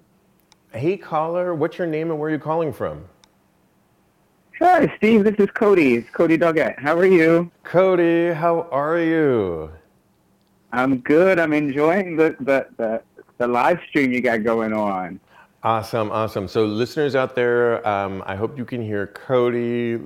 hey, 0.73 0.97
caller, 0.97 1.55
what's 1.55 1.79
your 1.79 1.87
name 1.87 2.11
and 2.11 2.19
where 2.21 2.29
are 2.29 2.33
you 2.33 2.39
calling 2.39 2.73
from? 2.73 3.05
Hi, 4.61 4.93
Steve. 4.97 5.23
This 5.23 5.37
is 5.39 5.49
Cody. 5.55 5.95
It's 5.95 6.11
Cody 6.11 6.37
Doggett. 6.37 6.81
How 6.81 6.99
are 6.99 7.07
you? 7.07 7.49
Cody, 7.63 8.33
how 8.33 8.63
are 8.73 8.99
you? 8.99 9.71
I'm 10.73 10.99
good. 10.99 11.39
I'm 11.39 11.53
enjoying 11.53 12.17
the, 12.17 12.35
the, 12.41 12.67
the, 12.77 13.01
the 13.37 13.47
live 13.47 13.79
stream 13.89 14.13
you 14.13 14.21
got 14.21 14.43
going 14.43 14.73
on. 14.73 15.21
Awesome, 15.63 16.11
awesome. 16.11 16.49
So, 16.49 16.65
listeners 16.65 17.15
out 17.15 17.37
there, 17.37 17.87
um, 17.87 18.21
I 18.27 18.35
hope 18.35 18.59
you 18.59 18.65
can 18.65 18.83
hear 18.83 19.07
Cody. 19.07 20.01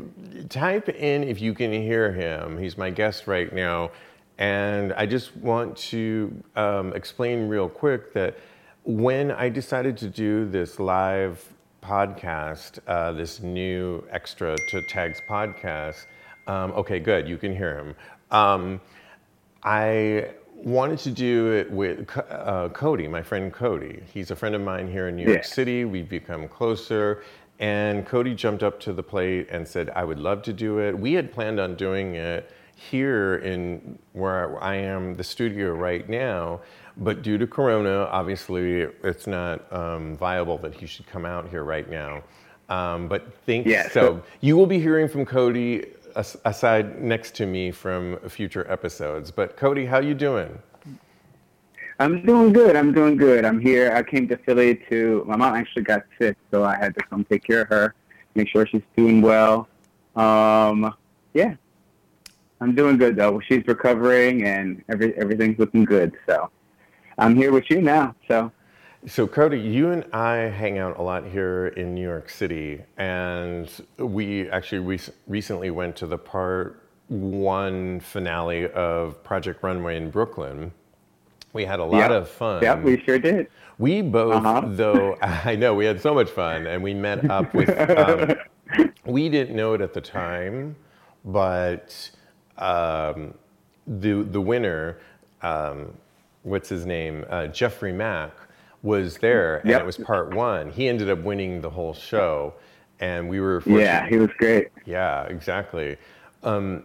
Type 0.51 0.91
in 0.91 1.25
if 1.25 1.41
you 1.41 1.55
can 1.55 1.73
hear 1.73 2.13
him. 2.13 2.59
He's 2.59 2.77
my 2.77 2.91
guest 2.91 3.27
right 3.27 3.51
now. 3.55 3.91
And 4.37 4.93
I 4.93 5.07
just 5.07 5.35
want 5.35 5.79
to 5.79 6.31
um, 6.57 6.93
explain 6.93 7.49
real 7.49 7.71
quick 7.71 8.13
that 8.13 8.37
when 8.85 9.31
I 9.31 9.49
decided 9.49 9.97
to 9.99 10.09
do 10.11 10.47
this 10.47 10.79
live 10.79 11.43
podcast, 11.83 12.79
uh, 12.87 13.13
this 13.13 13.41
new 13.41 14.05
extra 14.11 14.57
to 14.69 14.83
Tags 14.83 15.21
podcast. 15.29 16.07
Um, 16.47 16.73
okay, 16.73 16.99
good. 16.99 17.29
You 17.29 17.37
can 17.37 17.55
hear 17.55 17.79
him. 17.79 17.95
Um, 18.31 18.81
I 19.63 20.31
wanted 20.55 20.99
to 21.01 21.11
do 21.11 21.53
it 21.53 21.71
with 21.71 22.09
uh, 22.31 22.69
Cody, 22.71 23.09
my 23.09 23.23
friend 23.23 23.53
Cody. 23.53 24.03
He's 24.13 24.31
a 24.31 24.37
friend 24.37 24.55
of 24.55 24.61
mine 24.61 24.91
here 24.91 25.09
in 25.09 25.17
New 25.17 25.27
York. 25.27 25.45
City. 25.45 25.85
We've 25.85 26.09
become 26.09 26.49
closer. 26.49 27.23
And 27.59 28.07
Cody 28.07 28.35
jumped 28.35 28.63
up 28.63 28.81
to 28.81 28.93
the 28.93 29.03
plate 29.03 29.49
and 29.51 29.67
said, 29.67 29.91
I 29.91 30.05
would 30.05 30.19
love 30.19 30.43
to 30.43 30.53
do 30.53 30.79
it. 30.79 30.99
We 30.99 31.13
had 31.13 31.33
planned 31.33 31.61
on 31.61 31.77
doing 31.77 32.15
it 32.15 32.51
here 32.75 33.37
in 33.37 33.99
where 34.13 34.61
I 34.63 34.77
am, 34.77 35.15
the 35.15 35.25
studio 35.25 35.73
right 35.73 36.09
now. 36.09 36.61
But 36.97 37.23
due 37.23 37.39
to 37.39 37.47
Corona, 37.47 38.09
obviously, 38.11 38.83
it's 39.03 39.27
not 39.27 39.73
um, 39.73 40.17
viable 40.17 40.59
that 40.59 40.75
he 40.75 40.87
should 40.87 41.07
come 41.07 41.25
out 41.25 41.49
here 41.49 41.65
right 41.65 41.89
now. 41.89 42.23
Um, 42.69 43.09
but 43.09 43.35
think 43.45 43.67
yeah, 43.67 43.89
so. 43.89 44.23
You 44.41 44.57
will 44.57 44.67
be 44.67 44.79
hearing 44.79 45.09
from 45.09 45.27
Cody 45.27 45.87
aside 46.15 47.03
next 47.03 47.35
to 47.37 47.47
me 47.47 47.71
from 47.71 48.19
future 48.29 48.71
episodes. 48.71 49.31
But 49.31 49.57
Cody, 49.57 49.87
how 49.87 49.99
you 49.99 50.15
doing? 50.15 50.59
I'm 51.99 52.25
doing 52.25 52.53
good. 52.53 52.77
I'm 52.77 52.93
doing 52.93 53.17
good. 53.17 53.45
I'm 53.45 53.61
here. 53.61 53.93
I 53.95 54.03
came 54.03 54.27
to 54.29 54.37
Philly 54.39 54.77
to. 54.91 55.25
My 55.27 55.37
mom 55.37 55.55
actually 55.55 55.83
got 55.83 56.03
sick, 56.19 56.37
so 56.51 56.65
I 56.65 56.77
had 56.77 56.95
to 56.95 57.03
come 57.03 57.25
take 57.25 57.45
care 57.45 57.63
of 57.63 57.69
her. 57.69 57.95
make 58.35 58.49
sure 58.49 58.67
she's 58.67 58.83
doing 58.97 59.23
well. 59.23 59.69
Um, 60.17 60.95
yeah, 61.35 61.55
I'm 62.61 62.75
doing 62.75 62.97
good 62.97 63.17
though. 63.17 63.41
She's 63.41 63.67
recovering 63.67 64.45
and 64.45 64.83
every 64.89 65.15
everything's 65.17 65.59
looking 65.59 65.85
good. 65.85 66.15
So 66.27 66.51
I'm 67.19 67.37
here 67.37 67.53
with 67.53 67.71
you 67.71 67.81
now. 67.83 68.15
So 68.29 68.53
So, 69.07 69.27
Cody, 69.27 69.61
you 69.61 69.91
and 69.91 70.05
I 70.15 70.37
hang 70.37 70.79
out 70.79 70.99
a 70.99 71.03
lot 71.03 71.27
here 71.27 71.69
in 71.69 71.95
New 71.95 72.03
York 72.03 72.31
City, 72.31 72.83
and 72.99 73.71
we 73.99 74.49
actually 74.51 74.79
rec- 74.81 75.15
recently 75.27 75.71
went 75.71 75.97
to 75.97 76.07
the 76.07 76.19
part 76.19 76.83
one 77.09 78.01
finale 78.01 78.71
of 78.73 79.23
Project 79.25 79.63
Runway 79.63 79.97
in 79.97 80.11
Brooklyn. 80.11 80.73
We 81.53 81.65
had 81.67 81.81
a 81.81 81.85
lot 81.85 82.11
yeah, 82.11 82.17
of 82.19 82.29
fun. 82.31 82.63
Yeah, 82.63 82.77
we 82.81 83.01
sure 83.03 83.19
did. 83.19 83.49
We 83.79 84.03
both, 84.03 84.45
Uh-huh. 84.45 84.63
though, 84.67 85.19
I 85.23 85.57
know 85.57 85.75
we 85.75 85.85
had 85.87 86.01
so 86.01 86.15
much 86.15 86.31
fun, 86.31 86.67
and 86.67 86.83
we 86.83 86.95
met 86.95 87.31
up 87.31 87.55
with. 87.55 87.71
Um, 87.91 88.37
we 89.07 89.29
didn't 89.29 89.57
know 89.57 89.75
it 89.75 89.81
at 89.83 89.95
the 89.95 90.01
time, 90.01 90.77
but 91.25 92.11
um, 92.59 93.35
the 93.87 94.23
the 94.23 94.41
winner, 94.41 94.99
um, 95.43 95.95
what's 96.43 96.69
his 96.69 96.87
name, 96.87 97.25
uh, 97.31 97.47
Jeffrey 97.49 97.93
Mack, 97.93 98.33
was 98.83 99.19
there, 99.19 99.59
and 99.59 99.71
Yep. 99.71 99.81
it 99.83 99.87
was 99.87 99.97
part 99.97 100.35
one. 100.35 100.71
He 100.71 100.89
ended 100.89 101.09
up 101.09 101.21
winning 101.21 101.61
the 101.61 101.71
whole 101.71 101.95
show, 101.95 102.55
and 103.01 103.29
we 103.29 103.41
were 103.41 103.61
fortunate. 103.61 103.81
Yeah, 103.83 104.09
he 104.09 104.17
was 104.17 104.31
great. 104.39 104.69
Yeah, 104.85 105.23
exactly. 105.25 105.97
Um, 106.43 106.83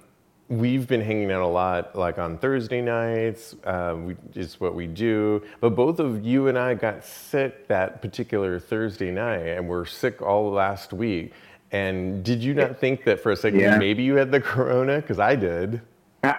we've 0.49 0.87
been 0.87 1.01
hanging 1.01 1.31
out 1.31 1.41
a 1.41 1.47
lot, 1.47 1.95
like 1.95 2.19
on 2.19 2.37
Thursday 2.37 2.81
nights. 2.81 3.55
Uh, 3.63 3.95
we, 3.99 4.15
is 4.35 4.59
what 4.59 4.75
we 4.75 4.85
do. 4.87 5.41
But 5.59 5.71
both 5.71 5.99
of 5.99 6.23
you 6.23 6.47
and 6.47 6.57
I 6.57 6.75
got 6.75 7.03
sick 7.03 7.67
that 7.67 8.01
particular 8.01 8.59
Thursday 8.59 9.09
night, 9.11 9.47
and 9.47 9.67
we're 9.67 9.85
sick 9.85 10.21
all 10.21 10.51
last 10.51 10.93
week. 10.93 11.33
And 11.71 12.23
did 12.23 12.41
you 12.43 12.53
not 12.53 12.79
think 12.79 13.03
that 13.05 13.19
for 13.19 13.31
a 13.31 13.35
second 13.35 13.59
Yeah. 13.59 13.77
maybe 13.77 14.03
you 14.03 14.15
had 14.15 14.31
the 14.31 14.39
corona? 14.39 14.97
Because 14.97 15.19
I 15.19 15.35
did. 15.35 15.81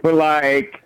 For 0.00 0.12
like 0.12 0.83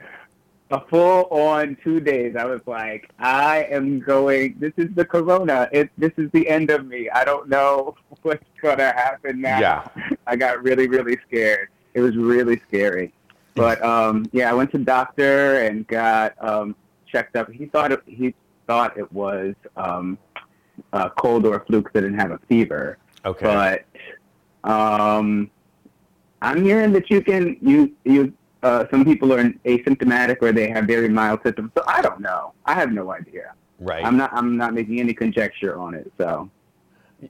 a 0.70 0.80
full 0.88 1.24
on 1.30 1.76
two 1.82 2.00
days, 2.00 2.36
I 2.36 2.44
was 2.44 2.60
like, 2.66 3.10
I 3.18 3.64
am 3.70 4.00
going. 4.00 4.56
This 4.58 4.72
is 4.76 4.94
the 4.94 5.04
corona. 5.04 5.68
It. 5.72 5.90
This 5.96 6.12
is 6.16 6.30
the 6.32 6.48
end 6.48 6.70
of 6.70 6.86
me. 6.86 7.08
I 7.10 7.24
don't 7.24 7.48
know 7.48 7.96
what's 8.22 8.44
gonna 8.60 8.92
happen 8.92 9.40
now. 9.40 9.60
Yeah. 9.60 9.88
I 10.26 10.36
got 10.36 10.62
really, 10.62 10.88
really 10.88 11.16
scared. 11.26 11.68
It 11.94 12.00
was 12.00 12.16
really 12.16 12.60
scary. 12.68 13.12
But 13.54 13.82
um, 13.82 14.26
yeah, 14.32 14.50
I 14.50 14.54
went 14.54 14.70
to 14.72 14.78
the 14.78 14.84
doctor 14.84 15.62
and 15.62 15.86
got 15.88 16.34
um, 16.40 16.76
checked 17.06 17.34
up. 17.34 17.50
He 17.50 17.66
thought 17.66 17.90
it, 17.90 18.00
he 18.06 18.34
thought 18.66 18.96
it 18.96 19.10
was 19.12 19.54
um, 19.76 20.16
a 20.92 21.10
cold 21.10 21.44
or 21.44 21.56
a 21.56 21.64
flu 21.64 21.82
because 21.82 21.96
I 21.96 22.00
didn't 22.02 22.20
have 22.20 22.30
a 22.30 22.38
fever. 22.48 22.98
Okay. 23.24 23.84
But 24.64 24.70
um, 24.70 25.50
I'm 26.40 26.62
hearing 26.62 26.92
that 26.92 27.10
you 27.10 27.20
can 27.20 27.56
you 27.60 27.92
you 28.04 28.32
uh, 28.62 28.84
some 28.90 29.04
people 29.04 29.32
are 29.32 29.42
asymptomatic 29.64 30.38
or 30.40 30.52
they 30.52 30.68
have 30.68 30.84
very 30.84 31.08
mild 31.08 31.40
symptoms. 31.42 31.70
So 31.76 31.84
I 31.86 32.02
don't 32.02 32.20
know. 32.20 32.52
I 32.64 32.74
have 32.74 32.92
no 32.92 33.12
idea. 33.12 33.54
right. 33.78 34.04
I'm 34.04 34.16
not 34.16 34.32
I'm 34.32 34.56
not 34.56 34.74
making 34.74 35.00
any 35.00 35.14
conjecture 35.14 35.78
on 35.78 35.94
it. 35.94 36.12
So 36.18 36.50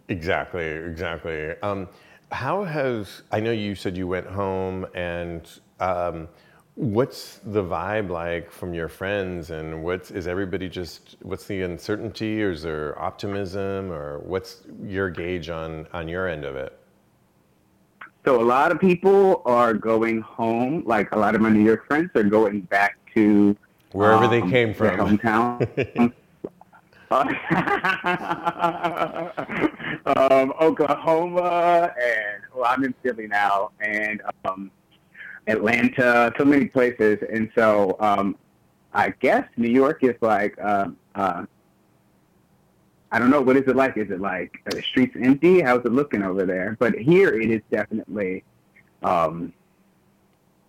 Exactly, 0.09 0.67
exactly. 0.67 1.51
Um, 1.62 1.88
how 2.31 2.64
has 2.64 3.23
I 3.33 3.41
know 3.41 3.53
you 3.53 3.75
said 3.75 3.97
you 3.97 4.07
went 4.07 4.27
home, 4.27 4.87
and 4.95 5.49
um, 5.81 6.29
what's 6.75 7.38
the 7.38 7.62
vibe 7.62 8.11
like 8.11 8.51
from 8.51 8.75
your 8.75 8.88
friends? 8.88 9.51
And 9.51 9.83
what's 9.83 10.11
is 10.11 10.27
everybody 10.27 10.69
just 10.69 11.17
what's 11.23 11.47
the 11.47 11.62
uncertainty, 11.62 12.43
or 12.43 12.51
is 12.51 12.62
there 12.62 13.01
optimism, 13.01 13.91
or 13.91 14.19
what's 14.21 14.62
your 14.83 15.09
gauge 15.09 15.49
on 15.49 15.87
on 15.93 16.07
your 16.09 16.29
end 16.29 16.45
of 16.45 16.57
it? 16.57 16.79
So 18.29 18.43
a 18.43 18.45
lot 18.45 18.71
of 18.71 18.79
people 18.79 19.41
are 19.47 19.73
going 19.73 20.21
home. 20.21 20.83
Like 20.85 21.12
a 21.12 21.19
lot 21.19 21.35
of 21.35 21.41
my 21.41 21.49
New 21.49 21.64
York 21.64 21.87
friends 21.87 22.11
are 22.14 22.23
going 22.23 22.61
back 22.61 22.99
to 23.14 23.57
Wherever 23.93 24.29
they 24.29 24.43
um, 24.43 24.51
came 24.51 24.75
their 24.75 24.99
from. 24.99 25.17
hometown. 25.17 26.12
um, 30.14 30.53
Oklahoma, 30.61 31.95
and 31.97 32.43
well, 32.55 32.67
I'm 32.67 32.85
in 32.85 32.95
Philly 33.03 33.29
now, 33.29 33.71
and 33.81 34.21
um, 34.45 34.71
Atlanta, 35.47 36.31
so 36.37 36.45
many 36.45 36.67
places, 36.67 37.17
and 37.33 37.51
so 37.55 37.97
um, 37.99 38.37
I 38.93 39.14
guess 39.21 39.49
New 39.57 39.71
York 39.71 40.05
is 40.05 40.17
like, 40.21 40.55
uh, 40.62 40.88
uh, 41.14 41.47
I 43.11 43.18
don't 43.18 43.31
know, 43.31 43.40
what 43.40 43.57
is 43.57 43.66
it 43.66 43.77
like? 43.77 43.97
Is 43.97 44.11
it 44.11 44.21
like 44.21 44.61
are 44.66 44.73
the 44.73 44.83
streets 44.83 45.16
empty? 45.21 45.61
How's 45.61 45.85
it 45.85 45.92
looking 45.92 46.23
over 46.23 46.44
there? 46.44 46.77
But 46.79 46.94
here 46.94 47.40
it 47.40 47.51
is 47.51 47.62
definitely 47.71 48.44
um, 49.03 49.53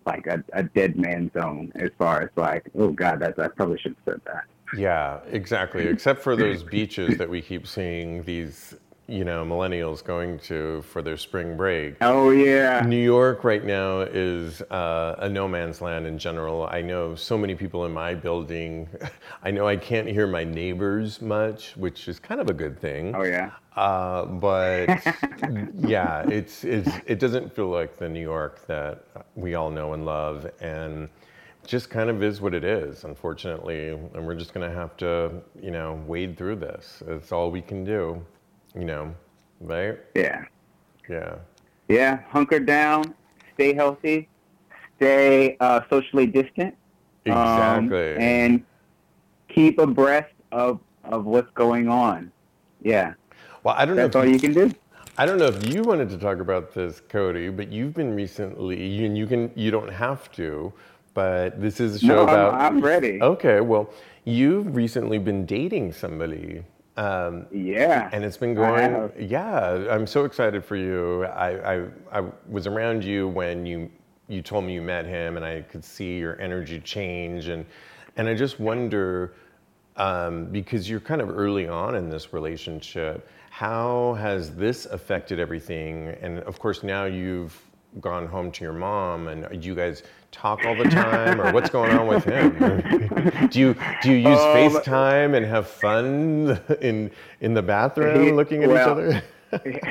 like 0.06 0.26
a, 0.26 0.42
a 0.52 0.62
dead 0.62 0.96
man 0.96 1.30
zone 1.34 1.72
as 1.74 1.90
far 1.98 2.22
as 2.22 2.30
like, 2.36 2.70
oh 2.78 2.92
God, 2.92 3.20
that's 3.20 3.38
I 3.38 3.48
probably 3.48 3.78
should 3.78 3.94
have 4.06 4.14
said 4.14 4.20
that. 4.26 4.44
Yeah, 4.78 5.20
exactly. 5.30 5.86
Except 5.86 6.22
for 6.22 6.36
those 6.36 6.62
beaches 6.62 7.18
that 7.18 7.28
we 7.28 7.42
keep 7.42 7.66
seeing 7.66 8.22
these, 8.22 8.74
you 9.10 9.24
know, 9.24 9.44
millennials 9.44 10.04
going 10.04 10.38
to 10.38 10.82
for 10.82 11.02
their 11.02 11.16
spring 11.16 11.56
break. 11.56 11.96
Oh 12.00 12.30
yeah. 12.30 12.80
New 12.86 13.02
York 13.02 13.42
right 13.42 13.64
now 13.64 14.00
is 14.00 14.62
uh, 14.62 15.16
a 15.18 15.28
no 15.28 15.48
man's 15.48 15.80
land 15.80 16.06
in 16.06 16.16
general. 16.16 16.68
I 16.70 16.80
know 16.80 17.16
so 17.16 17.36
many 17.36 17.56
people 17.56 17.84
in 17.86 17.92
my 17.92 18.14
building. 18.14 18.88
I 19.42 19.50
know 19.50 19.66
I 19.66 19.76
can't 19.76 20.06
hear 20.06 20.26
my 20.26 20.44
neighbors 20.44 21.20
much, 21.20 21.76
which 21.76 22.06
is 22.08 22.20
kind 22.20 22.40
of 22.40 22.48
a 22.48 22.54
good 22.54 22.80
thing. 22.80 23.14
Oh 23.16 23.24
yeah. 23.24 23.50
Uh, 23.74 24.26
but 24.26 24.88
yeah, 25.74 26.22
it's, 26.28 26.64
it's 26.64 26.90
it 27.06 27.18
doesn't 27.18 27.54
feel 27.54 27.68
like 27.68 27.96
the 27.96 28.08
New 28.08 28.20
York 28.20 28.66
that 28.66 29.04
we 29.34 29.54
all 29.54 29.70
know 29.70 29.92
and 29.94 30.04
love, 30.04 30.50
and 30.60 31.08
just 31.66 31.90
kind 31.90 32.10
of 32.10 32.22
is 32.22 32.40
what 32.40 32.54
it 32.54 32.64
is, 32.64 33.04
unfortunately. 33.04 33.88
And 33.88 34.26
we're 34.26 34.34
just 34.34 34.52
gonna 34.54 34.72
have 34.72 34.96
to, 34.98 35.32
you 35.60 35.70
know, 35.70 36.02
wade 36.06 36.36
through 36.36 36.56
this. 36.56 37.02
It's 37.06 37.32
all 37.32 37.50
we 37.50 37.62
can 37.62 37.84
do, 37.84 38.24
you 38.74 38.84
know, 38.84 39.14
right? 39.60 39.98
Yeah. 40.14 40.44
Yeah. 41.08 41.36
Yeah. 41.88 42.20
Hunker 42.30 42.60
down. 42.60 43.14
Stay 43.54 43.74
healthy. 43.74 44.28
Stay 44.96 45.56
uh, 45.60 45.80
socially 45.90 46.26
distant. 46.26 46.74
um, 47.26 47.84
Exactly. 47.86 48.16
and 48.18 48.64
keep 49.48 49.78
abreast 49.78 50.32
of 50.52 50.80
of 51.04 51.24
what's 51.24 51.50
going 51.54 51.88
on. 51.88 52.30
Yeah. 52.82 53.14
well, 53.62 53.74
I 53.76 53.84
don't 53.84 53.96
know. 53.96 54.02
That's 54.02 54.16
if 54.16 54.22
all 54.22 54.28
you 54.28 54.38
can 54.38 54.52
do. 54.52 54.70
I 55.18 55.26
don't 55.26 55.38
know 55.38 55.46
if 55.46 55.66
you 55.74 55.82
wanted 55.82 56.08
to 56.10 56.18
talk 56.18 56.38
about 56.40 56.72
this, 56.72 57.00
Cody, 57.08 57.48
but 57.50 57.70
you've 57.70 57.92
been 57.94 58.14
recently, 58.14 59.04
and 59.04 59.18
you 59.18 59.26
can, 59.26 59.50
you 59.54 59.70
don't 59.70 59.90
have 59.92 60.30
to, 60.32 60.72
but 61.12 61.60
this 61.60 61.78
is 61.80 61.96
a 61.96 61.98
show 61.98 62.06
No, 62.06 62.18
I'm- 62.20 62.28
about. 62.28 62.54
I'm 62.54 62.80
ready. 62.80 63.20
Okay, 63.20 63.60
well, 63.60 63.92
you've 64.24 64.74
recently 64.74 65.18
been 65.18 65.44
dating 65.44 65.92
somebody, 65.92 66.62
um, 67.00 67.46
Yeah. 67.50 68.10
and 68.12 68.24
it's 68.24 68.36
been 68.36 68.54
going. 68.54 69.10
Yeah, 69.18 69.86
I'm 69.90 70.06
so 70.06 70.24
excited 70.24 70.64
for 70.64 70.76
you. 70.76 71.24
I, 71.24 71.76
I, 71.76 71.86
I 72.12 72.24
was 72.48 72.66
around 72.66 73.02
you 73.02 73.28
when 73.28 73.64
you 73.66 73.90
you 74.28 74.42
told 74.42 74.64
me 74.64 74.74
you 74.74 74.82
met 74.82 75.06
him, 75.06 75.36
and 75.36 75.44
I 75.44 75.62
could 75.62 75.84
see 75.84 76.18
your 76.18 76.40
energy 76.40 76.78
change, 76.80 77.48
and 77.48 77.64
and 78.16 78.28
I 78.28 78.34
just 78.34 78.60
wonder 78.60 79.34
um, 79.96 80.46
because 80.46 80.88
you're 80.88 81.00
kind 81.00 81.20
of 81.20 81.30
early 81.30 81.66
on 81.66 81.94
in 81.96 82.08
this 82.10 82.32
relationship. 82.32 83.28
How 83.50 84.14
has 84.14 84.54
this 84.54 84.86
affected 84.86 85.40
everything? 85.40 86.08
And 86.20 86.38
of 86.40 86.58
course, 86.58 86.82
now 86.82 87.04
you've 87.04 87.60
gone 88.00 88.26
home 88.26 88.52
to 88.52 88.64
your 88.64 88.72
mom, 88.72 89.28
and 89.28 89.64
you 89.64 89.74
guys 89.74 90.02
talk 90.30 90.64
all 90.64 90.76
the 90.76 90.84
time, 90.84 91.40
or 91.40 91.52
what's 91.52 91.70
going 91.70 91.90
on 91.96 92.06
with 92.06 92.24
him? 92.24 93.48
do 93.48 93.58
you 93.58 93.74
do 94.02 94.10
you 94.12 94.16
use 94.30 94.38
Um, 94.38 94.56
FaceTime 94.56 95.36
and 95.36 95.44
have 95.44 95.66
fun 95.68 96.60
in 96.80 97.10
in 97.40 97.54
the 97.54 97.62
bathroom, 97.62 98.22
He- 98.24 98.32
looking 98.32 98.62
at 98.62 98.68
well, 98.70 99.00
each 99.00 99.22
other? 99.52 99.70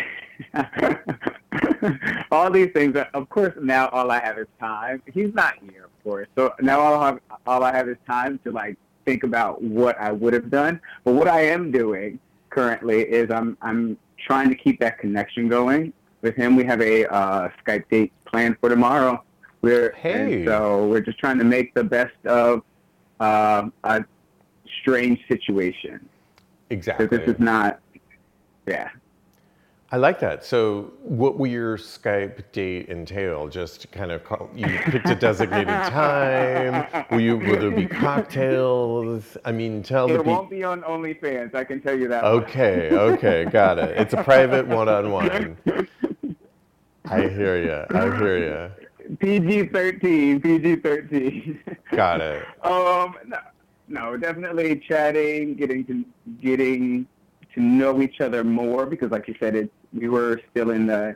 all 2.31 2.49
these 2.49 2.71
things. 2.71 2.95
Are, 2.95 3.09
of 3.13 3.27
course, 3.29 3.53
now 3.61 3.89
all 3.89 4.09
I 4.11 4.19
have 4.19 4.37
is 4.37 4.47
time. 4.59 5.01
He's 5.13 5.33
not 5.33 5.55
here, 5.69 5.85
of 5.85 6.03
course. 6.03 6.27
So 6.35 6.53
now 6.61 6.79
all 6.79 7.01
I 7.01 7.05
have, 7.07 7.19
all 7.45 7.63
I 7.63 7.75
have 7.75 7.89
is 7.89 7.97
time 8.07 8.39
to 8.45 8.51
like 8.51 8.77
think 9.05 9.23
about 9.23 9.61
what 9.61 9.99
I 9.99 10.11
would 10.11 10.33
have 10.33 10.49
done. 10.49 10.79
But 11.03 11.13
what 11.13 11.27
I 11.27 11.41
am 11.41 11.71
doing 11.71 12.19
currently 12.49 13.01
is 13.01 13.29
I'm 13.31 13.57
I'm 13.61 13.97
trying 14.17 14.49
to 14.49 14.55
keep 14.55 14.79
that 14.79 14.99
connection 14.99 15.47
going 15.47 15.93
with 16.21 16.35
him. 16.35 16.55
We 16.55 16.63
have 16.65 16.81
a 16.81 17.05
uh, 17.13 17.49
Skype 17.65 17.89
date 17.89 18.11
planned 18.25 18.57
for 18.59 18.69
tomorrow. 18.69 19.23
We're 19.61 19.91
Hey. 19.93 20.45
so 20.45 20.87
we're 20.87 21.01
just 21.01 21.19
trying 21.19 21.37
to 21.39 21.43
make 21.43 21.73
the 21.73 21.83
best 21.83 22.15
of 22.25 22.61
um 23.19 23.73
a 23.83 24.03
strange 24.81 25.19
situation. 25.27 26.07
exactly. 26.69 27.07
Because 27.07 27.25
this 27.25 27.35
is 27.35 27.39
not, 27.41 27.79
yeah. 28.65 28.89
I 29.91 29.97
like 29.97 30.19
that. 30.19 30.45
So, 30.45 30.93
what 31.01 31.39
will 31.39 31.47
your 31.47 31.75
Skype 31.75 32.43
date 32.51 32.89
entail? 32.89 33.47
Just 33.47 33.91
kind 33.91 34.11
of 34.11 34.23
call, 34.23 34.47
you 34.55 34.67
picked 34.85 35.09
a 35.09 35.15
designated 35.15 35.67
time. 35.67 36.85
Will 37.09 37.19
you? 37.19 37.37
Will 37.37 37.59
there 37.59 37.71
be 37.71 37.87
cocktails? 37.87 39.35
I 39.45 39.51
mean, 39.51 39.81
tell 39.81 40.07
me. 40.07 40.13
it 40.13 40.17
the 40.17 40.23
people. 40.23 40.35
won't 40.35 40.49
be 40.51 40.63
on 40.63 40.81
OnlyFans. 40.83 41.55
I 41.55 41.63
can 41.63 41.81
tell 41.81 41.97
you 41.97 42.07
that. 42.07 42.23
Okay, 42.23 42.91
okay, 42.91 43.45
got 43.45 43.79
it. 43.79 43.97
It's 43.97 44.13
a 44.13 44.23
private 44.23 44.67
one-on-one. 44.67 45.57
I 47.09 47.21
hear 47.27 47.57
you. 47.57 47.97
I 47.97 48.17
hear 48.17 48.37
you. 48.37 49.17
PG 49.17 49.67
thirteen. 49.69 50.39
PG 50.39 50.77
thirteen. 50.77 51.59
Got 51.91 52.21
it. 52.21 52.45
Um, 52.63 53.15
no, 53.25 53.37
no, 53.87 54.17
definitely 54.17 54.79
chatting, 54.79 55.55
getting 55.55 55.85
to 55.85 56.05
getting 56.41 57.07
to 57.55 57.61
know 57.61 58.01
each 58.01 58.21
other 58.21 58.43
more 58.43 58.85
because, 58.85 59.11
like 59.11 59.27
you 59.27 59.35
said, 59.39 59.55
it 59.55 59.71
we 59.93 60.07
were 60.07 60.39
still 60.51 60.69
in 60.69 60.85
the 60.85 61.15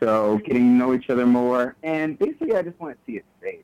So 0.00 0.38
getting 0.38 0.62
to 0.62 0.86
know 0.86 0.94
each 0.94 1.10
other 1.10 1.26
more, 1.26 1.76
and 1.82 2.18
basically, 2.18 2.56
I 2.56 2.62
just 2.62 2.80
want 2.80 2.96
to 2.96 3.00
see 3.06 3.14
his 3.14 3.22
face. 3.40 3.62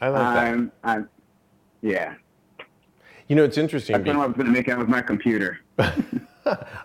I 0.00 0.08
like 0.08 0.34
that. 0.34 0.46
I'm, 0.46 0.72
I'm, 0.84 1.08
yeah. 1.80 2.14
You 3.28 3.36
know, 3.36 3.44
it's 3.44 3.58
interesting. 3.58 3.94
That's 3.94 4.06
when 4.06 4.16
I 4.16 4.26
was 4.26 4.34
going 4.36 4.46
to 4.46 4.52
make 4.52 4.68
out 4.68 4.78
with 4.78 4.88
my 4.88 5.00
computer. 5.00 5.60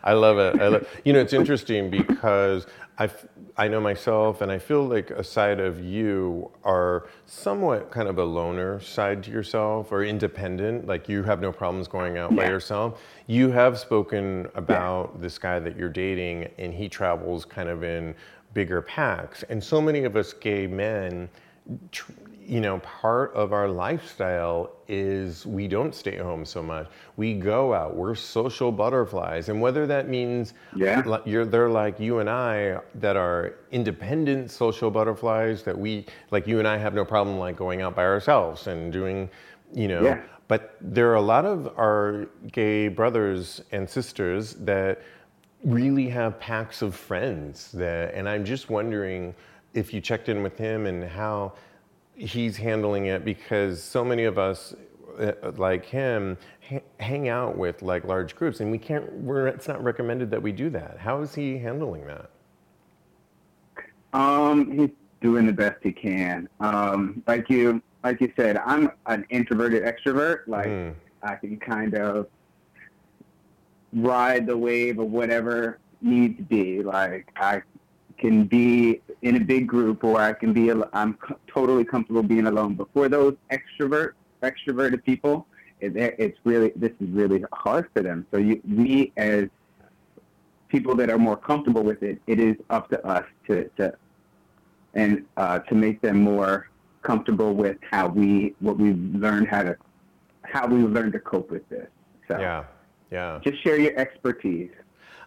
I 0.04 0.14
love 0.14 0.38
it. 0.38 0.62
I 0.62 0.68
love, 0.68 0.88
you 1.04 1.14
know, 1.14 1.20
it's 1.20 1.34
interesting 1.34 1.90
because 1.90 2.68
I, 2.98 3.10
I 3.58 3.68
know 3.68 3.82
myself, 3.82 4.42
and 4.42 4.52
I 4.52 4.60
feel 4.60 4.86
like 4.86 5.12
a 5.12 5.24
side 5.24 5.60
of 5.60 5.84
you 5.84 6.52
are 6.64 7.08
somewhat 7.26 7.92
kind 7.92 8.08
of 8.08 8.18
a 8.18 8.24
loner 8.24 8.80
side 8.80 9.24
to 9.24 9.32
yourself 9.32 9.92
or 9.92 10.04
independent. 10.04 10.88
Like 10.88 11.10
you 11.10 11.24
have 11.24 11.42
no 11.42 11.52
problems 11.52 11.88
going 11.88 12.18
out 12.18 12.36
by 12.36 12.48
yourself. 12.48 13.02
You 13.28 13.50
have 13.52 13.80
spoken 13.80 14.48
about 14.56 15.22
this 15.22 15.38
guy 15.38 15.60
that 15.60 15.76
you're 15.76 15.90
dating, 15.90 16.50
and 16.58 16.74
he 16.74 16.88
travels 16.88 17.44
kind 17.44 17.70
of 17.70 17.84
in 17.84 18.16
bigger 18.56 18.82
packs. 18.82 19.44
And 19.44 19.64
so 19.64 19.80
many 19.80 20.06
of 20.06 20.16
us 20.16 20.34
gay 20.34 20.66
men, 20.66 21.30
you 22.48 22.62
know, 22.62 22.80
part 22.80 23.34
of 23.34 23.54
our 23.54 23.68
lifestyle 23.68 24.72
is 24.88 25.46
we 25.46 25.68
don't 25.68 25.94
stay 25.94 26.18
home 26.18 26.46
so 26.46 26.62
much. 26.64 26.88
We 27.18 27.34
go 27.34 27.74
out. 27.74 27.96
We're 27.96 28.16
social 28.16 28.72
butterflies, 28.72 29.50
and 29.50 29.60
whether 29.62 29.86
that 29.88 30.08
means 30.10 30.54
Yeah. 30.76 31.20
you're 31.26 31.46
they're 31.46 31.70
like 31.70 32.00
you 32.00 32.20
and 32.20 32.30
I 32.30 32.80
that 32.96 33.16
are 33.18 33.56
independent 33.72 34.52
social 34.52 34.90
butterflies 34.92 35.64
that 35.64 35.78
we 35.78 36.06
like 36.32 36.48
you 36.48 36.60
and 36.60 36.68
I 36.68 36.78
have 36.78 36.94
no 36.94 37.04
problem 37.06 37.38
like 37.40 37.58
going 37.58 37.82
out 37.82 37.96
by 37.96 38.04
ourselves 38.04 38.68
and 38.68 38.92
doing, 38.92 39.30
you 39.74 39.88
know. 39.88 40.02
Yeah. 40.04 40.22
But 40.48 40.78
there 40.80 41.10
are 41.10 41.16
a 41.16 41.22
lot 41.22 41.46
of 41.46 41.68
our 41.80 42.28
gay 42.52 42.88
brothers 42.88 43.62
and 43.72 43.90
sisters 43.90 44.54
that 44.60 45.02
really 45.66 46.08
have 46.10 46.40
packs 46.40 46.82
of 46.82 46.96
friends 46.96 47.72
that 47.74 48.14
and 48.14 48.30
I'm 48.30 48.46
just 48.46 48.70
wondering 48.70 49.34
if 49.74 49.94
you 49.94 50.00
checked 50.00 50.30
in 50.30 50.44
with 50.44 50.58
him 50.58 50.86
and 50.86 51.04
how 51.04 51.54
he's 52.16 52.56
handling 52.56 53.08
it 53.08 53.26
because 53.26 53.82
so 53.84 54.06
many 54.06 54.24
of 54.26 54.38
us 54.38 54.76
uh, 55.20 55.32
like 55.58 55.84
him 55.86 56.38
ha- 56.70 56.80
hang 57.00 57.30
out 57.30 57.58
with 57.58 57.82
like 57.82 58.04
large 58.06 58.36
groups 58.36 58.60
and 58.60 58.70
we 58.72 58.78
can't 58.78 59.12
we're 59.14 59.48
it's 59.48 59.68
not 59.68 59.84
recommended 59.84 60.30
that 60.30 60.42
we 60.42 60.52
do 60.52 60.70
that 60.70 60.98
how 61.00 61.20
is 61.22 61.34
he 61.34 61.58
handling 61.58 62.06
that 62.06 62.30
Um, 64.14 64.72
he's 64.78 64.92
doing 65.20 65.46
the 65.48 65.52
best 65.54 65.78
he 65.84 65.92
can. 65.92 66.48
Um, 66.60 67.24
like 67.28 67.50
you, 67.50 67.82
like 68.04 68.22
you 68.22 68.32
said, 68.38 68.58
I'm 68.58 68.92
an 69.08 69.26
introverted 69.30 69.84
extrovert. 69.84 70.42
Like 70.48 70.68
Mm. 70.68 70.94
I 71.24 71.36
can 71.36 71.58
kind 71.60 71.96
of 71.96 72.28
ride 73.96 74.46
the 74.46 74.58
wave 74.58 75.00
of 75.00 75.10
whatever 75.10 75.80
needs 76.02 76.38
to 76.38 76.44
be. 76.44 76.84
Like 76.84 77.32
I 77.38 77.62
can 78.18 78.46
be 78.46 79.02
in 79.22 79.38
a 79.38 79.40
big 79.40 79.68
group, 79.68 80.04
or 80.04 80.20
I 80.20 80.34
can 80.34 80.54
be. 80.54 80.72
I'm 80.94 81.18
totally 81.48 81.86
comfortable 81.86 82.24
being 82.24 82.48
alone. 82.48 82.76
But 82.76 82.88
for 82.94 83.10
those 83.10 83.36
extrovert, 83.52 84.12
extroverted 84.44 85.04
people, 85.04 85.48
it, 85.80 85.96
it's 85.96 86.38
really 86.44 86.72
this 86.76 86.92
is 87.00 87.10
really 87.10 87.44
hard 87.52 87.88
for 87.94 88.02
them. 88.02 88.26
So 88.32 88.38
you, 88.38 88.62
we 88.68 89.12
as 89.18 89.46
people 90.68 90.96
that 90.96 91.10
are 91.10 91.18
more 91.18 91.38
comfortable 91.38 91.84
with 91.84 92.04
it, 92.04 92.20
it 92.28 92.40
is 92.40 92.56
up 92.70 92.90
to 92.90 93.06
us 93.06 93.26
to, 93.48 93.70
to 93.78 93.96
and 94.94 95.26
uh, 95.38 95.60
to 95.60 95.76
make 95.76 96.02
them 96.02 96.22
more 96.22 96.70
comfortable 97.02 97.54
with 97.54 97.78
how 97.90 98.08
we 98.08 98.56
what 98.60 98.78
we've 98.78 98.98
learned 98.98 99.48
how 99.48 99.64
to 99.64 99.78
how 100.44 100.68
we've 100.68 100.90
learned 100.90 101.14
to 101.14 101.20
cope 101.20 101.52
with 101.52 101.68
this. 101.70 101.88
So 102.28 102.40
yeah 102.40 102.66
yeah 103.12 103.40
just 103.44 103.62
share 103.64 103.80
your 103.80 103.98
expertise. 103.98 104.72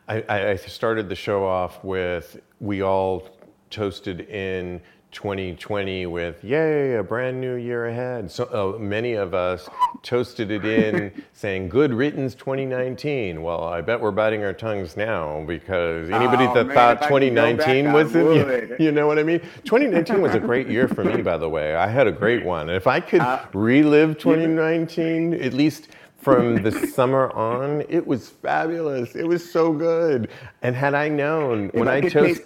I, 0.08 0.24
I 0.52 0.56
started 0.56 1.08
the 1.10 1.14
show 1.14 1.44
off 1.44 1.84
with 1.84 2.40
we 2.60 2.82
all 2.82 3.28
toasted 3.68 4.20
in 4.22 4.80
2020 5.12 6.06
with 6.06 6.42
yay 6.44 6.94
a 6.94 7.02
brand 7.02 7.40
new 7.40 7.56
year 7.56 7.86
ahead. 7.86 8.30
So 8.30 8.44
uh, 8.76 8.78
many 8.78 9.14
of 9.14 9.32
us 9.34 9.68
toasted 10.02 10.50
it 10.50 10.64
in 10.64 11.24
saying 11.32 11.68
good 11.70 11.92
riddance 11.92 12.34
2019. 12.34 13.42
Well, 13.42 13.64
I 13.64 13.80
bet 13.80 14.00
we're 14.00 14.10
biting 14.10 14.44
our 14.44 14.52
tongues 14.52 14.96
now 14.96 15.44
because 15.46 16.10
anybody 16.10 16.44
Oh, 16.46 16.54
that 16.54 16.66
man, 16.68 16.74
thought 16.74 16.96
if 16.98 17.02
I 17.04 17.08
could 17.08 17.10
go 17.10 17.18
2019 17.18 17.84
back, 17.86 17.94
was 17.94 18.14
it, 18.14 18.70
you, 18.80 18.86
you 18.86 18.92
know 18.92 19.06
what 19.06 19.18
I 19.18 19.22
mean? 19.22 19.40
2019 19.64 20.20
was 20.20 20.34
a 20.34 20.40
great 20.40 20.68
year 20.68 20.88
for 20.88 21.04
me, 21.04 21.22
by 21.22 21.36
the 21.38 21.48
way. 21.48 21.74
I 21.74 21.86
had 21.86 22.06
a 22.06 22.12
great 22.12 22.44
one. 22.44 22.68
If 22.70 22.86
I 22.86 23.00
could 23.00 23.20
Uh, 23.22 23.44
relive 23.54 24.18
2019, 24.18 25.34
at 25.34 25.52
least 25.54 25.88
from 26.18 26.62
the 26.62 26.72
summer 26.88 27.30
on, 27.32 27.82
it 27.88 28.06
was 28.06 28.28
fabulous. 28.28 29.14
It 29.14 29.26
was 29.26 29.48
so 29.50 29.72
good. 29.72 30.30
And 30.62 30.74
had 30.76 30.94
I 30.94 31.08
known 31.08 31.68
when 31.72 31.88
I 31.88 31.96
I 31.96 32.08
chose, 32.08 32.40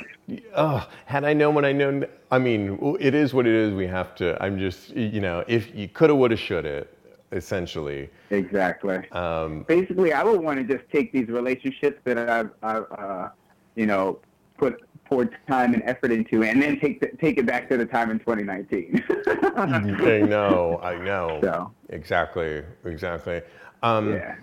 oh, 0.55 0.87
had 1.07 1.25
I 1.25 1.33
known 1.33 1.55
when 1.55 1.65
I 1.65 1.73
known, 1.73 2.07
I 2.31 2.39
mean, 2.39 2.97
it 3.01 3.14
is 3.14 3.35
what 3.35 3.47
it 3.47 3.55
is. 3.55 3.75
We 3.75 3.87
have 3.87 4.14
to. 4.16 4.41
I'm 4.43 4.59
just, 4.59 4.91
you 4.91 5.20
know, 5.20 5.45
if 5.49 5.75
you 5.75 5.89
coulda, 5.89 6.14
woulda, 6.14 6.37
shoulda, 6.37 6.87
essentially. 7.33 8.11
Exactly. 8.31 9.11
Um, 9.12 9.64
Basically, 9.66 10.12
I 10.12 10.23
would 10.23 10.41
want 10.41 10.59
to 10.66 10.77
just 10.77 10.89
take 10.91 11.12
these 11.12 11.29
relationships 11.29 12.01
that 12.05 12.18
I've, 12.18 12.51
I've 12.62 12.87
uh, 12.93 13.29
you 13.75 13.87
know, 13.87 14.18
put 14.59 14.83
poured 15.13 15.37
time 15.47 15.75
and 15.75 15.83
effort 15.85 16.11
into, 16.11 16.43
and 16.43 16.63
then 16.63 16.81
take 16.81 17.01
the, 17.01 17.09
take 17.19 17.37
it 17.37 17.45
back 17.45 17.69
to 17.69 17.77
the 17.77 17.85
time 17.85 18.11
in 18.11 18.19
2019. 18.19 19.05
I 19.57 20.21
know, 20.21 20.81
I 20.83 20.97
know. 20.97 21.39
So. 21.43 21.71
Exactly, 21.91 22.63
exactly. 22.85 23.43
Um, 23.83 24.15
yeah. 24.15 24.37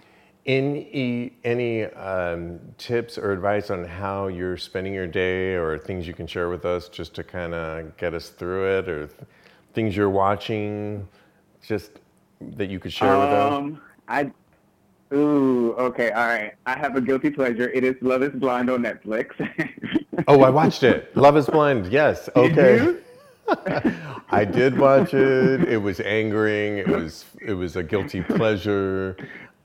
Any 0.46 1.34
any 1.44 1.86
um, 1.86 2.60
tips 2.78 3.18
or 3.18 3.32
advice 3.32 3.70
on 3.70 3.84
how 3.84 4.28
you're 4.28 4.58
spending 4.58 4.94
your 4.94 5.06
day, 5.06 5.56
or 5.56 5.78
things 5.78 6.08
you 6.08 6.14
can 6.14 6.28
share 6.28 6.50
with 6.50 6.66
us, 6.66 6.88
just 6.88 7.14
to 7.16 7.24
kind 7.24 7.54
of 7.54 7.96
get 7.98 8.14
us 8.14 8.30
through 8.30 8.80
it, 8.80 8.88
or 8.88 9.08
th- 9.08 9.20
things 9.74 9.96
you're 9.96 10.10
watching, 10.10 11.08
just 11.62 12.00
that 12.42 12.70
you 12.70 12.80
could 12.80 12.94
share 12.94 13.18
with 13.18 13.30
us? 13.30 13.54
Um, 13.54 13.82
I. 14.08 14.32
Ooh, 15.12 15.74
okay, 15.74 16.12
all 16.12 16.28
right. 16.28 16.54
I 16.66 16.78
have 16.78 16.96
a 16.96 17.02
guilty 17.02 17.32
pleasure. 17.32 17.70
It 17.70 17.84
is 17.84 17.96
Love 18.02 18.22
Is 18.22 18.34
Blind 18.34 18.70
on 18.70 18.84
Netflix. 18.84 19.32
Oh, 20.28 20.42
I 20.42 20.50
watched 20.50 20.84
it. 20.84 21.16
Love 21.16 21.38
is 21.38 21.48
Blind. 21.48 21.88
Yes. 21.88 22.30
Okay. 22.36 22.84
you? 22.84 23.02
I 24.30 24.44
did 24.44 24.78
watch 24.78 25.14
it. 25.14 25.64
It 25.64 25.78
was 25.78 26.02
angering. 26.02 26.78
It 26.78 26.88
was 26.88 27.26
it 27.42 27.54
was 27.54 27.78
a 27.78 27.84
guilty 27.84 28.22
pleasure. 28.22 29.16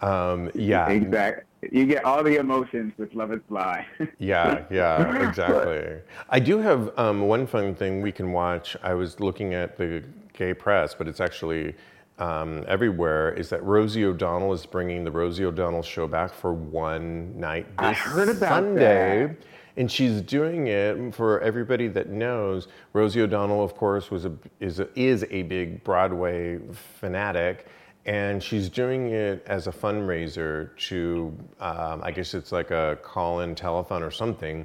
Um, 0.00 0.50
yeah. 0.54 0.88
Exactly. 0.88 1.44
You 1.72 1.86
get 1.86 2.04
all 2.04 2.22
the 2.22 2.36
emotions 2.36 2.92
with 2.98 3.14
Love 3.14 3.32
Is 3.32 3.40
Blind. 3.48 3.86
Yeah, 4.18 4.64
yeah, 4.70 5.28
exactly. 5.28 6.00
I 6.30 6.38
do 6.38 6.58
have 6.58 6.96
um, 6.98 7.22
one 7.22 7.46
fun 7.46 7.74
thing 7.74 8.00
we 8.00 8.12
can 8.12 8.32
watch. 8.32 8.76
I 8.82 8.94
was 8.94 9.18
looking 9.18 9.54
at 9.54 9.76
the 9.76 10.04
gay 10.34 10.54
press, 10.54 10.94
but 10.94 11.08
it's 11.08 11.20
actually 11.20 11.74
um, 12.18 12.64
everywhere. 12.68 13.32
Is 13.32 13.48
that 13.50 13.62
Rosie 13.64 14.04
O'Donnell 14.04 14.52
is 14.52 14.66
bringing 14.66 15.04
the 15.04 15.10
Rosie 15.10 15.44
O'Donnell 15.44 15.82
show 15.82 16.06
back 16.06 16.32
for 16.32 16.52
one 16.52 17.38
night 17.38 17.66
this 17.76 17.86
I 17.86 17.92
heard 17.92 18.28
about 18.28 18.48
Sunday. 18.48 19.26
that. 19.26 19.36
And 19.76 19.90
she's 19.90 20.20
doing 20.20 20.68
it 20.68 21.12
for 21.12 21.40
everybody 21.40 21.88
that 21.88 22.08
knows. 22.08 22.68
Rosie 22.92 23.22
O'Donnell, 23.22 23.64
of 23.64 23.74
course, 23.74 24.08
was 24.08 24.24
a 24.24 24.32
is 24.60 24.78
a, 24.78 24.88
is 24.94 25.24
a 25.30 25.42
big 25.42 25.82
Broadway 25.82 26.60
fanatic, 27.00 27.66
and 28.06 28.40
she's 28.40 28.68
doing 28.68 29.10
it 29.10 29.42
as 29.48 29.66
a 29.66 29.72
fundraiser 29.72 30.76
to, 30.88 31.36
um, 31.58 32.02
I 32.04 32.12
guess 32.12 32.34
it's 32.34 32.52
like 32.52 32.70
a 32.70 32.98
call-in 33.02 33.56
telethon 33.56 34.02
or 34.02 34.12
something. 34.12 34.64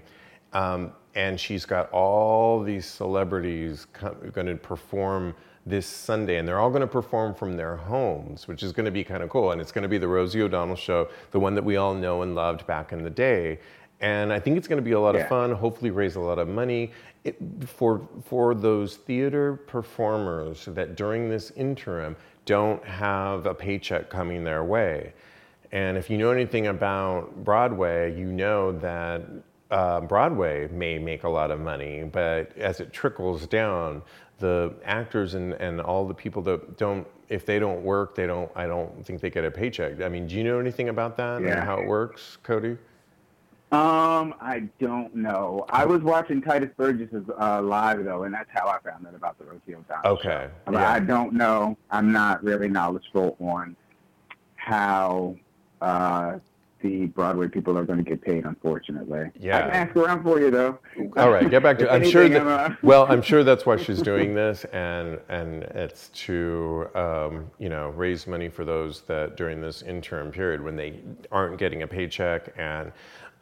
Um, 0.53 0.91
and 1.15 1.39
she's 1.39 1.65
got 1.65 1.89
all 1.91 2.61
these 2.61 2.85
celebrities 2.85 3.87
going 4.31 4.47
to 4.47 4.55
perform 4.55 5.33
this 5.69 5.85
Sunday, 5.85 6.37
and 6.37 6.47
they're 6.47 6.59
all 6.59 6.69
going 6.69 6.81
to 6.81 6.87
perform 6.87 7.33
from 7.33 7.55
their 7.55 7.75
homes, 7.75 8.47
which 8.47 8.63
is 8.63 8.71
going 8.71 8.85
to 8.85 8.91
be 8.91 9.03
kind 9.03 9.23
of 9.23 9.29
cool. 9.29 9.51
And 9.51 9.61
it's 9.61 9.71
going 9.71 9.83
to 9.83 9.89
be 9.89 9.97
the 9.97 10.07
Rosie 10.07 10.41
O'Donnell 10.41 10.75
show, 10.75 11.09
the 11.31 11.39
one 11.39 11.55
that 11.55 11.63
we 11.63 11.77
all 11.77 11.93
know 11.93 12.21
and 12.21 12.35
loved 12.35 12.65
back 12.67 12.91
in 12.91 13.03
the 13.03 13.09
day. 13.09 13.59
And 14.01 14.31
I 14.31 14.39
think 14.39 14.57
it's 14.57 14.67
going 14.67 14.77
to 14.77 14.83
be 14.83 14.93
a 14.93 14.99
lot 14.99 15.15
of 15.15 15.27
fun. 15.27 15.51
Hopefully, 15.51 15.91
raise 15.91 16.15
a 16.15 16.21
lot 16.21 16.39
of 16.39 16.47
money 16.47 16.91
it, 17.25 17.37
for 17.67 18.07
for 18.25 18.55
those 18.55 18.95
theater 18.95 19.57
performers 19.67 20.65
that 20.65 20.95
during 20.95 21.29
this 21.29 21.51
interim 21.51 22.15
don't 22.45 22.83
have 22.85 23.45
a 23.45 23.53
paycheck 23.53 24.09
coming 24.09 24.43
their 24.43 24.63
way. 24.63 25.13
And 25.71 25.97
if 25.97 26.09
you 26.09 26.17
know 26.17 26.31
anything 26.31 26.67
about 26.67 27.43
Broadway, 27.43 28.17
you 28.17 28.31
know 28.31 28.71
that 28.79 29.21
uh, 29.69 30.01
Broadway 30.01 30.67
may 30.69 30.97
make 30.97 31.23
a 31.23 31.29
lot 31.29 31.51
of 31.51 31.59
money, 31.59 32.03
but 32.03 32.57
as 32.57 32.79
it 32.79 32.91
trickles 32.91 33.45
down, 33.45 34.01
the 34.39 34.73
actors 34.83 35.33
and, 35.35 35.53
and 35.53 35.79
all 35.81 36.07
the 36.07 36.13
people 36.13 36.41
that 36.43 36.77
don't, 36.77 37.05
if 37.29 37.45
they 37.45 37.59
don't 37.59 37.83
work, 37.83 38.15
they 38.15 38.25
don't, 38.25 38.49
I 38.55 38.65
don't 38.65 39.05
think 39.05 39.21
they 39.21 39.29
get 39.29 39.45
a 39.45 39.51
paycheck. 39.51 40.01
I 40.01 40.09
mean, 40.09 40.27
do 40.27 40.35
you 40.35 40.43
know 40.43 40.59
anything 40.59 40.89
about 40.89 41.17
that 41.17 41.41
Yeah. 41.41 41.57
and 41.57 41.63
how 41.63 41.77
it 41.79 41.87
works, 41.87 42.37
Cody? 42.43 42.77
Um, 43.71 44.33
I 44.41 44.63
don't 44.79 45.13
know. 45.15 45.63
I 45.69 45.85
was 45.85 46.01
watching 46.01 46.41
Tituss 46.41 46.75
Burgess's 46.75 47.23
uh, 47.39 47.61
live 47.61 48.03
though, 48.03 48.23
and 48.23 48.33
that's 48.33 48.49
how 48.51 48.67
I 48.67 48.79
found 48.79 49.05
out 49.05 49.13
about 49.13 49.37
the 49.37 49.45
Rosie 49.45 49.75
O'Donnell. 49.75 50.13
Okay, 50.13 50.49
show. 50.65 50.71
Yeah. 50.73 50.91
I 50.91 50.99
don't 50.99 51.33
know. 51.33 51.77
I'm 51.91 52.11
not 52.11 52.43
really 52.43 52.67
knowledgeable 52.67 53.37
on 53.39 53.75
how 54.55 55.35
uh, 55.81 56.39
the 56.81 57.07
Broadway 57.07 57.47
people 57.47 57.77
are 57.77 57.83
going 57.85 58.03
to 58.03 58.09
get 58.09 58.21
paid. 58.21 58.45
Unfortunately, 58.45 59.29
Yeah. 59.39 59.57
I 59.57 59.61
can 59.61 59.69
ask 59.71 59.95
around 59.95 60.23
for 60.23 60.39
you 60.39 60.49
though. 60.51 60.79
All 61.17 61.29
right, 61.31 61.49
get 61.49 61.63
back 61.63 61.77
to. 61.79 61.91
I'm 61.93 62.03
sure 62.03 62.27
that. 62.27 62.41
I'm, 62.41 62.47
uh, 62.47 62.75
Well, 62.81 63.05
I'm 63.09 63.21
sure 63.21 63.43
that's 63.43 63.65
why 63.65 63.77
she's 63.77 64.01
doing 64.01 64.33
this, 64.33 64.65
and 64.65 65.19
and 65.29 65.63
it's 65.63 66.09
to 66.25 66.87
um, 66.95 67.51
you 67.59 67.69
know 67.69 67.89
raise 67.89 68.27
money 68.27 68.49
for 68.49 68.65
those 68.65 69.01
that 69.01 69.35
during 69.37 69.61
this 69.61 69.81
interim 69.81 70.31
period 70.31 70.63
when 70.63 70.75
they 70.75 70.99
aren't 71.31 71.57
getting 71.57 71.83
a 71.83 71.87
paycheck. 71.87 72.53
And 72.57 72.91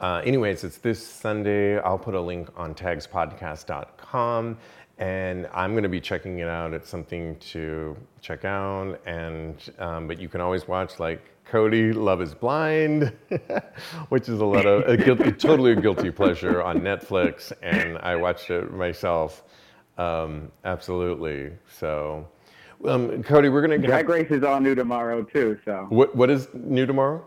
uh, 0.00 0.22
anyways, 0.24 0.64
it's 0.64 0.78
this 0.78 1.04
Sunday. 1.04 1.78
I'll 1.80 1.98
put 1.98 2.14
a 2.14 2.20
link 2.20 2.48
on 2.56 2.74
tagspodcast.com. 2.74 4.56
And 4.98 5.48
I'm 5.54 5.72
going 5.72 5.84
to 5.84 5.88
be 5.88 6.00
checking 6.00 6.40
it 6.40 6.48
out. 6.48 6.74
It's 6.74 6.88
something 6.88 7.36
to 7.36 7.96
check 8.20 8.44
out, 8.44 9.00
and 9.06 9.54
um, 9.78 10.08
but 10.08 10.20
you 10.20 10.28
can 10.28 10.40
always 10.40 10.66
watch 10.66 10.98
like 10.98 11.30
Cody, 11.44 11.92
Love 11.92 12.20
Is 12.20 12.34
Blind, 12.34 13.12
which 14.08 14.28
is 14.28 14.40
a 14.40 14.44
lot 14.44 14.66
of 14.66 14.88
a 14.88 14.96
guilty, 14.96 15.30
totally 15.32 15.72
a 15.72 15.76
guilty 15.80 16.10
pleasure 16.10 16.62
on 16.62 16.80
Netflix, 16.80 17.52
and 17.62 17.96
I 17.98 18.16
watched 18.16 18.50
it 18.50 18.72
myself. 18.72 19.44
Um, 19.98 20.50
absolutely. 20.64 21.52
So, 21.68 22.26
um, 22.84 23.22
Cody, 23.22 23.48
we're 23.48 23.60
gonna 23.62 23.78
Drag 23.78 24.06
have, 24.06 24.08
Race 24.08 24.30
is 24.30 24.42
all 24.42 24.60
new 24.60 24.74
tomorrow 24.74 25.22
too. 25.22 25.58
So 25.64 25.86
what 25.90 26.14
what 26.16 26.28
is 26.28 26.48
new 26.54 26.86
tomorrow? 26.86 27.24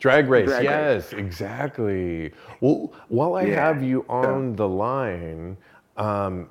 Drag 0.00 0.28
race. 0.28 0.46
Drag 0.48 0.64
yes, 0.64 1.12
exactly. 1.12 2.32
Well, 2.60 2.92
while 3.08 3.34
I 3.34 3.44
Yeah, 3.44 3.66
have 3.66 3.82
you 3.82 4.06
on 4.08 4.56
the 4.56 4.66
line, 4.66 5.58
um, 5.96 6.48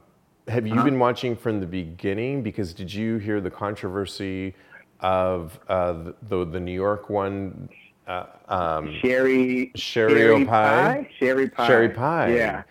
have 0.47 0.65
you 0.65 0.73
Uh-huh. 0.73 0.83
been 0.83 0.99
watching 0.99 1.35
from 1.35 1.59
the 1.59 1.65
beginning? 1.67 2.41
Because 2.41 2.73
did 2.73 2.91
you 2.93 3.17
hear 3.17 3.39
the 3.41 3.51
controversy 3.51 4.55
of 4.99 5.59
uh, 5.69 6.11
the, 6.23 6.45
the 6.45 6.59
New 6.59 6.73
York 6.73 7.09
one? 7.09 7.69
Uh, 8.07 8.25
um, 8.47 8.93
Sherry, 9.01 9.71
Sherry 9.75 10.43
Pie? 10.45 11.07
Sherry 11.19 11.47
Pie, 11.49 11.67
Sherry 11.67 11.89
Pie. 11.89 12.33
Yeah, 12.35 12.63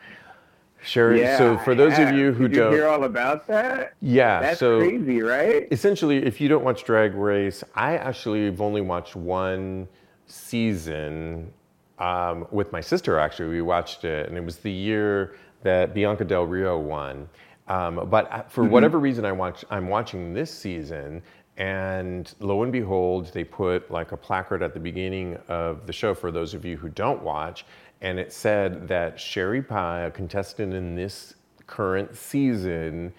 Sherry. 0.82 1.20
yeah. 1.20 1.38
so 1.38 1.56
for 1.58 1.76
those 1.76 1.96
of 1.98 2.10
you 2.12 2.32
who 2.32 2.48
Did 2.48 2.56
don't, 2.56 2.72
you 2.72 2.78
hear 2.78 2.88
all 2.88 3.04
about 3.04 3.46
that? 3.46 3.94
yeah. 4.00 4.40
That's 4.40 4.58
so 4.58 4.80
crazy, 4.80 5.22
right? 5.22 5.68
essentially, 5.70 6.18
if 6.24 6.40
you 6.40 6.48
don't 6.48 6.64
watch 6.64 6.82
Drag 6.82 7.14
Race, 7.14 7.62
I 7.76 7.96
actually 7.98 8.46
have 8.46 8.60
only 8.60 8.80
watched 8.80 9.14
one 9.14 9.86
season 10.26 11.52
um, 12.00 12.46
with 12.50 12.72
my 12.72 12.80
sister. 12.80 13.18
Actually, 13.20 13.50
we 13.50 13.62
watched 13.62 14.04
it, 14.04 14.28
and 14.28 14.36
it 14.36 14.44
was 14.44 14.56
the 14.58 14.72
year 14.72 15.36
that 15.62 15.94
Bianca 15.94 16.24
Del 16.24 16.44
Rio 16.44 16.78
won. 16.78 17.28
Um, 17.68 18.08
but 18.08 18.32
uh, 18.32 18.42
for 18.44 18.64
whatever 18.64 18.98
reason, 18.98 19.24
I 19.24 19.32
watch, 19.32 19.64
I'm 19.70 19.88
watching 19.88 20.32
this 20.32 20.50
season, 20.50 21.22
and 21.58 22.32
lo 22.40 22.62
and 22.62 22.72
behold, 22.72 23.32
they 23.34 23.44
put 23.44 23.90
like 23.90 24.12
a 24.12 24.16
placard 24.16 24.62
at 24.62 24.72
the 24.72 24.80
beginning 24.80 25.36
of 25.48 25.86
the 25.86 25.92
show 25.92 26.14
for 26.14 26.30
those 26.30 26.54
of 26.54 26.64
you 26.64 26.76
who 26.76 26.88
don't 26.88 27.22
watch, 27.22 27.66
and 28.00 28.18
it 28.18 28.32
said 28.32 28.88
that 28.88 29.20
Sherry 29.20 29.60
Pie, 29.60 30.02
a 30.02 30.10
contestant 30.10 30.72
in 30.72 30.94
this 30.94 31.34
current 31.66 32.16
season, 32.16 33.12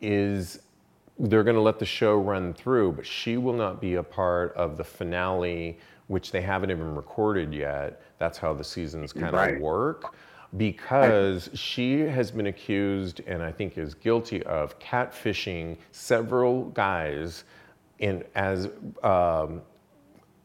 is 0.00 0.60
they're 1.18 1.44
going 1.44 1.54
to 1.54 1.62
let 1.62 1.78
the 1.78 1.84
show 1.84 2.16
run 2.16 2.54
through, 2.54 2.92
but 2.92 3.06
she 3.06 3.36
will 3.36 3.52
not 3.52 3.80
be 3.80 3.94
a 3.94 4.02
part 4.02 4.52
of 4.56 4.76
the 4.76 4.84
finale, 4.84 5.78
which 6.08 6.32
they 6.32 6.40
haven't 6.40 6.70
even 6.70 6.94
recorded 6.96 7.52
yet. 7.54 8.02
That's 8.18 8.38
how 8.38 8.52
the 8.54 8.64
seasons 8.64 9.12
kind 9.12 9.26
of 9.26 9.34
Right. 9.34 9.60
work. 9.60 10.14
Because 10.56 11.48
she 11.54 12.00
has 12.00 12.30
been 12.30 12.46
accused 12.46 13.20
and 13.26 13.42
I 13.42 13.50
think 13.50 13.78
is 13.78 13.94
guilty 13.94 14.42
of 14.42 14.78
catfishing 14.78 15.78
several 15.92 16.64
guys 16.70 17.44
in 18.00 18.22
as 18.34 18.68
um, 19.02 19.62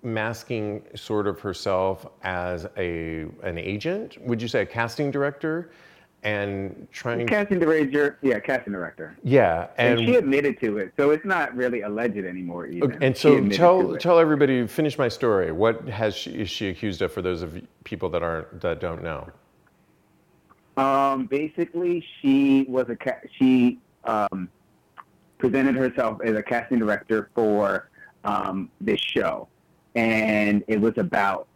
masking 0.03 0.83
sort 0.95 1.27
of 1.27 1.39
herself 1.39 2.05
as 2.23 2.67
a 2.77 3.25
an 3.43 3.57
agent. 3.57 4.17
Would 4.25 4.41
you 4.41 4.47
say 4.47 4.61
a 4.61 4.65
casting 4.65 5.11
director? 5.11 5.71
And 6.23 6.87
trying, 6.91 7.27
Casting 7.27 7.59
director, 7.59 8.17
yeah, 8.23 8.39
casting 8.39 8.73
director. 8.73 9.15
yeah, 9.23 9.67
And, 9.77 9.99
she 9.99 10.15
admitted 10.15 10.59
to 10.61 10.79
it, 10.79 10.91
so 10.97 11.11
it's 11.11 11.23
not 11.23 11.55
really 11.55 11.81
alleged 11.81 12.17
anymore. 12.17 12.65
Even. 12.65 12.91
Okay, 12.91 13.05
and 13.05 13.15
so 13.15 13.47
tell 13.49 13.95
tell 13.97 14.17
everybody 14.17 14.65
finish 14.65 14.97
my 14.97 15.09
story. 15.09 15.51
What 15.51 15.87
has 15.87 16.15
she 16.15 16.31
is 16.31 16.49
she 16.49 16.69
accused 16.69 17.01
of 17.03 17.13
for 17.13 17.21
those 17.21 17.43
of 17.43 17.61
people 17.83 18.09
that 18.09 18.23
aren't 18.23 18.61
that 18.61 18.81
don't 18.81 19.03
know? 19.03 19.29
Um, 20.77 21.25
basically, 21.25 22.05
she 22.21 22.65
was 22.69 22.85
a 22.89 22.95
ca- 22.95 23.21
she 23.37 23.79
um, 24.03 24.47
presented 25.39 25.75
herself 25.75 26.19
as 26.23 26.35
a 26.35 26.43
casting 26.43 26.77
director 26.77 27.29
for 27.33 27.89
um, 28.23 28.69
this 28.79 28.99
show, 28.99 29.47
and 29.95 30.63
it 30.67 30.79
was 30.79 30.93
about. 30.97 31.47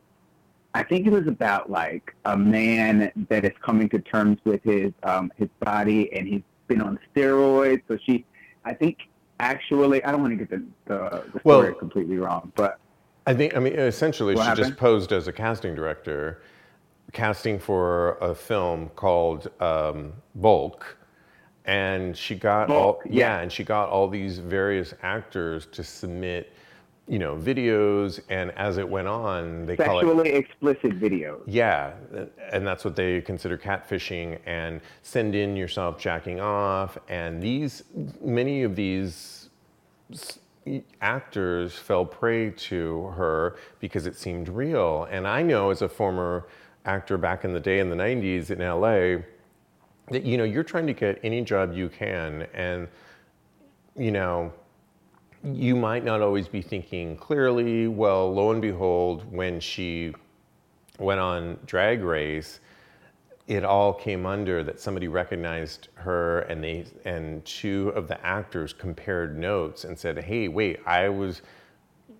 I 0.74 0.84
think 0.84 1.06
it 1.06 1.12
was 1.12 1.28
about 1.28 1.70
like 1.70 2.16
a 2.26 2.36
man 2.36 3.12
that 3.30 3.46
is 3.46 3.52
coming 3.64 3.90
to 3.90 4.00
terms 4.00 4.40
with 4.44 4.64
his 4.64 4.92
um, 5.04 5.32
his 5.38 5.50
body, 5.60 6.12
and 6.14 6.28
he's 6.28 6.42
been 6.68 6.82
on 6.82 6.98
steroids. 7.14 7.84
So 7.88 8.00
she, 8.04 8.26
I 8.66 8.74
think, 8.74 8.98
actually, 9.40 10.04
I 10.04 10.12
don't 10.12 10.22
want 10.22 10.32
to 10.38 10.44
get 10.46 10.50
the 10.50 10.64
the, 10.86 11.24
the 11.34 11.42
Well- 11.44 11.60
story 11.62 11.76
completely 11.76 12.18
wrong, 12.18 12.52
but 12.56 12.80
I 13.28 13.36
think 13.36 13.56
I 13.56 13.60
mean 13.60 13.74
essentially 13.74 14.34
What 14.34 14.58
she 14.58 14.64
just 14.64 14.78
posed 14.78 15.12
as 15.12 15.28
a 15.28 15.34
casting 15.34 15.76
director, 15.76 16.42
casting 17.12 17.60
for 17.60 18.14
a 18.20 18.34
film 18.34 18.90
called 18.96 19.50
um, 19.60 20.14
Bulk, 20.36 20.98
and 21.66 22.16
she 22.16 22.36
got 22.36 22.70
all 22.70 23.02
yeah, 23.06 23.12
yeah. 23.12 23.42
and 23.42 23.52
she 23.52 23.64
got 23.64 23.90
all 23.90 24.08
these 24.08 24.40
various 24.40 24.94
actors 25.04 25.68
to 25.68 25.84
submit 25.84 26.52
you 27.08 27.20
know, 27.20 27.36
videos, 27.36 28.22
and 28.30 28.52
as 28.52 28.78
it 28.78 28.88
went 28.88 29.08
on, 29.08 29.66
they 29.66 29.76
call 29.76 30.00
it 30.00 30.04
Sexually 30.04 30.30
explicit 30.30 30.98
videos. 30.98 31.42
yeah, 31.46 31.92
and 32.54 32.66
that's 32.66 32.86
what 32.86 32.96
they 32.96 33.20
consider 33.20 33.58
catfishing 33.58 34.40
and 34.46 34.80
send 35.02 35.36
in 35.36 35.58
yourself 35.58 36.00
jacking 36.00 36.40
off. 36.40 36.98
And 37.10 37.42
these, 37.42 37.84
many 38.22 38.64
of 38.64 38.78
these 38.78 39.50
actors 41.02 41.74
fell 41.74 42.06
prey 42.06 42.52
to 42.52 43.08
her 43.18 43.58
because 43.80 44.06
it 44.06 44.16
seemed 44.16 44.48
real. 44.48 45.08
And 45.12 45.28
I 45.28 45.42
know 45.42 45.70
as 45.70 45.82
a 45.82 45.90
former 45.90 46.48
actor 46.86 47.18
back 47.18 47.46
in 47.46 47.54
the 47.54 47.60
day 47.60 47.80
in 47.80 47.90
the 47.90 47.96
90s 47.96 48.50
in 48.50 48.60
LA 48.60 49.24
that, 50.12 50.24
you 50.24 50.38
know, 50.38 50.44
you're 50.44 50.64
trying 50.64 50.88
to 50.88 50.94
get 50.94 51.20
any 51.24 51.42
job 51.42 51.74
you 51.74 51.90
can. 51.90 52.48
And, 52.54 52.88
you 53.98 54.12
know, 54.12 54.52
you 55.44 55.76
might 55.76 56.04
not 56.04 56.22
always 56.22 56.48
be 56.48 56.62
thinking 56.62 57.18
clearly. 57.18 57.88
Well, 57.88 58.34
lo 58.34 58.52
and 58.52 58.62
behold, 58.62 59.32
when 59.32 59.60
she 59.60 60.14
went 61.00 61.20
on 61.20 61.58
Drag 61.66 62.04
Race, 62.04 62.60
it 63.48 63.66
all 63.66 63.94
came 63.94 64.26
under 64.26 64.64
that 64.64 64.80
somebody 64.80 65.08
recognized 65.08 65.90
her 65.96 66.42
and 66.42 66.64
they 66.64 66.86
and 67.06 67.44
two 67.44 67.90
of 67.96 68.08
the 68.08 68.24
actors 68.26 68.72
compared 68.72 69.38
notes 69.38 69.84
and 69.84 69.98
said, 69.98 70.18
"Hey, 70.20 70.48
wait, 70.48 70.80
I 70.86 71.10
was 71.10 71.42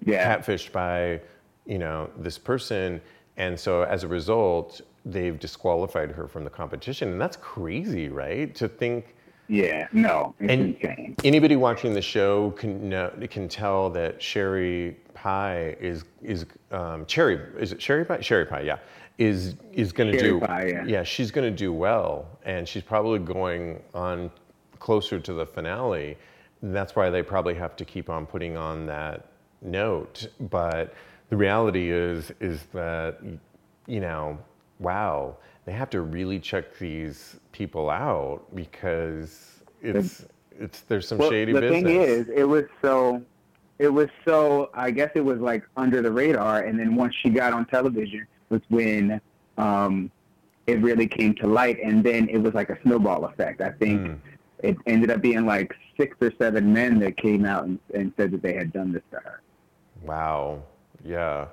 Yeah. 0.04 0.36
catfished 0.36 0.72
by, 0.72 1.22
you 1.66 1.78
know, 1.78 2.10
this 2.18 2.38
person." 2.38 3.02
And 3.38 3.60
so 3.60 3.84
as 3.84 4.04
a 4.04 4.08
result, 4.08 4.82
they've 5.06 5.40
disqualified 5.40 6.12
her 6.12 6.28
from 6.28 6.44
the 6.44 6.50
competition. 6.50 7.10
And 7.10 7.22
that's 7.22 7.38
crazy, 7.38 8.10
right? 8.10 8.54
To 8.56 8.68
think 8.68 9.16
Yeah. 9.48 9.88
No. 9.92 10.36
It's 10.40 10.52
and 10.52 10.76
insane. 10.76 11.16
anybody 11.24 11.56
watching 11.56 11.94
the 11.94 12.02
show 12.02 12.52
can 12.52 12.90
know, 12.90 13.12
can 13.30 13.48
tell 13.48 13.90
that 13.92 14.22
Sherry 14.22 14.98
Pie 15.14 15.76
is 15.80 16.04
is 16.22 16.46
um, 16.72 17.06
Cherry 17.06 17.40
is 17.60 17.72
it 17.74 17.82
Sherry 17.82 18.06
Pie 18.06 18.22
Sherry 18.22 18.46
Pie 18.46 18.62
yeah 18.62 18.78
is 19.18 19.56
is 19.74 19.92
going 19.92 20.12
to 20.12 20.18
do 20.18 20.40
Pie, 20.40 20.84
yeah. 20.88 21.04
she's 21.04 21.32
going 21.32 21.50
to 21.50 21.56
do 21.56 21.74
well 21.74 22.26
and 22.44 22.68
she's 22.68 22.84
probably 22.84 23.20
going 23.20 23.82
on 23.94 24.32
closer 24.80 25.20
to 25.20 25.34
the 25.34 25.46
finale. 25.46 26.18
That's 26.64 26.96
why 26.96 27.10
they 27.10 27.22
probably 27.22 27.54
have 27.56 27.76
to 27.78 27.86
keep 27.86 28.10
on 28.10 28.26
putting 28.26 28.58
on 28.58 28.86
that 28.88 29.28
note. 29.62 30.28
But 30.50 30.94
the 31.32 31.38
reality 31.38 31.90
is 31.92 32.32
is 32.40 32.64
that 32.74 33.18
you 33.88 34.00
know 34.00 34.38
wow 34.80 35.36
they 35.66 35.72
have 35.72 35.90
to 35.90 36.02
really 36.02 36.40
check 36.40 36.78
these 36.78 37.38
people 37.52 37.90
out 37.90 38.44
because 38.54 39.62
it's 39.82 40.26
it's 40.60 40.82
there's 40.82 41.08
some 41.08 41.18
Well, 41.18 41.30
shady 41.32 41.54
the 41.54 41.62
business. 41.62 41.84
The 41.84 41.90
thing 41.90 42.02
is, 42.02 42.28
it 42.36 42.44
was 42.44 42.66
so, 42.82 43.22
it 43.80 43.88
was 43.88 44.10
so. 44.26 44.70
I 44.74 44.92
guess 44.92 45.12
it 45.16 45.22
was 45.22 45.40
like 45.40 45.64
under 45.78 46.02
the 46.02 46.12
radar, 46.12 46.64
and 46.64 46.78
then 46.80 46.96
once 46.96 47.16
she 47.22 47.30
got 47.30 47.54
on 47.54 47.66
television, 47.66 48.28
was 48.50 48.62
when 48.70 49.22
um, 49.58 50.12
it 50.68 50.80
really 50.82 51.08
came 51.08 51.34
to 51.36 51.48
light, 51.48 51.78
and 51.84 52.04
then 52.04 52.28
it 52.30 52.38
was 52.40 52.54
like 52.54 52.70
a 52.70 52.78
snowball 52.84 53.26
effect. 53.26 53.62
I 53.62 53.72
think 53.72 54.02
Mm. 54.02 54.20
it 54.60 54.78
ended 54.88 55.10
up 55.12 55.22
being 55.22 55.46
like 55.46 55.74
six 55.98 56.18
or 56.22 56.32
seven 56.40 56.74
men 56.74 57.00
that 57.00 57.18
came 57.18 57.46
out 57.46 57.64
and, 57.66 57.80
and 57.94 58.12
said 58.18 58.32
that 58.32 58.42
they 58.42 58.54
had 58.54 58.74
done 58.74 58.92
this 58.92 59.04
to 59.12 59.18
her. 59.18 59.42
Wow. 60.04 60.64
Yeah. 61.06 61.48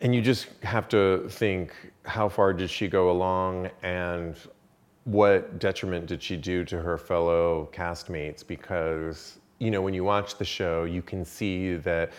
And 0.00 0.14
you 0.14 0.20
just 0.20 0.48
have 0.62 0.88
to 0.88 1.28
think 1.28 1.72
how 2.04 2.28
far 2.28 2.52
did 2.52 2.70
she 2.70 2.88
go 2.88 3.10
along 3.10 3.70
and 3.82 4.36
what 5.04 5.58
detriment 5.58 6.06
did 6.06 6.22
she 6.22 6.36
do 6.36 6.64
to 6.64 6.80
her 6.80 6.98
fellow 6.98 7.68
castmates? 7.72 8.46
Because, 8.46 9.38
you 9.58 9.70
know, 9.70 9.82
when 9.82 9.94
you 9.94 10.04
watch 10.04 10.36
the 10.36 10.44
show, 10.44 10.84
you 10.84 11.02
can 11.02 11.24
see 11.24 11.74
that 11.76 12.12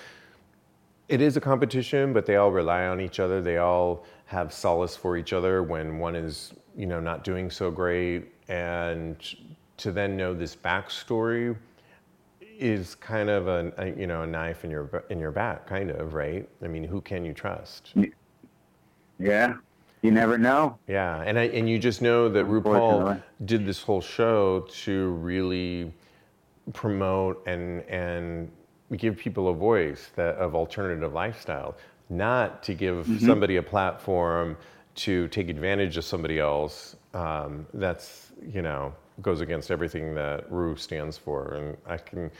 it 1.10 1.22
is 1.22 1.38
a 1.38 1.41
competition, 1.41 2.14
but 2.14 2.26
they 2.26 2.38
all 2.38 2.51
rely 2.51 2.88
on 2.88 2.99
each 2.99 3.20
other. 3.20 3.41
They 3.41 3.58
all 3.58 4.06
have 4.26 4.51
solace 4.51 4.95
for 4.95 5.18
each 5.18 5.34
other 5.34 5.62
when 5.62 5.99
one 5.99 6.16
is, 6.16 6.53
you 6.76 6.88
know, 6.88 6.99
not 6.99 7.24
doing 7.24 7.51
so 7.51 7.70
great. 7.70 8.32
And 8.47 9.18
to 9.78 9.91
then 9.91 10.16
know 10.18 10.34
this 10.34 10.56
backstory 10.56 11.56
is 12.60 12.95
kind 12.95 13.30
of 13.30 13.47
a, 13.47 13.72
a 13.78 13.88
you 13.99 14.08
know 14.08 14.24
a 14.24 14.28
knife 14.28 14.64
in 14.64 14.72
your 14.72 15.03
in 15.10 15.20
your 15.20 15.32
back, 15.32 15.68
kind 15.68 15.91
of 15.91 16.14
right. 16.14 16.47
I 16.64 16.68
mean, 16.68 16.84
who 16.84 17.01
can 17.01 17.26
you 17.26 17.34
trust? 17.34 17.93
Yeah, 19.20 19.56
you 20.01 20.12
never 20.12 20.38
know. 20.38 20.78
Yeah, 20.88 21.22
and 21.22 21.39
I, 21.39 21.43
and 21.43 21.70
you 21.70 21.80
just 21.80 22.01
know 22.01 22.30
that 22.30 22.45
RuPaul 22.45 23.22
did 23.45 23.66
this 23.66 23.82
whole 23.82 24.01
show 24.01 24.62
to 24.84 25.10
really 25.12 25.93
promote 26.74 27.45
and 27.47 27.82
and 27.84 28.51
give 28.97 29.18
people 29.18 29.49
a 29.49 29.53
voice 29.53 30.12
that 30.16 30.36
of 30.36 30.56
alternative 30.56 31.14
lifestyle, 31.14 31.76
not 32.10 32.64
to 32.64 32.74
give 32.74 33.08
somebody 33.20 33.58
a 33.58 33.64
platform 33.64 34.58
to 34.95 35.28
take 35.30 35.49
advantage 35.49 35.97
of 35.97 36.06
somebody 36.06 36.39
else. 36.39 36.95
Um, 37.14 37.66
that's 37.74 38.32
you 38.51 38.62
know 38.62 38.93
goes 39.22 39.41
against 39.41 39.72
everything 39.72 40.13
that 40.16 40.51
Ru 40.51 40.76
stands 40.76 41.18
for, 41.18 41.53
and 41.53 41.78
I 41.86 41.97
can. 41.97 42.32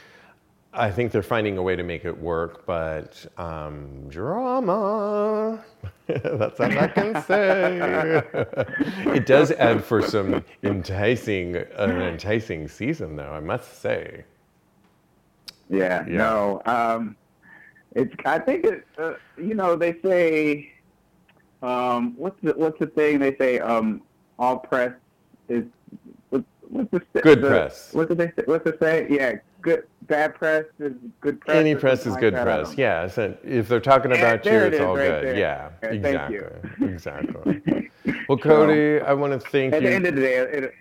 I 0.72 0.90
think 0.90 1.10
they're 1.10 1.22
finding 1.22 1.56
a 1.56 1.62
way 1.62 1.74
to 1.74 1.82
make 1.82 2.04
it 2.04 2.16
work, 2.18 2.66
but 2.66 3.24
um, 3.38 4.08
drama. 4.08 5.64
That's 6.06 6.60
all 6.60 6.78
I 6.78 6.88
can 6.88 7.22
say. 7.22 8.22
it 9.14 9.24
does 9.24 9.52
add 9.52 9.82
for 9.82 10.02
some 10.02 10.44
enticing, 10.62 11.56
an 11.56 12.02
enticing 12.02 12.68
season, 12.68 13.16
though. 13.16 13.32
I 13.32 13.40
must 13.40 13.80
say. 13.80 14.24
Yeah, 15.70 16.04
Yeah. 16.06 16.18
no. 16.18 16.62
Um, 16.66 17.16
it's. 17.94 18.14
I 18.26 18.38
think 18.38 18.64
it. 18.66 18.86
Uh, 18.98 19.14
you 19.38 19.54
know, 19.54 19.76
they 19.76 19.98
say. 20.02 20.72
Um, 21.62 22.14
what's 22.18 22.38
the 22.42 22.52
What's 22.52 22.78
the 22.78 22.86
thing 22.86 23.18
they 23.18 23.34
say? 23.36 23.60
Um, 23.60 24.02
all 24.38 24.58
press 24.58 24.92
is. 25.48 25.64
What, 26.68 26.92
what's 26.92 27.06
the 27.12 27.20
Good 27.22 27.42
the- 27.42 27.48
press. 27.48 27.92
What 27.94 28.08
did 28.08 28.18
they 28.18 28.26
say? 28.28 28.42
What's 28.46 28.66
it 28.66 28.78
say? 28.80 29.06
Yeah, 29.10 29.34
good. 29.62 29.84
Bad 30.02 30.34
press 30.36 30.64
is 30.78 30.92
good 31.20 31.40
press. 31.40 31.56
Any 31.56 31.74
press 31.74 32.06
is 32.06 32.16
good 32.16 32.32
like 32.34 32.42
press. 32.44 32.74
Yeah. 32.76 33.08
So 33.08 33.36
if 33.42 33.68
they're 33.68 33.80
talking 33.80 34.12
Yeah, 34.12 34.18
about 34.18 34.44
you, 34.44 34.52
it 34.52 34.74
it's 34.74 34.80
all 34.82 34.96
right 34.96 35.08
good. 35.08 35.24
there. 35.24 35.36
Yeah. 35.36 35.70
Exactly. 35.82 36.36
you. 36.36 36.86
Exactly. 36.88 37.62
Well, 38.28 38.38
Cody, 38.38 39.00
I 39.00 39.12
want 39.14 39.32
to 39.32 39.48
thank 39.50 39.72
At 39.72 39.82
you. 39.82 39.88
the 39.88 39.94
end 39.94 40.06
of 40.06 40.14
the 40.16 40.20
day, 40.20 40.34
it, 40.36 40.74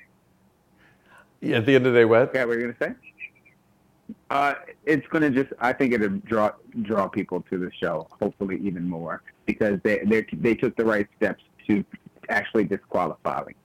Yeah, 1.42 1.58
At 1.58 1.66
the 1.68 1.76
end 1.76 1.86
of 1.88 1.94
the 1.94 2.00
day, 2.00 2.06
what? 2.06 2.32
yeah, 2.34 2.46
what 2.46 2.56
are 2.56 2.60
you 2.60 2.72
gonna 2.74 2.94
say? 2.94 4.14
Uh, 4.30 4.54
it's 4.86 5.06
gonna 5.08 5.30
just. 5.30 5.52
I 5.60 5.74
think 5.74 5.94
it'll 5.94 6.10
draw 6.26 6.52
draw 6.84 7.08
people 7.08 7.42
to 7.50 7.58
the 7.60 7.72
show. 7.80 8.08
Hopefully, 8.20 8.60
even 8.64 8.88
more 8.88 9.22
because 9.46 9.80
they 9.84 10.00
they 10.06 10.26
they 10.34 10.56
took 10.56 10.76
the 10.76 10.86
right 10.86 11.08
steps 11.18 11.44
to 11.68 11.84
actually 12.30 12.64
disqualifying. 12.66 13.56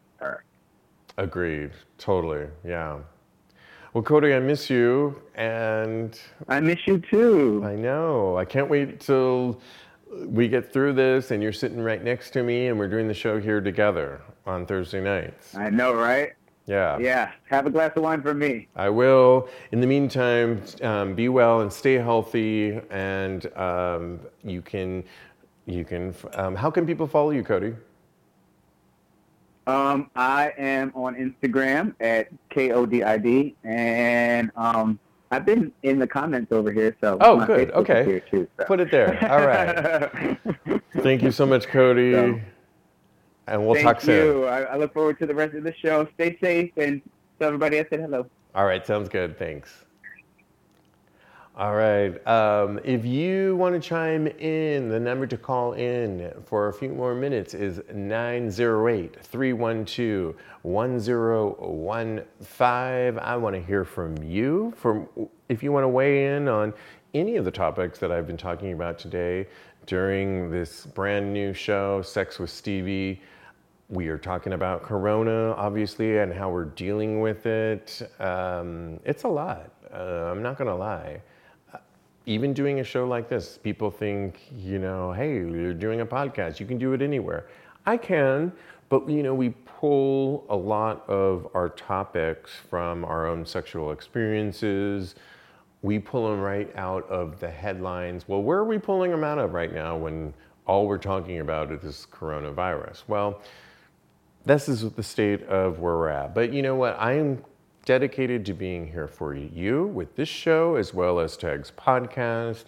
Agreed. 1.21 1.73
Totally. 1.99 2.47
Yeah. 2.65 2.99
Well, 3.93 4.03
Cody, 4.03 4.33
I 4.33 4.41
miss 4.41 4.71
you, 4.71 5.21
and 5.35 6.19
I 6.49 6.61
miss 6.61 6.79
you 6.87 6.99
too. 6.99 7.63
I 7.63 7.75
know. 7.75 8.39
I 8.39 8.47
can't 8.47 8.71
wait 8.71 9.01
till 9.01 9.61
we 10.25 10.49
get 10.49 10.73
through 10.73 10.95
this 10.95 11.31
and 11.31 11.43
you're 11.43 11.53
sitting 11.53 11.81
right 11.81 12.03
next 12.03 12.31
to 12.31 12.43
me 12.43 12.67
and 12.67 12.79
we're 12.79 12.89
doing 12.89 13.07
the 13.07 13.15
show 13.15 13.39
here 13.39 13.61
together 13.61 14.21
on 14.47 14.67
Thursday 14.67 15.01
nights. 15.01 15.55
I 15.55 15.71
know, 15.71 15.93
right? 15.95 16.33
Yeah. 16.67 16.99
Yeah. 16.99 17.33
Have 17.49 17.67
a 17.67 17.71
glass 17.71 17.93
of 17.97 18.03
wine 18.03 18.23
for 18.23 18.35
me. 18.35 18.67
I 18.75 18.89
will. 18.89 19.49
In 19.73 19.81
the 19.81 19.87
meantime, 19.87 20.63
um, 20.83 21.15
be 21.15 21.29
well 21.29 21.61
and 21.61 21.73
stay 21.73 21.95
healthy. 21.95 22.81
And 22.91 23.47
um, 23.57 24.21
you 24.43 24.63
can, 24.63 25.05
you 25.67 25.85
can. 25.85 26.15
Um, 26.35 26.57
how 26.57 26.71
can 26.71 26.87
people 26.87 27.07
follow 27.07 27.31
you, 27.31 27.45
Cody? 27.45 27.75
Um, 29.67 30.11
I 30.17 30.53
am 30.59 30.93
on 30.95 31.15
Instagram 31.15 31.95
at 32.01 32.29
kodid, 32.51 33.55
and 33.65 34.51
um, 34.57 34.99
I've 35.31 35.45
been 35.47 35.73
in 35.83 35.99
the 35.99 36.07
comments 36.07 36.51
over 36.51 36.73
here. 36.73 36.97
So 37.01 37.19
Oh, 37.21 37.45
good. 37.45 37.69
Facebook 37.71 37.75
Okay. 37.77 38.23
too, 38.31 38.49
so. 38.59 38.65
Put 38.65 38.81
it 38.81 38.91
there. 38.91 39.19
All 39.31 39.47
right. 39.47 40.81
Thank 41.03 41.23
you 41.23 41.31
so 41.31 41.47
much, 41.47 41.67
Cody. 41.69 42.13
So- 42.15 42.41
and 43.47 43.67
we'll 43.67 43.83
talk 43.83 44.01
soon. 44.01 44.15
you. 44.15 44.45
I, 44.45 44.61
I 44.63 44.77
look 44.77 44.93
forward 44.95 45.19
to 45.19 45.27
the 45.27 45.35
rest 45.35 45.55
of 45.57 45.65
the 45.65 45.75
show. 45.75 46.07
Stay 46.15 46.39
safe 46.41 46.71
and 46.77 47.03
tell 47.41 47.49
everybody 47.49 47.81
I 47.81 47.87
said 47.91 47.99
hello. 48.01 48.27
All 48.55 48.65
right, 48.65 48.87
sounds 48.87 49.09
good. 49.09 49.37
Thanks. 49.39 49.87
All 51.57 51.75
right. 51.75 52.27
Um, 52.29 52.79
if 52.85 53.05
you 53.05 53.57
want 53.57 53.75
to 53.75 53.87
chime 53.87 54.29
in, 54.29 54.89
the 54.89 55.01
number 55.01 55.27
to 55.27 55.37
call 55.37 55.73
in 55.73 56.33
for 56.47 56.69
a 56.69 56.73
few 56.73 56.91
more 56.91 57.15
minutes 57.15 57.55
is 57.55 57.81
908 57.93 59.21
312 59.21 60.37
1015. 60.63 63.19
I 63.19 63.37
want 63.37 63.57
to 63.57 63.61
hear 63.61 63.85
from 63.85 64.17
you. 64.23 64.73
From 64.77 65.09
If 65.49 65.65
you 65.65 65.73
want 65.73 65.85
to 65.85 65.89
weigh 65.89 66.37
in 66.37 66.47
on 66.47 66.73
any 67.15 67.35
of 67.35 67.45
the 67.45 67.51
topics 67.51 67.99
that 67.99 68.13
I've 68.13 68.29
been 68.29 68.37
talking 68.37 68.73
about 68.73 68.99
today 68.99 69.49
during 69.87 70.51
this 70.51 70.87
brand 70.87 71.33
new 71.33 71.53
show, 71.53 72.01
Sex 72.01 72.39
with 72.39 72.51
Stevie. 72.51 73.21
We 73.89 74.07
are 74.07 74.19
talking 74.19 74.53
about 74.53 74.85
Corona, 74.85 75.53
obviously, 75.55 76.19
and 76.19 76.33
how 76.33 76.49
we're 76.49 76.67
dealing 76.67 77.21
with 77.21 77.47
it. 77.47 78.09
Um, 78.21 79.01
it's 79.05 79.25
a 79.25 79.29
lot. 79.29 79.73
Uh, 79.93 80.31
I'm 80.31 80.43
not 80.43 80.57
going 80.57 80.69
to 80.69 80.77
lie. 80.77 81.21
Even 82.31 82.55
doing 82.55 82.79
a 82.79 82.85
show 82.85 83.09
like 83.09 83.29
this, 83.29 83.59
people 83.59 83.91
think, 83.91 84.39
you 84.57 84.79
know, 84.79 85.11
hey, 85.11 85.35
you're 85.35 85.75
doing 85.75 86.01
a 86.01 86.07
podcast, 86.07 86.61
you 86.61 86.65
can 86.65 86.79
do 86.79 86.93
it 86.93 87.03
anywhere. 87.03 87.49
I 87.87 87.97
can, 87.97 88.53
but 88.89 89.11
you 89.11 89.25
know, 89.25 89.35
we 89.35 89.49
pull 89.65 90.47
a 90.49 90.55
lot 90.55 91.05
of 91.11 91.49
our 91.55 91.71
topics 91.71 92.53
from 92.69 93.05
our 93.05 93.27
own 93.27 93.45
sexual 93.45 93.91
experiences. 93.91 95.17
We 95.83 95.99
pull 95.99 96.31
them 96.31 96.39
right 96.39 96.71
out 96.77 97.05
of 97.11 97.41
the 97.41 97.51
headlines. 97.51 98.29
Well, 98.29 98.45
where 98.45 98.59
are 98.59 98.65
we 98.65 98.79
pulling 98.79 99.11
them 99.11 99.25
out 99.25 99.39
of 99.39 99.53
right 99.53 99.75
now 99.75 99.97
when 99.97 100.33
all 100.67 100.87
we're 100.87 100.99
talking 100.99 101.41
about 101.41 101.73
is 101.73 102.07
coronavirus? 102.13 103.03
Well, 103.09 103.43
this 104.45 104.69
is 104.69 104.89
the 104.93 105.03
state 105.03 105.43
of 105.49 105.81
where 105.81 105.97
we're 105.97 106.11
at. 106.11 106.33
But 106.33 106.53
you 106.53 106.63
know 106.63 106.77
what? 106.77 106.95
I 106.97 107.15
am 107.15 107.43
dedicated 107.91 108.47
to 108.47 108.55
being 108.55 108.87
here 108.87 109.09
for 109.09 109.35
you 109.35 109.87
with 109.87 110.15
this 110.15 110.29
show 110.29 110.77
as 110.77 110.95
well 110.95 111.19
as 111.19 111.37
Tags 111.37 111.73
podcast. 111.77 112.67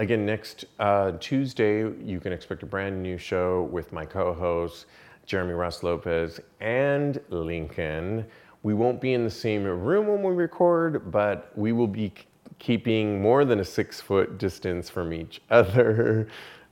Again, 0.00 0.26
next 0.26 0.64
uh, 0.80 1.12
Tuesday, 1.20 1.88
you 2.02 2.18
can 2.18 2.32
expect 2.32 2.64
a 2.64 2.66
brand 2.66 3.00
new 3.00 3.16
show 3.16 3.68
with 3.70 3.92
my 3.92 4.04
co 4.04 4.34
hosts, 4.34 4.86
Jeremy 5.26 5.52
Ross 5.52 5.84
Lopez 5.84 6.40
and 6.60 7.20
Lincoln. 7.28 8.26
We 8.64 8.74
won't 8.74 9.00
be 9.00 9.14
in 9.14 9.22
the 9.22 9.30
same 9.30 9.62
room 9.62 10.08
when 10.08 10.24
we 10.24 10.34
record, 10.34 11.08
but 11.12 11.52
we 11.54 11.70
will 11.70 11.86
be 11.86 12.12
keeping 12.58 13.22
more 13.22 13.44
than 13.44 13.60
a 13.60 13.64
six 13.64 14.00
foot 14.00 14.38
distance 14.38 14.90
from 14.90 15.12
each 15.12 15.40
other 15.50 16.26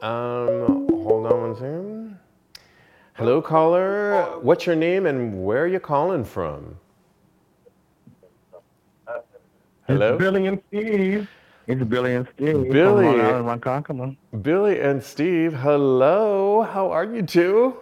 Um, 0.03 0.87
hold 1.03 1.27
on 1.27 1.41
one 1.41 1.55
second. 1.55 2.19
Hello, 3.15 3.41
caller. 3.41 4.39
What's 4.43 4.67
your 4.67 4.77
name 4.77 5.07
and 5.07 5.45
where 5.45 5.65
are 5.65 5.67
you 5.67 5.81
calling 5.81 6.25
from? 6.25 6.77
Hello? 9.87 10.15
It's 10.15 10.19
Billy 10.19 10.47
and 10.47 10.61
Steve. 10.67 11.29
It's 11.69 11.85
Billy 11.85 12.15
and 12.17 12.27
Steve. 12.35 12.73
Billy. 12.73 14.17
Billy 14.43 14.81
and 14.81 15.01
Steve. 15.01 15.53
Hello. 15.53 16.63
How 16.63 16.91
are 16.91 17.05
you 17.05 17.23
two? 17.23 17.77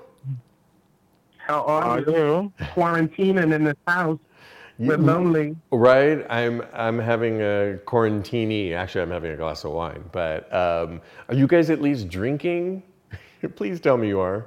How 1.38 1.62
are 1.64 2.00
you? 2.00 2.52
Quarantining 2.74 3.55
in 3.55 3.64
this 3.64 3.76
house. 3.86 4.18
We're 4.78 4.98
lonely. 4.98 5.57
Right. 5.70 6.26
I'm 6.28 6.62
I'm 6.74 6.98
having 6.98 7.40
a 7.40 7.78
quarantini. 7.86 8.74
Actually, 8.74 9.02
I'm 9.02 9.11
having 9.11 9.32
a 9.32 9.36
glass 9.36 9.64
of 9.64 9.72
wine. 9.72 10.05
But 10.12 10.52
um, 10.52 11.00
are 11.30 11.34
you 11.34 11.46
guys 11.46 11.70
at 11.70 11.80
least 11.80 12.09
drinking? 12.09 12.82
Please 13.57 13.80
tell 13.80 13.96
me 13.96 14.09
you 14.09 14.20
are. 14.20 14.44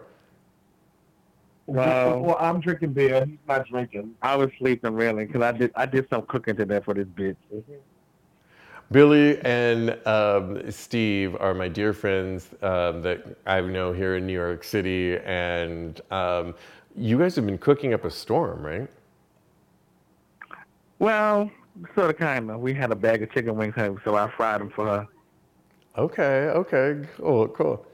Well, 1.68 2.22
well, 2.22 2.38
I'm 2.40 2.62
drinking 2.62 2.94
beer. 2.94 3.26
He's 3.26 3.38
not 3.46 3.68
drinking. 3.68 4.16
I 4.22 4.36
was 4.38 4.50
sleeping 4.58 4.94
really 4.94 5.26
because 5.26 5.42
I 5.42 5.52
did 5.52 5.72
I 5.76 5.86
did 5.86 6.08
some 6.10 6.22
cooking 6.24 6.56
today 6.56 6.80
for 6.84 6.94
this 6.94 7.08
bitch. 7.08 7.36
Billy 8.90 9.38
and 9.42 9.98
um, 10.08 10.72
Steve 10.72 11.36
are 11.42 11.54
my 11.54 11.68
dear 11.68 11.92
friends 11.92 12.52
um, 12.62 13.02
that 13.02 13.38
I 13.46 13.60
know 13.60 13.92
here 13.92 14.16
in 14.16 14.26
New 14.26 14.32
York 14.34 14.64
City, 14.64 15.18
and 15.18 16.00
um, 16.10 16.56
you 16.96 17.20
guys 17.20 17.36
have 17.36 17.46
been 17.46 17.58
cooking 17.58 17.94
up 17.94 18.06
a 18.06 18.12
storm, 18.12 18.66
right? 18.66 18.88
Well, 21.00 21.52
sort 21.96 22.12
of, 22.12 22.18
kind 22.18 22.50
of. 22.50 22.62
We 22.62 22.74
had 22.74 22.92
a 22.92 22.96
bag 22.96 23.22
of 23.24 23.32
chicken 23.32 23.58
wings, 23.58 23.76
so 24.06 24.16
I 24.16 24.32
fried 24.32 24.62
them 24.62 24.70
for 24.70 24.86
her. 24.86 25.08
Okay, 25.98 26.48
okay, 26.50 27.06
cool, 27.18 27.50
cool. 27.50 27.86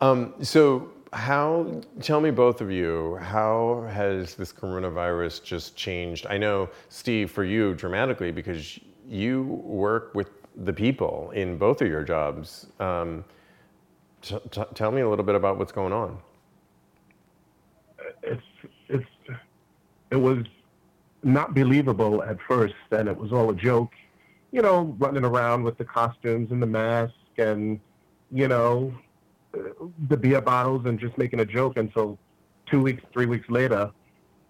Um, 0.00 0.34
so, 0.42 0.90
how? 1.12 1.80
Tell 2.00 2.20
me, 2.20 2.30
both 2.30 2.60
of 2.60 2.70
you, 2.70 3.16
how 3.16 3.86
has 3.90 4.34
this 4.34 4.52
coronavirus 4.52 5.42
just 5.42 5.76
changed? 5.76 6.26
I 6.28 6.38
know, 6.38 6.70
Steve, 6.88 7.30
for 7.30 7.44
you, 7.44 7.74
dramatically, 7.74 8.30
because 8.30 8.78
you 9.08 9.42
work 9.64 10.14
with 10.14 10.30
the 10.56 10.72
people 10.72 11.30
in 11.34 11.58
both 11.58 11.82
of 11.82 11.88
your 11.88 12.04
jobs. 12.04 12.66
Um, 12.78 13.24
t- 14.22 14.38
t- 14.50 14.62
tell 14.74 14.90
me 14.92 15.00
a 15.00 15.08
little 15.08 15.24
bit 15.24 15.34
about 15.34 15.58
what's 15.58 15.72
going 15.72 15.92
on. 15.92 16.18
It's 18.22 18.42
it's 18.88 19.06
it 20.10 20.16
was 20.16 20.44
not 21.22 21.54
believable 21.54 22.22
at 22.22 22.38
first, 22.46 22.74
and 22.90 23.08
it 23.08 23.16
was 23.16 23.32
all 23.32 23.50
a 23.50 23.54
joke. 23.54 23.92
You 24.52 24.62
know, 24.62 24.96
running 24.98 25.24
around 25.24 25.62
with 25.62 25.78
the 25.78 25.84
costumes 25.84 26.50
and 26.50 26.60
the 26.60 26.66
mask 26.66 27.14
and, 27.38 27.78
you 28.32 28.48
know, 28.48 28.92
the 30.08 30.16
beer 30.16 30.40
bottles 30.40 30.86
and 30.86 30.98
just 30.98 31.16
making 31.18 31.40
a 31.40 31.44
joke 31.44 31.76
until 31.76 32.18
two 32.66 32.80
weeks, 32.80 33.02
three 33.12 33.26
weeks 33.26 33.48
later, 33.48 33.90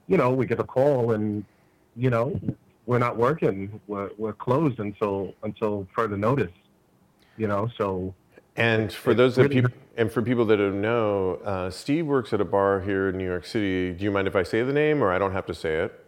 you 0.07 0.17
know, 0.17 0.31
we 0.31 0.47
get 0.47 0.61
a 0.61 0.65
call 0.65 1.13
and, 1.13 1.45
you 1.97 2.11
know, 2.11 2.39
we're 2.87 2.99
not 2.99 3.17
working. 3.17 3.81
We're, 3.87 4.11
we're 4.19 4.33
closed 4.33 4.81
until 4.81 5.35
until 5.43 5.87
further 5.95 6.17
notice. 6.17 6.53
You 7.37 7.47
know, 7.47 7.71
so. 7.79 8.15
And 8.57 8.93
for 8.93 9.15
those 9.15 9.37
that 9.37 9.51
people, 9.51 9.71
and 9.97 10.11
for 10.11 10.23
people 10.23 10.45
that 10.47 10.57
don't 10.57 10.81
know, 10.81 11.37
uh, 11.45 11.71
Steve 11.71 12.07
works 12.07 12.33
at 12.33 12.41
a 12.41 12.45
bar 12.45 12.81
here 12.81 13.09
in 13.09 13.17
New 13.17 13.25
York 13.25 13.47
City. 13.47 13.93
Do 13.93 14.05
you 14.05 14.11
mind 14.11 14.27
if 14.27 14.37
I 14.37 14.43
say 14.43 14.63
the 14.63 14.73
name, 14.73 15.03
or 15.03 15.13
I 15.13 15.19
don't 15.19 15.33
have 15.33 15.47
to 15.47 15.55
say 15.55 15.77
it? 15.77 16.05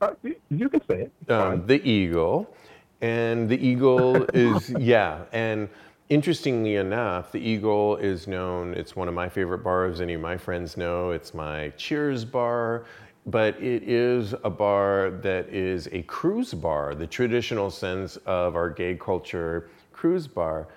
Uh, 0.00 0.12
you 0.50 0.68
can 0.68 0.80
say 0.88 1.08
it. 1.08 1.30
Um, 1.30 1.66
the 1.66 1.86
Eagle. 1.86 2.54
And 3.02 3.48
the 3.48 3.56
Eagle 3.56 4.24
is, 4.34 4.70
yeah. 4.78 5.22
And 5.32 5.68
interestingly 6.10 6.74
enough, 6.76 7.32
the 7.32 7.38
Eagle 7.38 7.96
is 7.96 8.26
known, 8.26 8.74
it's 8.74 8.94
one 8.94 9.08
of 9.08 9.14
my 9.14 9.28
favorite 9.28 9.60
bars. 9.64 10.00
Any 10.00 10.14
of 10.14 10.20
my 10.20 10.36
friends 10.36 10.76
know 10.76 11.12
it's 11.12 11.32
my 11.32 11.70
cheers 11.78 12.24
bar. 12.24 12.84
But 13.26 13.62
it 13.62 13.82
is 13.84 14.34
a 14.44 14.50
bar 14.50 15.10
that 15.22 15.48
is 15.50 15.88
a 15.92 16.02
cruise 16.02 16.54
bar, 16.54 16.94
the 16.94 17.06
traditional 17.06 17.70
sense 17.70 18.16
of 18.26 18.56
our 18.56 18.70
gay 18.70 18.96
culture 18.96 19.68
cruise 19.92 20.26
bar. 20.26 20.68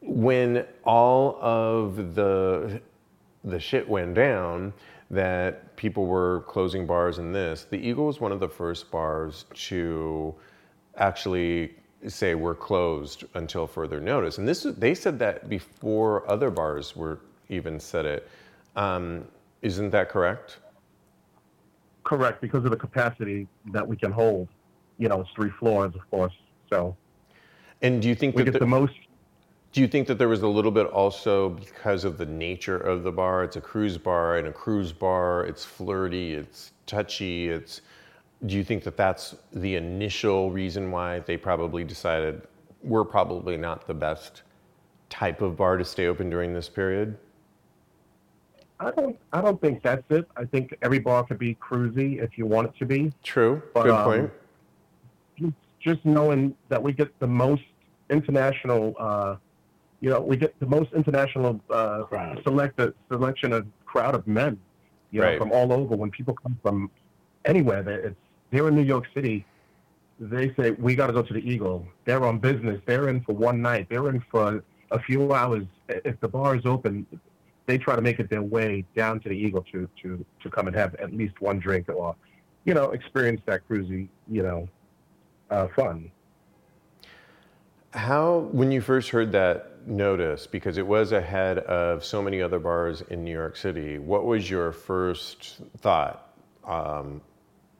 When 0.00 0.64
all 0.84 1.38
of 1.40 2.14
the 2.14 2.80
the 3.44 3.58
shit 3.58 3.88
went 3.88 4.14
down, 4.14 4.72
that 5.10 5.76
people 5.76 6.06
were 6.06 6.44
closing 6.46 6.86
bars 6.86 7.18
and 7.18 7.34
this. 7.34 7.66
The 7.68 7.76
Eagle 7.76 8.06
was 8.06 8.20
one 8.20 8.30
of 8.30 8.38
the 8.38 8.48
first 8.48 8.88
bars 8.92 9.46
to 9.54 10.32
actually 10.96 11.74
say 12.08 12.34
we're 12.34 12.54
closed 12.54 13.24
until 13.34 13.66
further 13.66 14.00
notice. 14.00 14.38
And 14.38 14.46
this 14.46 14.64
is 14.64 14.74
they 14.76 14.94
said 14.94 15.18
that 15.20 15.48
before 15.48 16.28
other 16.30 16.50
bars 16.50 16.96
were 16.96 17.20
even 17.48 17.78
said 17.78 18.06
it. 18.06 18.28
Um, 18.76 19.24
isn't 19.62 19.90
that 19.90 20.08
correct? 20.08 20.58
Correct, 22.04 22.40
because 22.40 22.64
of 22.64 22.70
the 22.70 22.76
capacity 22.76 23.46
that 23.66 23.86
we 23.86 23.96
can 23.96 24.10
hold. 24.10 24.48
You 24.98 25.08
know, 25.08 25.20
it's 25.20 25.30
three 25.30 25.50
floors, 25.50 25.94
of 25.94 26.10
course. 26.10 26.32
So. 26.68 26.96
And 27.82 28.02
do 28.02 28.08
you 28.08 28.14
think 28.14 28.36
we 28.36 28.44
get 28.44 28.52
the, 28.52 28.60
the 28.60 28.66
most 28.66 28.94
do 29.72 29.80
you 29.80 29.88
think 29.88 30.06
that 30.08 30.18
there 30.18 30.28
was 30.28 30.42
a 30.42 30.48
little 30.48 30.70
bit 30.70 30.86
also 30.86 31.48
because 31.48 32.04
of 32.04 32.18
the 32.18 32.26
nature 32.26 32.76
of 32.76 33.02
the 33.04 33.10
bar? 33.10 33.42
It's 33.42 33.56
a 33.56 33.60
cruise 33.60 33.96
bar, 33.96 34.36
and 34.36 34.46
a 34.46 34.52
cruise 34.52 34.92
bar, 34.92 35.46
it's 35.46 35.64
flirty, 35.64 36.34
it's 36.34 36.72
touchy, 36.86 37.48
it's. 37.48 37.80
Do 38.46 38.56
you 38.56 38.64
think 38.64 38.82
that 38.84 38.96
that's 38.96 39.36
the 39.52 39.76
initial 39.76 40.50
reason 40.50 40.90
why 40.90 41.20
they 41.20 41.36
probably 41.36 41.84
decided 41.84 42.42
we're 42.82 43.04
probably 43.04 43.56
not 43.56 43.86
the 43.86 43.94
best 43.94 44.42
type 45.10 45.40
of 45.42 45.56
bar 45.56 45.76
to 45.76 45.84
stay 45.84 46.06
open 46.06 46.28
during 46.28 46.52
this 46.52 46.68
period? 46.68 47.16
I 48.80 48.90
don't. 48.90 49.16
I 49.32 49.40
don't 49.40 49.60
think 49.60 49.82
that's 49.82 50.02
it. 50.10 50.28
I 50.36 50.44
think 50.44 50.76
every 50.82 50.98
bar 50.98 51.24
could 51.24 51.38
be 51.38 51.54
cruisy 51.54 52.20
if 52.20 52.36
you 52.36 52.46
want 52.46 52.68
it 52.68 52.78
to 52.80 52.86
be. 52.86 53.12
True. 53.22 53.62
But, 53.74 53.84
Good 53.84 54.04
point. 54.04 54.30
Um, 55.40 55.54
just 55.78 56.04
knowing 56.04 56.56
that 56.68 56.82
we 56.82 56.92
get 56.92 57.16
the 57.20 57.26
most 57.26 57.62
international 58.10 58.94
uh, 58.98 59.36
you 60.02 60.10
know, 60.10 60.20
we 60.20 60.36
get 60.36 60.58
the 60.58 60.66
most 60.66 60.92
international 60.92 61.60
uh, 61.70 62.02
selected 62.42 62.92
selection 63.08 63.52
of 63.52 63.66
crowd 63.86 64.16
of 64.16 64.26
men, 64.26 64.58
you 65.12 65.20
know, 65.20 65.28
right. 65.28 65.38
from 65.38 65.52
all 65.52 65.72
over. 65.72 65.94
When 65.94 66.10
people 66.10 66.34
come 66.34 66.58
from 66.60 66.90
anywhere, 67.44 67.88
it's 67.88 68.16
they're 68.52 68.68
in 68.68 68.76
New 68.76 68.82
York 68.82 69.06
City. 69.12 69.44
They 70.20 70.54
say 70.54 70.70
we 70.70 70.94
got 70.94 71.08
to 71.08 71.12
go 71.12 71.22
to 71.22 71.34
the 71.34 71.40
Eagle. 71.40 71.84
They're 72.04 72.24
on 72.24 72.38
business. 72.38 72.80
They're 72.86 73.08
in 73.08 73.22
for 73.22 73.32
one 73.32 73.60
night. 73.60 73.88
They're 73.90 74.08
in 74.08 74.22
for 74.30 74.62
a 74.92 75.00
few 75.00 75.34
hours. 75.34 75.64
If 75.88 76.20
the 76.20 76.28
bar 76.28 76.54
is 76.54 76.64
open, 76.64 77.04
they 77.66 77.78
try 77.78 77.96
to 77.96 78.02
make 78.02 78.20
it 78.20 78.30
their 78.30 78.42
way 78.42 78.84
down 78.94 79.18
to 79.20 79.28
the 79.28 79.34
Eagle 79.34 79.64
to 79.72 79.88
to 80.02 80.24
to 80.42 80.50
come 80.50 80.68
and 80.68 80.76
have 80.76 80.94
at 80.96 81.12
least 81.12 81.40
one 81.40 81.58
drink 81.58 81.88
or 81.88 82.14
you 82.64 82.74
know, 82.74 82.90
experience 82.90 83.40
that 83.46 83.68
cruisy, 83.68 84.08
you 84.28 84.42
know, 84.42 84.68
uh, 85.50 85.68
fun. 85.74 86.10
How, 87.92 88.48
when 88.52 88.72
you 88.72 88.80
first 88.80 89.10
heard 89.10 89.32
that 89.32 89.86
notice, 89.86 90.46
because 90.46 90.78
it 90.78 90.86
was 90.86 91.12
ahead 91.12 91.58
of 91.58 92.04
so 92.04 92.22
many 92.22 92.40
other 92.40 92.58
bars 92.58 93.02
in 93.10 93.24
New 93.24 93.32
York 93.32 93.56
City, 93.56 93.98
what 93.98 94.24
was 94.24 94.48
your 94.48 94.72
first 94.72 95.60
thought? 95.78 96.34
Um, 96.64 97.20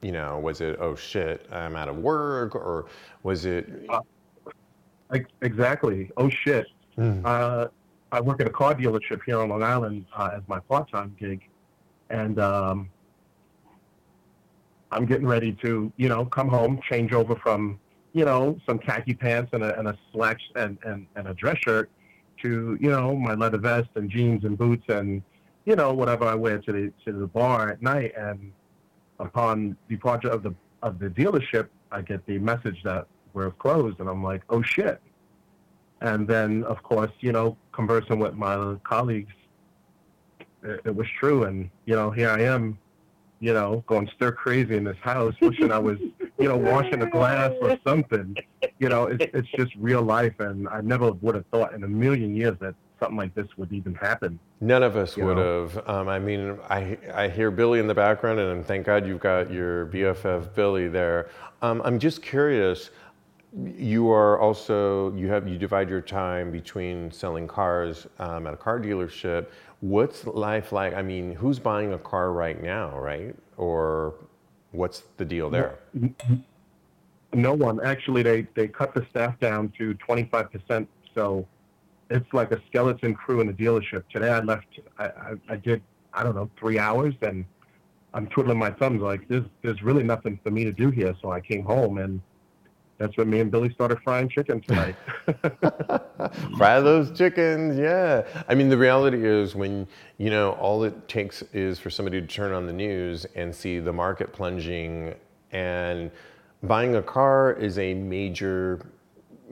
you 0.03 0.11
know, 0.11 0.39
was 0.39 0.61
it, 0.61 0.77
oh 0.79 0.95
shit, 0.95 1.47
I'm 1.51 1.75
out 1.75 1.89
of 1.89 1.97
work? 1.97 2.55
Or 2.55 2.85
was 3.23 3.45
it. 3.45 3.85
Uh, 3.89 4.01
exactly. 5.41 6.11
Oh 6.17 6.29
shit. 6.29 6.67
Mm. 6.97 7.25
Uh, 7.25 7.67
I 8.11 8.21
work 8.21 8.41
at 8.41 8.47
a 8.47 8.51
car 8.51 8.75
dealership 8.75 9.21
here 9.25 9.39
on 9.39 9.49
Long 9.49 9.63
Island 9.63 10.05
uh, 10.15 10.31
as 10.35 10.43
my 10.47 10.59
part 10.59 10.91
time 10.91 11.15
gig. 11.19 11.41
And 12.09 12.39
um, 12.39 12.89
I'm 14.91 15.05
getting 15.05 15.25
ready 15.25 15.53
to, 15.63 15.91
you 15.97 16.09
know, 16.09 16.25
come 16.25 16.49
home, 16.49 16.79
change 16.87 17.13
over 17.13 17.35
from 17.35 17.79
you 18.13 18.25
know, 18.25 18.57
some 18.65 18.77
khaki 18.77 19.13
pants 19.13 19.49
and 19.53 19.63
a, 19.63 19.77
and 19.77 19.87
a 19.87 19.97
slacks 20.11 20.43
and, 20.55 20.77
and, 20.83 21.07
and 21.15 21.27
a 21.27 21.33
dress 21.33 21.57
shirt 21.57 21.89
to, 22.41 22.77
you 22.79 22.89
know, 22.89 23.15
my 23.15 23.33
leather 23.33 23.57
vest 23.57 23.89
and 23.95 24.09
jeans 24.09 24.43
and 24.43 24.57
boots 24.57 24.85
and, 24.87 25.23
you 25.65 25.75
know, 25.75 25.93
whatever 25.93 26.25
I 26.25 26.35
wear 26.35 26.59
to 26.59 26.71
the, 26.71 26.93
to 27.05 27.11
the 27.11 27.27
bar 27.27 27.69
at 27.69 27.81
night. 27.81 28.13
And 28.15 28.51
upon 29.19 29.77
departure 29.89 30.29
of 30.29 30.43
the, 30.43 30.53
of 30.81 30.99
the 30.99 31.09
dealership, 31.09 31.67
I 31.91 32.01
get 32.01 32.25
the 32.25 32.39
message 32.39 32.81
that 32.83 33.07
we're 33.33 33.51
closed 33.51 33.99
and 33.99 34.09
I'm 34.09 34.23
like, 34.23 34.41
oh 34.49 34.61
shit. 34.61 35.01
And 36.01 36.27
then, 36.27 36.63
of 36.65 36.83
course, 36.83 37.11
you 37.21 37.31
know, 37.31 37.55
conversing 37.71 38.19
with 38.19 38.35
my 38.35 38.75
colleagues, 38.83 39.33
it, 40.61 40.81
it 40.85 40.95
was 40.95 41.07
true. 41.19 41.43
And, 41.43 41.69
you 41.85 41.95
know, 41.95 42.11
here 42.11 42.29
I 42.29 42.41
am 42.41 42.77
you 43.43 43.53
know, 43.53 43.83
going 43.87 44.09
stir 44.15 44.31
crazy 44.31 44.77
in 44.77 44.85
this 44.85 44.95
house, 45.01 45.35
wishing 45.41 45.69
I 45.69 45.77
was, 45.77 45.99
you 45.99 46.47
know, 46.47 46.55
washing 46.55 47.01
a 47.01 47.09
glass 47.09 47.51
or 47.61 47.77
something. 47.85 48.37
You 48.79 48.87
know, 48.87 49.07
it's 49.07 49.25
it's 49.33 49.49
just 49.57 49.75
real 49.75 50.01
life, 50.01 50.39
and 50.39 50.65
I 50.69 50.79
never 50.79 51.11
would 51.11 51.35
have 51.35 51.43
thought 51.51 51.73
in 51.73 51.83
a 51.83 51.87
million 51.87 52.37
years 52.37 52.55
that 52.61 52.73
something 53.03 53.17
like 53.17 53.35
this 53.35 53.47
would 53.57 53.71
even 53.71 53.93
happen. 53.95 54.39
None 54.61 54.83
of 54.83 54.95
us 54.95 55.17
would 55.17 55.37
know? 55.37 55.67
have. 55.67 55.89
Um, 55.89 56.07
I 56.07 56.19
mean, 56.19 56.57
I 56.69 56.97
I 57.13 57.27
hear 57.27 57.51
Billy 57.51 57.79
in 57.79 57.87
the 57.87 57.93
background, 57.93 58.39
and 58.39 58.65
thank 58.65 58.85
God 58.85 59.05
you've 59.05 59.19
got 59.19 59.51
your 59.51 59.87
BFF 59.87 60.53
Billy 60.55 60.87
there. 60.87 61.29
Um, 61.61 61.81
I'm 61.83 61.99
just 61.99 62.21
curious. 62.21 62.89
You 63.55 64.09
are 64.11 64.39
also 64.39 65.13
you 65.13 65.27
have 65.27 65.47
you 65.47 65.57
divide 65.57 65.89
your 65.89 66.01
time 66.01 66.51
between 66.51 67.11
selling 67.11 67.47
cars 67.47 68.07
um, 68.19 68.47
at 68.47 68.53
a 68.53 68.57
car 68.57 68.79
dealership 68.79 69.47
What's 69.83 70.25
life 70.25 70.71
like? 70.71 70.93
I 70.93 71.01
mean, 71.01 71.35
who's 71.35 71.59
buying 71.59 71.91
a 71.91 71.97
car 71.97 72.31
right 72.31 72.63
now, 72.63 72.97
right? 72.97 73.35
Or 73.57 74.13
what's 74.71 75.03
the 75.17 75.25
deal 75.25 75.49
there? 75.49 75.77
No 77.33 77.53
one. 77.53 77.83
Actually, 77.83 78.23
they, 78.23 78.47
they 78.55 78.69
cut 78.69 78.93
the 78.93 79.05
staff 79.09 79.37
down 79.41 79.73
to 79.77 79.93
25%. 79.95 80.87
So 81.13 81.45
it's 82.13 82.31
like 82.31 82.51
a 82.51 82.61
skeleton 82.67 83.15
crew 83.15 83.41
in 83.41 83.47
the 83.47 83.53
dealership. 83.53 84.03
Today 84.11 84.29
I 84.29 84.39
left, 84.39 84.67
I, 84.99 85.05
I, 85.05 85.33
I 85.49 85.55
did, 85.55 85.81
I 86.13 86.21
don't 86.21 86.35
know, 86.35 86.49
three 86.59 86.77
hours 86.77 87.15
and 87.23 87.43
I'm 88.13 88.27
twiddling 88.27 88.59
my 88.59 88.69
thumbs 88.69 89.01
like, 89.01 89.27
there's, 89.27 89.45
there's 89.63 89.81
really 89.81 90.03
nothing 90.03 90.39
for 90.43 90.51
me 90.51 90.63
to 90.63 90.71
do 90.71 90.91
here. 90.91 91.15
So 91.21 91.31
I 91.31 91.41
came 91.41 91.63
home 91.63 91.97
and 91.97 92.21
that's 92.99 93.17
when 93.17 93.31
me 93.31 93.39
and 93.39 93.49
Billy 93.49 93.73
started 93.73 93.97
frying 94.03 94.29
chicken 94.29 94.61
tonight. 94.61 94.95
Fry 96.55 96.79
those 96.79 97.11
chickens, 97.17 97.79
yeah. 97.79 98.23
I 98.47 98.53
mean, 98.53 98.69
the 98.69 98.77
reality 98.77 99.25
is 99.25 99.55
when, 99.55 99.87
you 100.19 100.29
know, 100.29 100.51
all 100.51 100.83
it 100.83 101.07
takes 101.07 101.41
is 101.51 101.79
for 101.79 101.89
somebody 101.89 102.21
to 102.21 102.27
turn 102.27 102.53
on 102.53 102.67
the 102.67 102.73
news 102.73 103.25
and 103.35 103.53
see 103.53 103.79
the 103.79 103.91
market 103.91 104.31
plunging 104.31 105.15
and 105.51 106.11
buying 106.61 106.95
a 106.95 107.01
car 107.01 107.53
is 107.53 107.79
a 107.79 107.95
major, 107.95 108.85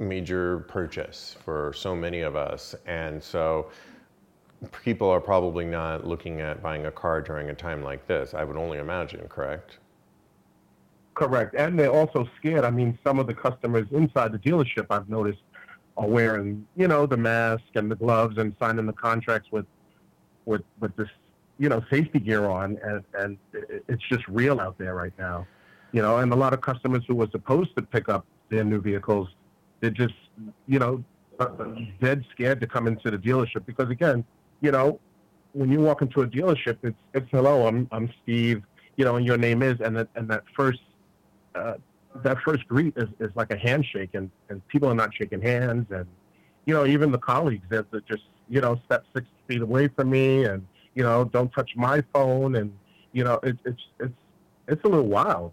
major 0.01 0.59
purchase 0.59 1.37
for 1.43 1.73
so 1.73 1.95
many 1.95 2.21
of 2.21 2.35
us. 2.35 2.75
And 2.85 3.21
so 3.23 3.71
people 4.83 5.09
are 5.09 5.21
probably 5.21 5.65
not 5.65 6.05
looking 6.05 6.41
at 6.41 6.61
buying 6.61 6.85
a 6.85 6.91
car 6.91 7.21
during 7.21 7.49
a 7.49 7.55
time 7.55 7.83
like 7.83 8.07
this, 8.07 8.33
I 8.33 8.43
would 8.43 8.57
only 8.57 8.77
imagine, 8.77 9.27
correct? 9.27 9.77
Correct. 11.13 11.55
And 11.55 11.77
they're 11.77 11.91
also 11.91 12.27
scared. 12.37 12.63
I 12.63 12.71
mean, 12.71 12.97
some 13.03 13.19
of 13.19 13.27
the 13.27 13.33
customers 13.33 13.87
inside 13.91 14.31
the 14.31 14.39
dealership 14.39 14.87
I've 14.89 15.09
noticed 15.09 15.41
are 15.97 16.07
wearing, 16.07 16.65
you 16.75 16.87
know, 16.87 17.05
the 17.05 17.17
mask 17.17 17.63
and 17.75 17.91
the 17.91 17.95
gloves 17.95 18.37
and 18.37 18.55
signing 18.59 18.85
the 18.85 18.93
contracts 18.93 19.49
with 19.51 19.65
with 20.45 20.61
with 20.79 20.95
this, 20.95 21.09
you 21.59 21.69
know, 21.69 21.83
safety 21.89 22.19
gear 22.19 22.49
on 22.49 22.77
and 22.83 23.03
and 23.13 23.37
it's 23.87 24.03
just 24.09 24.25
real 24.27 24.59
out 24.59 24.77
there 24.77 24.95
right 24.95 25.13
now. 25.19 25.45
You 25.91 26.01
know, 26.01 26.19
and 26.19 26.31
a 26.31 26.35
lot 26.35 26.53
of 26.53 26.61
customers 26.61 27.03
who 27.07 27.15
were 27.15 27.27
supposed 27.31 27.75
to 27.75 27.81
pick 27.81 28.07
up 28.07 28.25
their 28.49 28.63
new 28.63 28.79
vehicles, 28.79 29.27
they're 29.81 29.89
just, 29.89 30.13
you 30.67 30.79
know, 30.79 31.03
uh, 31.39 31.47
dead 31.99 32.23
scared 32.31 32.61
to 32.61 32.67
come 32.67 32.87
into 32.87 33.11
the 33.11 33.17
dealership 33.17 33.65
because 33.65 33.89
again, 33.89 34.23
you 34.61 34.71
know, 34.71 34.99
when 35.53 35.71
you 35.71 35.79
walk 35.79 36.01
into 36.01 36.21
a 36.21 36.27
dealership, 36.27 36.77
it's 36.83 36.97
it's 37.13 37.27
hello, 37.31 37.67
I'm 37.67 37.87
I'm 37.91 38.09
Steve, 38.23 38.63
you 38.95 39.03
know, 39.03 39.15
and 39.15 39.25
your 39.25 39.37
name 39.37 39.61
is, 39.63 39.79
and 39.81 39.97
that 39.97 40.07
and 40.15 40.29
that 40.29 40.43
first 40.55 40.79
uh, 41.55 41.73
that 42.23 42.37
first 42.45 42.67
greet 42.67 42.95
is, 42.95 43.09
is 43.19 43.31
like 43.35 43.51
a 43.51 43.57
handshake, 43.57 44.11
and, 44.13 44.29
and 44.49 44.65
people 44.67 44.89
are 44.89 44.95
not 44.95 45.13
shaking 45.13 45.41
hands, 45.41 45.87
and 45.89 46.05
you 46.65 46.73
know 46.73 46.85
even 46.85 47.11
the 47.11 47.17
colleagues 47.17 47.65
that, 47.69 47.89
that 47.91 48.05
just 48.05 48.23
you 48.49 48.61
know 48.61 48.79
step 48.85 49.03
six 49.13 49.27
feet 49.47 49.61
away 49.61 49.87
from 49.89 50.09
me, 50.09 50.45
and 50.45 50.65
you 50.93 51.03
know 51.03 51.25
don't 51.25 51.51
touch 51.51 51.71
my 51.75 52.03
phone, 52.13 52.55
and 52.55 52.71
you 53.11 53.23
know 53.23 53.39
it, 53.43 53.57
it's 53.65 53.81
it's 53.99 54.13
it's 54.67 54.83
a 54.83 54.87
little 54.87 55.07
wild. 55.07 55.51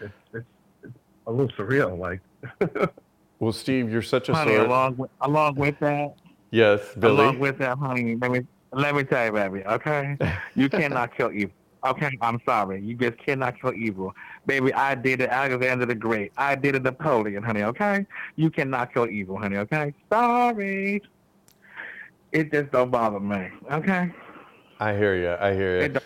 It's 0.00 0.12
it's, 0.34 0.46
it's 0.82 0.94
a 1.26 1.32
little 1.32 1.52
surreal, 1.56 1.98
like. 1.98 2.20
well, 3.42 3.52
Steve, 3.52 3.90
you're 3.90 4.02
such 4.02 4.28
a 4.28 4.34
honey. 4.34 4.54
Along 4.54 4.96
with 4.96 5.10
along 5.20 5.56
with 5.56 5.76
that. 5.80 6.14
Yes, 6.52 6.80
Billy. 6.96 7.24
Along 7.24 7.40
with 7.40 7.58
that, 7.58 7.76
honey. 7.76 8.14
Let 8.14 8.30
me 8.30 8.46
let 8.72 8.94
me 8.94 9.02
tell 9.02 9.26
you, 9.26 9.32
baby. 9.32 9.64
Okay, 9.66 10.16
you 10.54 10.68
cannot 10.68 11.16
kill 11.16 11.32
evil. 11.32 11.52
Okay, 11.84 12.16
I'm 12.20 12.40
sorry. 12.46 12.80
You 12.80 12.94
just 12.94 13.18
cannot 13.18 13.60
kill 13.60 13.74
evil. 13.74 14.14
Baby, 14.46 14.72
I 14.72 14.94
did 14.94 15.22
it 15.22 15.30
Alexander 15.30 15.86
the 15.86 15.96
Great. 15.96 16.30
I 16.36 16.54
did 16.54 16.76
it 16.76 16.84
Napoleon, 16.84 17.42
honey, 17.42 17.64
okay? 17.64 18.06
You 18.36 18.48
cannot 18.48 18.94
kill 18.94 19.08
evil, 19.08 19.36
honey, 19.36 19.56
okay? 19.56 19.92
Sorry. 20.08 21.02
It 22.30 22.52
just 22.52 22.70
don't 22.70 22.92
bother 22.92 23.18
me, 23.18 23.48
okay? 23.72 24.12
I 24.78 24.94
hear 24.94 25.16
you. 25.16 25.34
I 25.40 25.54
hear 25.54 25.82
you. 25.82 26.00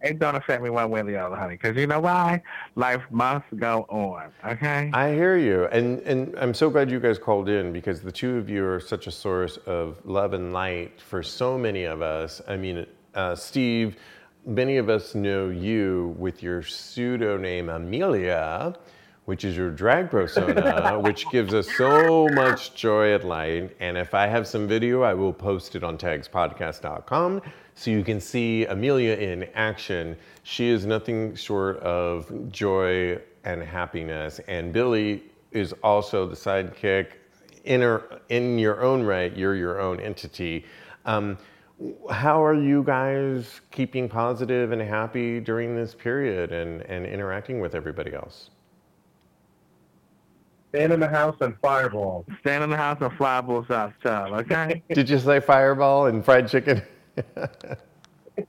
It 0.00 0.06
don't, 0.06 0.10
it, 0.10 0.10
it 0.10 0.18
don't 0.18 0.34
affect 0.36 0.62
me 0.62 0.70
one 0.70 0.90
way 0.90 1.00
or 1.00 1.04
the 1.04 1.16
other, 1.16 1.36
honey. 1.36 1.54
Because 1.54 1.76
you 1.76 1.86
know 1.86 2.00
why? 2.00 2.42
Life 2.74 3.02
must 3.10 3.44
go 3.56 3.86
on, 3.88 4.30
okay? 4.46 4.90
I 4.92 5.12
hear 5.12 5.36
you. 5.36 5.66
And, 5.66 6.00
and 6.00 6.34
I'm 6.38 6.54
so 6.54 6.70
glad 6.70 6.90
you 6.90 7.00
guys 7.00 7.18
called 7.18 7.48
in 7.48 7.72
because 7.72 8.00
the 8.00 8.12
two 8.12 8.36
of 8.36 8.48
you 8.48 8.66
are 8.66 8.80
such 8.80 9.06
a 9.06 9.10
source 9.10 9.56
of 9.66 9.98
love 10.04 10.32
and 10.32 10.52
light 10.52 11.00
for 11.00 11.22
so 11.22 11.58
many 11.58 11.84
of 11.84 12.02
us. 12.02 12.40
I 12.48 12.56
mean, 12.56 12.86
uh, 13.14 13.34
Steve 13.34 13.96
many 14.48 14.78
of 14.78 14.88
us 14.88 15.14
know 15.14 15.50
you 15.50 16.14
with 16.18 16.42
your 16.42 16.62
pseudonym 16.62 17.68
Amelia, 17.68 18.74
which 19.26 19.44
is 19.44 19.56
your 19.56 19.70
drag 19.70 20.10
persona, 20.10 20.98
which 21.04 21.28
gives 21.30 21.52
us 21.52 21.68
so 21.76 22.26
much 22.32 22.74
joy 22.74 23.12
at 23.12 23.24
light. 23.24 23.76
And 23.78 23.98
if 23.98 24.14
I 24.14 24.26
have 24.26 24.46
some 24.46 24.66
video, 24.66 25.02
I 25.02 25.12
will 25.12 25.34
post 25.34 25.76
it 25.76 25.84
on 25.84 25.98
tagspodcast.com 25.98 27.42
so 27.78 27.92
you 27.92 28.02
can 28.02 28.20
see 28.20 28.64
Amelia 28.64 29.14
in 29.14 29.44
action. 29.54 30.16
She 30.42 30.68
is 30.68 30.84
nothing 30.84 31.36
short 31.36 31.78
of 31.78 32.50
joy 32.50 33.20
and 33.44 33.62
happiness. 33.62 34.40
And 34.48 34.72
Billy 34.72 35.22
is 35.52 35.72
also 35.84 36.26
the 36.26 36.34
sidekick. 36.34 37.12
In, 37.62 37.82
her, 37.82 38.20
in 38.30 38.58
your 38.58 38.82
own 38.82 39.04
right, 39.04 39.34
you're 39.36 39.54
your 39.54 39.80
own 39.80 40.00
entity. 40.00 40.64
Um, 41.04 41.38
how 42.10 42.44
are 42.44 42.54
you 42.54 42.82
guys 42.82 43.60
keeping 43.70 44.08
positive 44.08 44.72
and 44.72 44.82
happy 44.82 45.38
during 45.38 45.76
this 45.76 45.94
period 45.94 46.50
and, 46.50 46.82
and 46.82 47.06
interacting 47.06 47.60
with 47.60 47.76
everybody 47.76 48.12
else? 48.12 48.50
Stand 50.70 50.92
in 50.92 50.98
the 50.98 51.08
house 51.08 51.36
and 51.40 51.56
fireball. 51.60 52.26
Stand 52.40 52.64
in 52.64 52.70
the 52.70 52.76
house 52.76 52.98
and 53.00 53.12
fireball 53.16 53.64
sauce, 53.66 53.92
child, 54.02 54.32
okay? 54.32 54.82
Did 54.92 55.08
you 55.08 55.20
say 55.20 55.38
fireball 55.38 56.06
and 56.06 56.24
fried 56.24 56.48
chicken? 56.48 56.82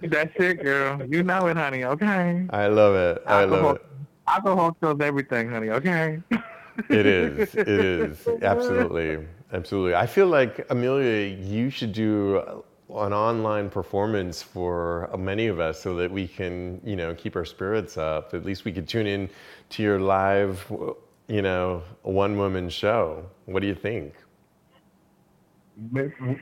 That's 0.02 0.34
it, 0.36 0.64
girl. 0.64 1.06
You 1.06 1.24
know 1.24 1.48
it, 1.48 1.58
honey, 1.58 1.84
okay? 1.84 2.46
I 2.52 2.68
love 2.68 2.96
it. 2.96 3.24
I 3.26 3.42
alcohol, 3.42 3.64
love 3.64 3.76
it. 3.78 3.86
Alcohol 4.28 4.78
kills 4.80 5.02
everything, 5.02 5.50
honey, 5.50 5.70
okay? 5.70 6.22
it 6.90 7.06
is. 7.06 7.56
It 7.56 7.68
is. 7.68 8.28
Absolutely. 8.42 9.26
Absolutely. 9.52 9.96
I 9.96 10.06
feel 10.06 10.28
like, 10.28 10.66
Amelia, 10.70 11.36
you 11.36 11.70
should 11.72 11.92
do 11.92 12.64
an 12.90 13.14
online 13.14 13.70
performance 13.70 14.42
for 14.42 15.10
many 15.18 15.48
of 15.48 15.60
us 15.60 15.82
so 15.82 15.96
that 15.96 16.12
we 16.12 16.28
can, 16.28 16.80
you 16.84 16.96
know, 16.96 17.14
keep 17.16 17.36
our 17.36 17.46
spirits 17.46 17.98
up. 17.98 18.34
At 18.34 18.46
least 18.46 18.66
we 18.66 18.72
could 18.72 18.88
tune 18.88 19.08
in 19.08 19.30
to 19.70 19.84
your 19.84 20.00
live, 20.00 20.66
you 21.28 21.42
know, 21.42 21.84
one 22.04 22.38
woman 22.38 22.70
show. 22.70 23.26
What 23.46 23.62
do 23.62 23.68
you 23.68 23.76
think? 23.76 24.14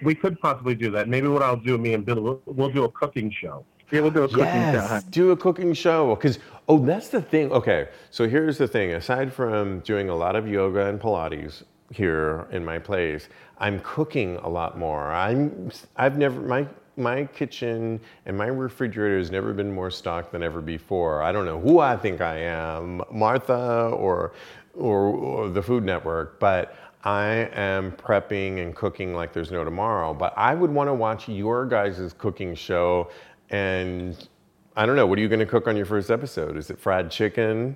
We 0.01 0.15
could 0.15 0.39
possibly 0.39 0.75
do 0.75 0.91
that. 0.91 1.07
Maybe 1.07 1.27
what 1.27 1.43
I'll 1.43 1.55
do, 1.55 1.77
me 1.77 1.93
and 1.93 2.05
Bill, 2.05 2.21
we'll, 2.21 2.41
we'll 2.45 2.69
do 2.69 2.83
a 2.85 2.91
cooking 2.91 3.31
show. 3.31 3.65
Yeah, 3.91 4.01
we'll 4.01 4.11
do 4.11 4.23
a 4.23 4.27
cooking 4.27 4.45
yes, 4.45 4.75
show. 4.75 4.87
Huh? 4.87 5.01
do 5.11 5.31
a 5.31 5.37
cooking 5.37 5.73
show. 5.73 6.15
Because 6.15 6.39
oh, 6.67 6.79
that's 6.79 7.07
the 7.09 7.21
thing. 7.21 7.51
Okay, 7.51 7.87
so 8.11 8.27
here's 8.27 8.57
the 8.57 8.67
thing. 8.67 8.91
Aside 8.93 9.33
from 9.33 9.79
doing 9.81 10.09
a 10.09 10.15
lot 10.15 10.35
of 10.35 10.47
yoga 10.47 10.87
and 10.87 10.99
Pilates 10.99 11.63
here 11.91 12.47
in 12.51 12.65
my 12.65 12.79
place, 12.79 13.29
I'm 13.59 13.79
cooking 13.81 14.37
a 14.37 14.49
lot 14.49 14.77
more. 14.77 15.11
I'm 15.11 15.71
I've 15.95 16.17
never 16.17 16.41
my 16.41 16.67
my 16.97 17.25
kitchen 17.25 18.01
and 18.25 18.37
my 18.37 18.47
refrigerator 18.47 19.19
has 19.19 19.31
never 19.31 19.53
been 19.53 19.71
more 19.71 19.91
stocked 19.91 20.31
than 20.33 20.43
ever 20.43 20.61
before. 20.61 21.21
I 21.21 21.31
don't 21.31 21.45
know 21.45 21.59
who 21.59 21.79
I 21.79 21.95
think 21.95 22.19
I 22.19 22.39
am, 22.39 23.01
Martha 23.11 23.89
or 23.93 24.33
or, 24.73 25.07
or 25.07 25.49
the 25.49 25.61
Food 25.61 25.83
Network, 25.83 26.39
but 26.39 26.75
I 27.03 27.49
am 27.53 27.91
prepping 27.93 28.61
and 28.61 28.75
cooking 28.75 29.13
like 29.13 29.33
there's 29.33 29.51
no 29.51 29.63
tomorrow. 29.63 30.13
But 30.13 30.33
I 30.35 30.53
would 30.53 30.71
want 30.71 30.89
to 30.89 30.93
watch 30.93 31.29
your 31.29 31.65
guys' 31.65 32.13
cooking 32.17 32.55
show 32.55 33.09
and 33.49 34.27
I 34.75 34.85
don't 34.85 34.95
know, 34.95 35.07
what 35.07 35.17
are 35.17 35.21
you 35.21 35.27
going 35.29 35.39
to 35.39 35.45
cook 35.45 35.67
on 35.67 35.75
your 35.75 35.85
first 35.87 36.11
episode? 36.11 36.55
Is 36.57 36.69
it 36.69 36.79
fried 36.79 37.09
chicken? 37.09 37.75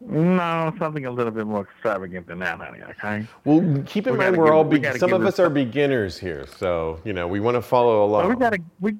No, 0.00 0.74
something 0.78 1.06
a 1.06 1.10
little 1.10 1.32
bit 1.32 1.46
more 1.46 1.62
extravagant 1.62 2.26
than 2.26 2.38
that, 2.40 2.58
honey. 2.58 2.80
Okay. 2.82 3.26
Well, 3.44 3.82
keep 3.86 4.06
in 4.06 4.12
We 4.12 4.18
mind 4.18 4.36
we're 4.36 4.44
give- 4.46 4.54
all 4.54 4.64
we 4.64 4.76
be- 4.76 4.82
gotta 4.82 4.98
some 4.98 5.14
of 5.14 5.24
us 5.24 5.38
are 5.38 5.48
beginners 5.48 6.18
here, 6.18 6.46
so 6.58 7.00
you 7.04 7.14
know 7.14 7.26
we 7.26 7.40
want 7.40 7.54
to 7.54 7.62
follow 7.62 8.04
along. 8.04 8.26
Well, 8.26 8.28
we 8.28 8.36
gotta 8.36 8.58
we 8.80 8.96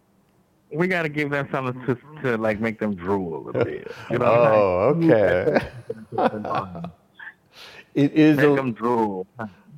we 0.73 0.89
gotta 0.89 1.11
give 1.11 1.29
them 1.29 1.47
something 1.53 1.85
to 1.85 2.23
to 2.23 2.39
like 2.39 2.61
make 2.61 2.79
them 2.79 2.95
drool 2.95 3.37
a 3.37 3.43
little 3.45 3.65
bit. 3.65 3.93
You 4.11 4.19
know 4.19 4.25
what 4.25 4.41
I'm 4.41 4.55
oh, 4.55 5.01
saying? 5.01 5.71
oh, 6.17 6.23
okay. 6.23 6.87
it 7.97 8.13
is 8.13 8.37
Make 8.39 8.47
a, 8.47 8.55
them 8.57 8.73
drool. 8.75 9.27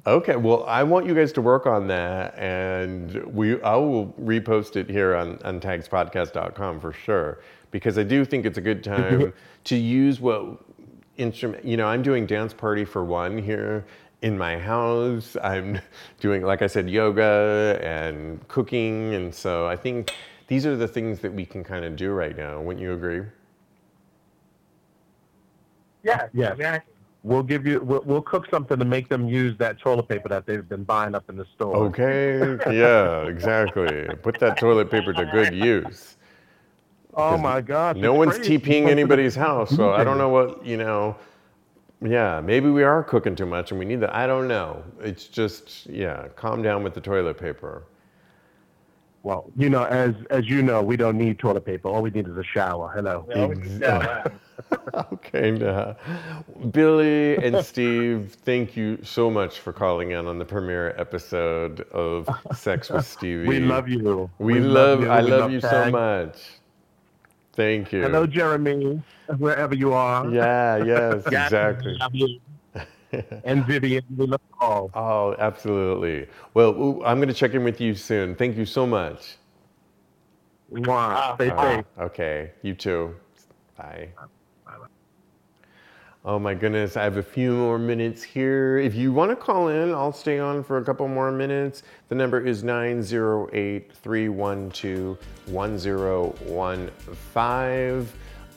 okay. 0.06 0.36
Well, 0.36 0.64
I 0.66 0.82
want 0.84 1.06
you 1.06 1.14
guys 1.14 1.32
to 1.34 1.42
work 1.42 1.66
on 1.66 1.86
that, 1.88 2.38
and 2.38 3.24
we 3.34 3.62
I 3.62 3.76
will 3.76 4.08
repost 4.20 4.76
it 4.76 4.90
here 4.90 5.16
on 5.16 5.38
on 5.44 5.60
tagspodcast.com 5.60 6.80
for 6.80 6.92
sure 6.92 7.40
because 7.70 7.98
I 7.98 8.04
do 8.04 8.24
think 8.26 8.46
it's 8.46 8.58
a 8.58 8.62
good 8.62 8.84
time 8.84 9.32
to 9.64 9.76
use 9.76 10.20
what 10.20 10.58
instrument. 11.16 11.64
You 11.64 11.78
know, 11.78 11.86
I'm 11.88 12.02
doing 12.02 12.26
dance 12.26 12.54
party 12.54 12.84
for 12.84 13.04
one 13.04 13.38
here 13.38 13.86
in 14.22 14.36
my 14.36 14.58
house. 14.58 15.36
I'm 15.42 15.80
doing, 16.20 16.42
like 16.42 16.62
I 16.62 16.66
said, 16.68 16.90
yoga 16.90 17.80
and 17.82 18.46
cooking, 18.48 19.14
and 19.14 19.34
so 19.34 19.66
I 19.68 19.76
think 19.76 20.12
these 20.48 20.66
are 20.66 20.76
the 20.76 20.88
things 20.88 21.20
that 21.20 21.32
we 21.32 21.46
can 21.46 21.64
kind 21.64 21.84
of 21.84 21.96
do 21.96 22.10
right 22.12 22.36
now. 22.36 22.60
Wouldn't 22.60 22.82
you 22.82 22.94
agree? 22.94 23.22
Yeah. 26.02 26.28
Yes. 26.32 26.54
Exactly. 26.54 26.94
We'll 27.24 27.42
give 27.42 27.66
you. 27.66 27.80
We'll, 27.80 28.02
we'll 28.04 28.22
cook 28.22 28.46
something 28.50 28.78
to 28.78 28.84
make 28.84 29.08
them 29.08 29.28
use 29.28 29.56
that 29.58 29.78
toilet 29.78 30.08
paper 30.08 30.28
that 30.28 30.46
they've 30.46 30.68
been 30.68 30.84
buying 30.84 31.14
up 31.14 31.28
in 31.28 31.36
the 31.36 31.46
store. 31.54 31.76
Okay. 31.86 32.58
Yeah, 32.74 33.22
exactly. 33.26 34.08
Put 34.22 34.38
that 34.40 34.58
toilet 34.58 34.90
paper 34.90 35.12
to 35.12 35.24
good 35.26 35.54
use. 35.54 36.16
Oh 37.14 37.36
my 37.36 37.60
God. 37.60 37.96
No 37.96 38.14
one's 38.14 38.36
crazy. 38.36 38.58
TPing 38.58 38.88
anybody's 38.88 39.34
house, 39.34 39.74
so 39.74 39.92
I 39.92 40.04
don't 40.04 40.18
know 40.18 40.28
what, 40.28 40.64
you 40.64 40.76
know. 40.76 41.16
Yeah, 42.00 42.40
maybe 42.40 42.70
we 42.70 42.84
are 42.84 43.02
cooking 43.02 43.34
too 43.34 43.46
much 43.46 43.72
and 43.72 43.80
we 43.80 43.84
need 43.84 44.00
that. 44.00 44.14
I 44.14 44.28
don't 44.28 44.46
know. 44.46 44.84
It's 45.00 45.26
just, 45.26 45.86
yeah, 45.86 46.28
calm 46.36 46.62
down 46.62 46.84
with 46.84 46.94
the 46.94 47.00
toilet 47.00 47.38
paper. 47.38 47.82
Well, 49.22 49.50
you 49.56 49.68
know, 49.68 49.84
as 49.84 50.14
as 50.30 50.48
you 50.48 50.62
know, 50.62 50.82
we 50.82 50.96
don't 50.96 51.18
need 51.18 51.38
toilet 51.38 51.64
paper. 51.64 51.88
All 51.88 52.02
we 52.02 52.10
need 52.10 52.28
is 52.28 52.36
a 52.36 52.44
shower. 52.44 52.90
Hello. 52.94 53.26
Mm-hmm. 53.34 54.28
Okay, 55.12 55.52
nah. 55.52 55.94
Billy 56.72 57.36
and 57.36 57.64
Steve, 57.64 58.36
thank 58.44 58.76
you 58.76 58.98
so 59.02 59.30
much 59.30 59.60
for 59.60 59.72
calling 59.72 60.10
in 60.10 60.26
on 60.26 60.38
the 60.38 60.44
premiere 60.44 60.94
episode 60.98 61.82
of 61.92 62.28
Sex 62.54 62.90
with 62.90 63.06
Stevie. 63.16 63.46
We 63.46 63.60
love 63.60 63.88
you. 63.88 64.28
We, 64.38 64.60
love, 64.60 65.02
you. 65.02 65.10
I 65.10 65.22
We 65.22 65.30
love, 65.30 65.52
you 65.52 65.60
so 65.60 65.90
much. 65.90 66.38
Thank 67.52 67.92
you. 67.92 68.02
Hello, 68.02 68.26
Jeremy, 68.26 69.02
wherever 69.38 69.74
you 69.74 69.92
are. 69.92 70.28
Yeah, 70.28 70.84
yes, 70.84 71.26
exactly. 71.26 72.40
Love 73.12 73.24
you. 73.30 73.40
and 73.44 73.64
Vivian, 73.66 74.04
we 74.16 74.26
love 74.26 74.40
all. 74.60 74.90
Oh, 74.94 75.34
absolutely. 75.38 76.26
Well, 76.54 77.00
I'm 77.04 77.18
going 77.18 77.28
to 77.28 77.34
check 77.34 77.54
in 77.54 77.64
with 77.64 77.80
you 77.80 77.94
soon. 77.94 78.34
Thank 78.34 78.56
you 78.56 78.64
so 78.66 78.86
much. 78.86 79.36
Mwah. 80.72 81.34
Stay 81.36 81.50
Uh, 81.50 81.62
safe. 81.62 81.84
okay, 81.98 82.50
you 82.62 82.74
too. 82.74 83.14
Bye. 83.76 84.08
Oh 86.24 86.38
my 86.38 86.52
goodness, 86.52 86.96
I 86.96 87.04
have 87.04 87.16
a 87.16 87.22
few 87.22 87.52
more 87.52 87.78
minutes 87.78 88.22
here. 88.22 88.76
If 88.78 88.94
you 88.94 89.12
want 89.12 89.30
to 89.30 89.36
call 89.36 89.68
in, 89.68 89.94
I'll 89.94 90.12
stay 90.12 90.38
on 90.38 90.62
for 90.62 90.76
a 90.76 90.84
couple 90.84 91.08
more 91.08 91.32
minutes. 91.32 91.84
The 92.08 92.16
number 92.16 92.44
is 92.44 92.62
908 92.64 93.92
312 93.94 95.18
1015. 95.46 98.08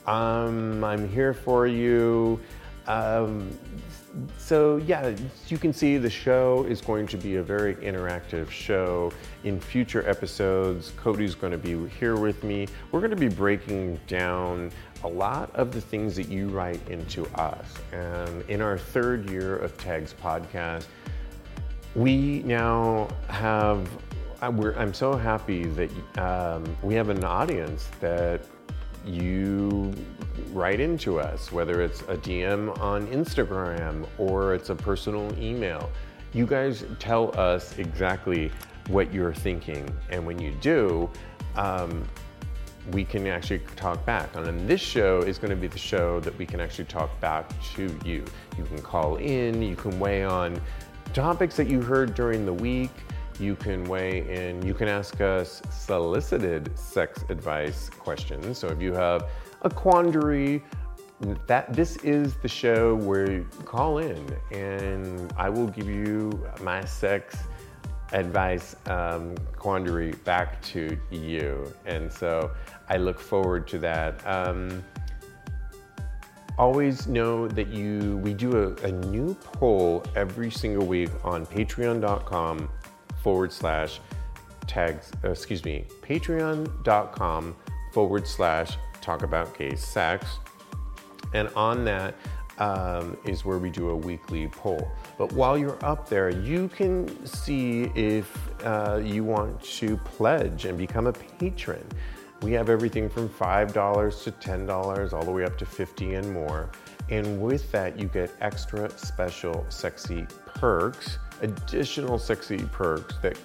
Um, 0.06 0.84
I'm 0.84 1.08
here 1.08 1.32
for 1.32 1.66
you. 1.66 2.38
Um, 2.88 3.48
so 4.36 4.76
yeah, 4.78 5.14
you 5.48 5.58
can 5.58 5.72
see 5.72 5.96
the 5.96 6.10
show 6.10 6.64
is 6.68 6.80
going 6.80 7.06
to 7.08 7.16
be 7.16 7.36
a 7.36 7.42
very 7.42 7.74
interactive 7.76 8.50
show. 8.50 9.12
In 9.44 9.60
future 9.60 10.08
episodes, 10.08 10.92
Cody's 10.96 11.34
going 11.34 11.52
to 11.52 11.58
be 11.58 11.88
here 11.88 12.16
with 12.16 12.44
me. 12.44 12.68
We're 12.90 13.00
going 13.00 13.10
to 13.10 13.16
be 13.16 13.28
breaking 13.28 13.98
down 14.06 14.70
a 15.04 15.08
lot 15.08 15.54
of 15.54 15.72
the 15.72 15.80
things 15.80 16.14
that 16.16 16.28
you 16.28 16.48
write 16.48 16.80
into 16.88 17.26
us. 17.40 17.66
And 17.92 18.42
in 18.48 18.60
our 18.60 18.78
third 18.78 19.30
year 19.30 19.56
of 19.56 19.76
Tags 19.78 20.14
podcast, 20.22 20.86
we 21.94 22.42
now 22.44 23.08
have. 23.28 23.88
We're, 24.54 24.74
I'm 24.74 24.92
so 24.92 25.14
happy 25.16 25.66
that 25.66 26.18
um, 26.18 26.64
we 26.82 26.94
have 26.94 27.10
an 27.10 27.22
audience 27.22 27.88
that 28.00 28.44
you 29.06 29.92
write 30.52 30.80
into 30.80 31.18
us, 31.18 31.50
whether 31.52 31.82
it's 31.82 32.00
a 32.02 32.16
DM 32.16 32.78
on 32.80 33.06
Instagram 33.08 34.06
or 34.18 34.54
it's 34.54 34.70
a 34.70 34.74
personal 34.74 35.32
email. 35.38 35.90
You 36.32 36.46
guys 36.46 36.84
tell 36.98 37.38
us 37.38 37.78
exactly 37.78 38.50
what 38.88 39.12
you're 39.12 39.34
thinking, 39.34 39.88
and 40.10 40.24
when 40.26 40.38
you 40.38 40.52
do, 40.60 41.10
um, 41.56 42.04
we 42.90 43.04
can 43.04 43.26
actually 43.26 43.60
talk 43.76 44.04
back. 44.04 44.34
And 44.34 44.44
then 44.44 44.66
this 44.66 44.80
show 44.80 45.20
is 45.20 45.38
going 45.38 45.50
to 45.50 45.56
be 45.56 45.68
the 45.68 45.78
show 45.78 46.18
that 46.20 46.36
we 46.36 46.46
can 46.46 46.60
actually 46.60 46.86
talk 46.86 47.18
back 47.20 47.48
to 47.74 47.96
you. 48.04 48.24
You 48.58 48.64
can 48.64 48.82
call 48.82 49.16
in, 49.16 49.62
you 49.62 49.76
can 49.76 49.98
weigh 50.00 50.24
on 50.24 50.60
topics 51.12 51.56
that 51.56 51.68
you 51.68 51.80
heard 51.80 52.14
during 52.14 52.44
the 52.44 52.52
week. 52.52 52.90
You 53.42 53.56
can 53.56 53.82
weigh 53.86 54.20
in, 54.28 54.64
you 54.64 54.72
can 54.72 54.86
ask 54.86 55.20
us 55.20 55.60
solicited 55.68 56.78
sex 56.78 57.24
advice 57.28 57.90
questions. 57.90 58.56
So 58.56 58.68
if 58.68 58.80
you 58.80 58.92
have 58.92 59.30
a 59.62 59.68
quandary, 59.68 60.62
that 61.48 61.72
this 61.72 61.96
is 62.04 62.36
the 62.36 62.46
show 62.46 62.94
where 62.94 63.28
you 63.28 63.48
call 63.64 63.98
in 63.98 64.24
and 64.52 65.32
I 65.36 65.48
will 65.48 65.66
give 65.66 65.88
you 65.88 66.46
my 66.60 66.84
sex 66.84 67.36
advice 68.12 68.76
um, 68.86 69.34
quandary 69.56 70.12
back 70.24 70.62
to 70.62 70.96
you. 71.10 71.72
And 71.84 72.12
so 72.12 72.52
I 72.88 72.96
look 72.96 73.18
forward 73.18 73.66
to 73.68 73.78
that. 73.80 74.24
Um, 74.24 74.84
always 76.58 77.08
know 77.08 77.48
that 77.48 77.68
you 77.68 78.18
we 78.18 78.34
do 78.34 78.56
a, 78.56 78.86
a 78.86 78.92
new 78.92 79.34
poll 79.34 80.04
every 80.14 80.50
single 80.50 80.86
week 80.86 81.10
on 81.24 81.44
patreon.com 81.44 82.68
forward 83.22 83.52
slash 83.52 84.00
tags 84.66 85.12
uh, 85.24 85.30
excuse 85.30 85.64
me 85.64 85.84
patreon.com 86.02 87.56
forward 87.92 88.26
slash 88.26 88.76
talk 89.00 89.22
about 89.22 89.56
gay 89.56 89.74
sex 89.74 90.38
and 91.34 91.48
on 91.54 91.84
that 91.84 92.14
um, 92.58 93.16
is 93.24 93.44
where 93.44 93.58
we 93.58 93.70
do 93.70 93.90
a 93.90 93.96
weekly 93.96 94.48
poll. 94.48 94.90
But 95.18 95.32
while 95.32 95.56
you're 95.58 95.82
up 95.84 96.08
there, 96.08 96.30
you 96.30 96.68
can 96.68 97.26
see 97.26 97.84
if 97.94 98.36
uh, 98.64 99.00
you 99.02 99.24
want 99.24 99.62
to 99.62 99.96
pledge 99.98 100.64
and 100.64 100.76
become 100.76 101.06
a 101.06 101.12
patron. 101.12 101.84
We 102.42 102.52
have 102.52 102.68
everything 102.68 103.08
from 103.08 103.28
$5 103.28 104.24
to 104.24 104.32
$10, 104.32 105.12
all 105.12 105.24
the 105.24 105.30
way 105.30 105.44
up 105.44 105.56
to 105.58 105.66
50 105.66 106.14
and 106.14 106.32
more. 106.32 106.70
And 107.08 107.40
with 107.40 107.70
that, 107.72 107.98
you 107.98 108.08
get 108.08 108.30
extra 108.40 108.90
special 108.98 109.64
sexy 109.68 110.26
perks, 110.46 111.18
additional 111.42 112.18
sexy 112.18 112.64
perks 112.72 113.16
that 113.18 113.38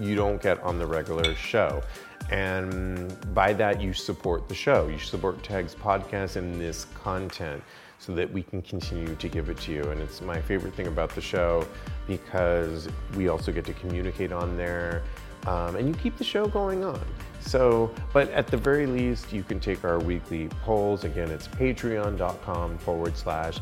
you 0.00 0.14
don't 0.14 0.40
get 0.40 0.62
on 0.62 0.78
the 0.78 0.86
regular 0.86 1.34
show. 1.34 1.82
And 2.30 3.16
by 3.34 3.52
that, 3.54 3.80
you 3.80 3.92
support 3.92 4.48
the 4.48 4.54
show. 4.54 4.88
You 4.88 4.98
support 4.98 5.42
Tags 5.42 5.74
Podcast 5.74 6.36
and 6.36 6.60
this 6.60 6.86
content 6.94 7.62
so 7.98 8.14
that 8.14 8.30
we 8.32 8.42
can 8.42 8.62
continue 8.62 9.14
to 9.16 9.28
give 9.28 9.48
it 9.48 9.58
to 9.58 9.72
you. 9.72 9.82
And 9.84 10.00
it's 10.00 10.20
my 10.20 10.40
favorite 10.40 10.74
thing 10.74 10.86
about 10.86 11.14
the 11.14 11.20
show 11.20 11.66
because 12.06 12.88
we 13.16 13.28
also 13.28 13.50
get 13.50 13.64
to 13.64 13.72
communicate 13.72 14.30
on 14.30 14.56
there 14.56 15.02
um, 15.46 15.76
and 15.76 15.88
you 15.88 15.94
keep 15.94 16.16
the 16.18 16.24
show 16.24 16.46
going 16.46 16.84
on. 16.84 17.00
So, 17.40 17.90
but 18.12 18.28
at 18.30 18.48
the 18.48 18.56
very 18.56 18.86
least, 18.86 19.32
you 19.32 19.42
can 19.42 19.60
take 19.60 19.84
our 19.84 19.98
weekly 19.98 20.48
polls. 20.62 21.04
Again, 21.04 21.30
it's 21.30 21.48
patreon.com 21.48 22.78
forward 22.78 23.16
slash 23.16 23.58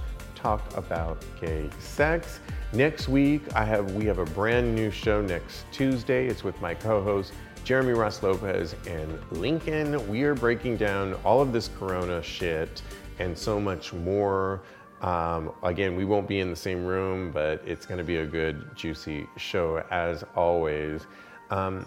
talk 0.46 0.76
about 0.76 1.18
gay 1.40 1.68
sex. 1.80 2.38
Next 2.72 3.08
week, 3.08 3.42
I 3.56 3.64
have 3.64 3.94
we 3.96 4.04
have 4.04 4.18
a 4.18 4.24
brand 4.26 4.76
new 4.76 4.92
show 4.92 5.20
next 5.20 5.64
Tuesday. 5.72 6.28
It's 6.28 6.44
with 6.44 6.60
my 6.60 6.72
co-host 6.72 7.32
Jeremy 7.64 7.94
Ross 7.94 8.22
Lopez 8.22 8.76
in 8.86 9.18
Lincoln. 9.32 10.08
We 10.08 10.22
are 10.22 10.36
breaking 10.36 10.76
down 10.76 11.14
all 11.24 11.40
of 11.40 11.52
this 11.52 11.68
Corona 11.76 12.22
shit 12.22 12.80
and 13.18 13.36
so 13.36 13.58
much 13.58 13.92
more. 13.92 14.62
Um, 15.02 15.50
again, 15.64 15.96
we 15.96 16.04
won't 16.04 16.28
be 16.28 16.38
in 16.38 16.50
the 16.50 16.62
same 16.68 16.86
room, 16.86 17.32
but 17.32 17.60
it's 17.66 17.84
going 17.84 17.98
to 17.98 18.04
be 18.04 18.18
a 18.18 18.26
good, 18.26 18.70
juicy 18.76 19.26
show 19.36 19.82
as 19.90 20.24
always. 20.36 21.08
Um, 21.50 21.84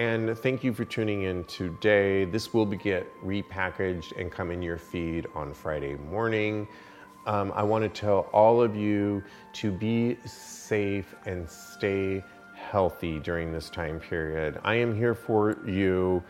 and 0.00 0.36
thank 0.36 0.64
you 0.64 0.72
for 0.72 0.84
tuning 0.84 1.22
in 1.22 1.44
today. 1.44 2.24
This 2.24 2.52
will 2.52 2.66
be 2.66 2.76
get 2.76 3.06
repackaged 3.24 4.18
and 4.18 4.32
come 4.32 4.50
in 4.50 4.62
your 4.62 4.78
feed 4.78 5.28
on 5.32 5.54
Friday 5.54 5.94
morning. 5.94 6.66
Um, 7.26 7.52
I 7.54 7.62
want 7.62 7.82
to 7.82 7.88
tell 7.88 8.20
all 8.32 8.62
of 8.62 8.74
you 8.74 9.22
to 9.54 9.70
be 9.70 10.16
safe 10.24 11.14
and 11.26 11.48
stay 11.48 12.24
healthy 12.54 13.18
during 13.18 13.52
this 13.52 13.68
time 13.70 14.00
period. 14.00 14.60
I 14.64 14.76
am 14.76 14.94
here 14.96 15.14
for 15.14 15.58
you. 15.66 16.22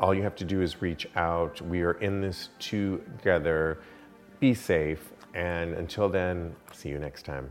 All 0.00 0.14
you 0.14 0.22
have 0.22 0.36
to 0.36 0.44
do 0.44 0.62
is 0.62 0.80
reach 0.80 1.08
out. 1.16 1.60
We 1.60 1.82
are 1.82 1.94
in 1.94 2.20
this 2.20 2.50
together. 2.58 3.78
Be 4.40 4.54
safe. 4.54 5.12
And 5.34 5.74
until 5.74 6.08
then, 6.08 6.54
see 6.72 6.88
you 6.88 6.98
next 6.98 7.24
time. 7.24 7.50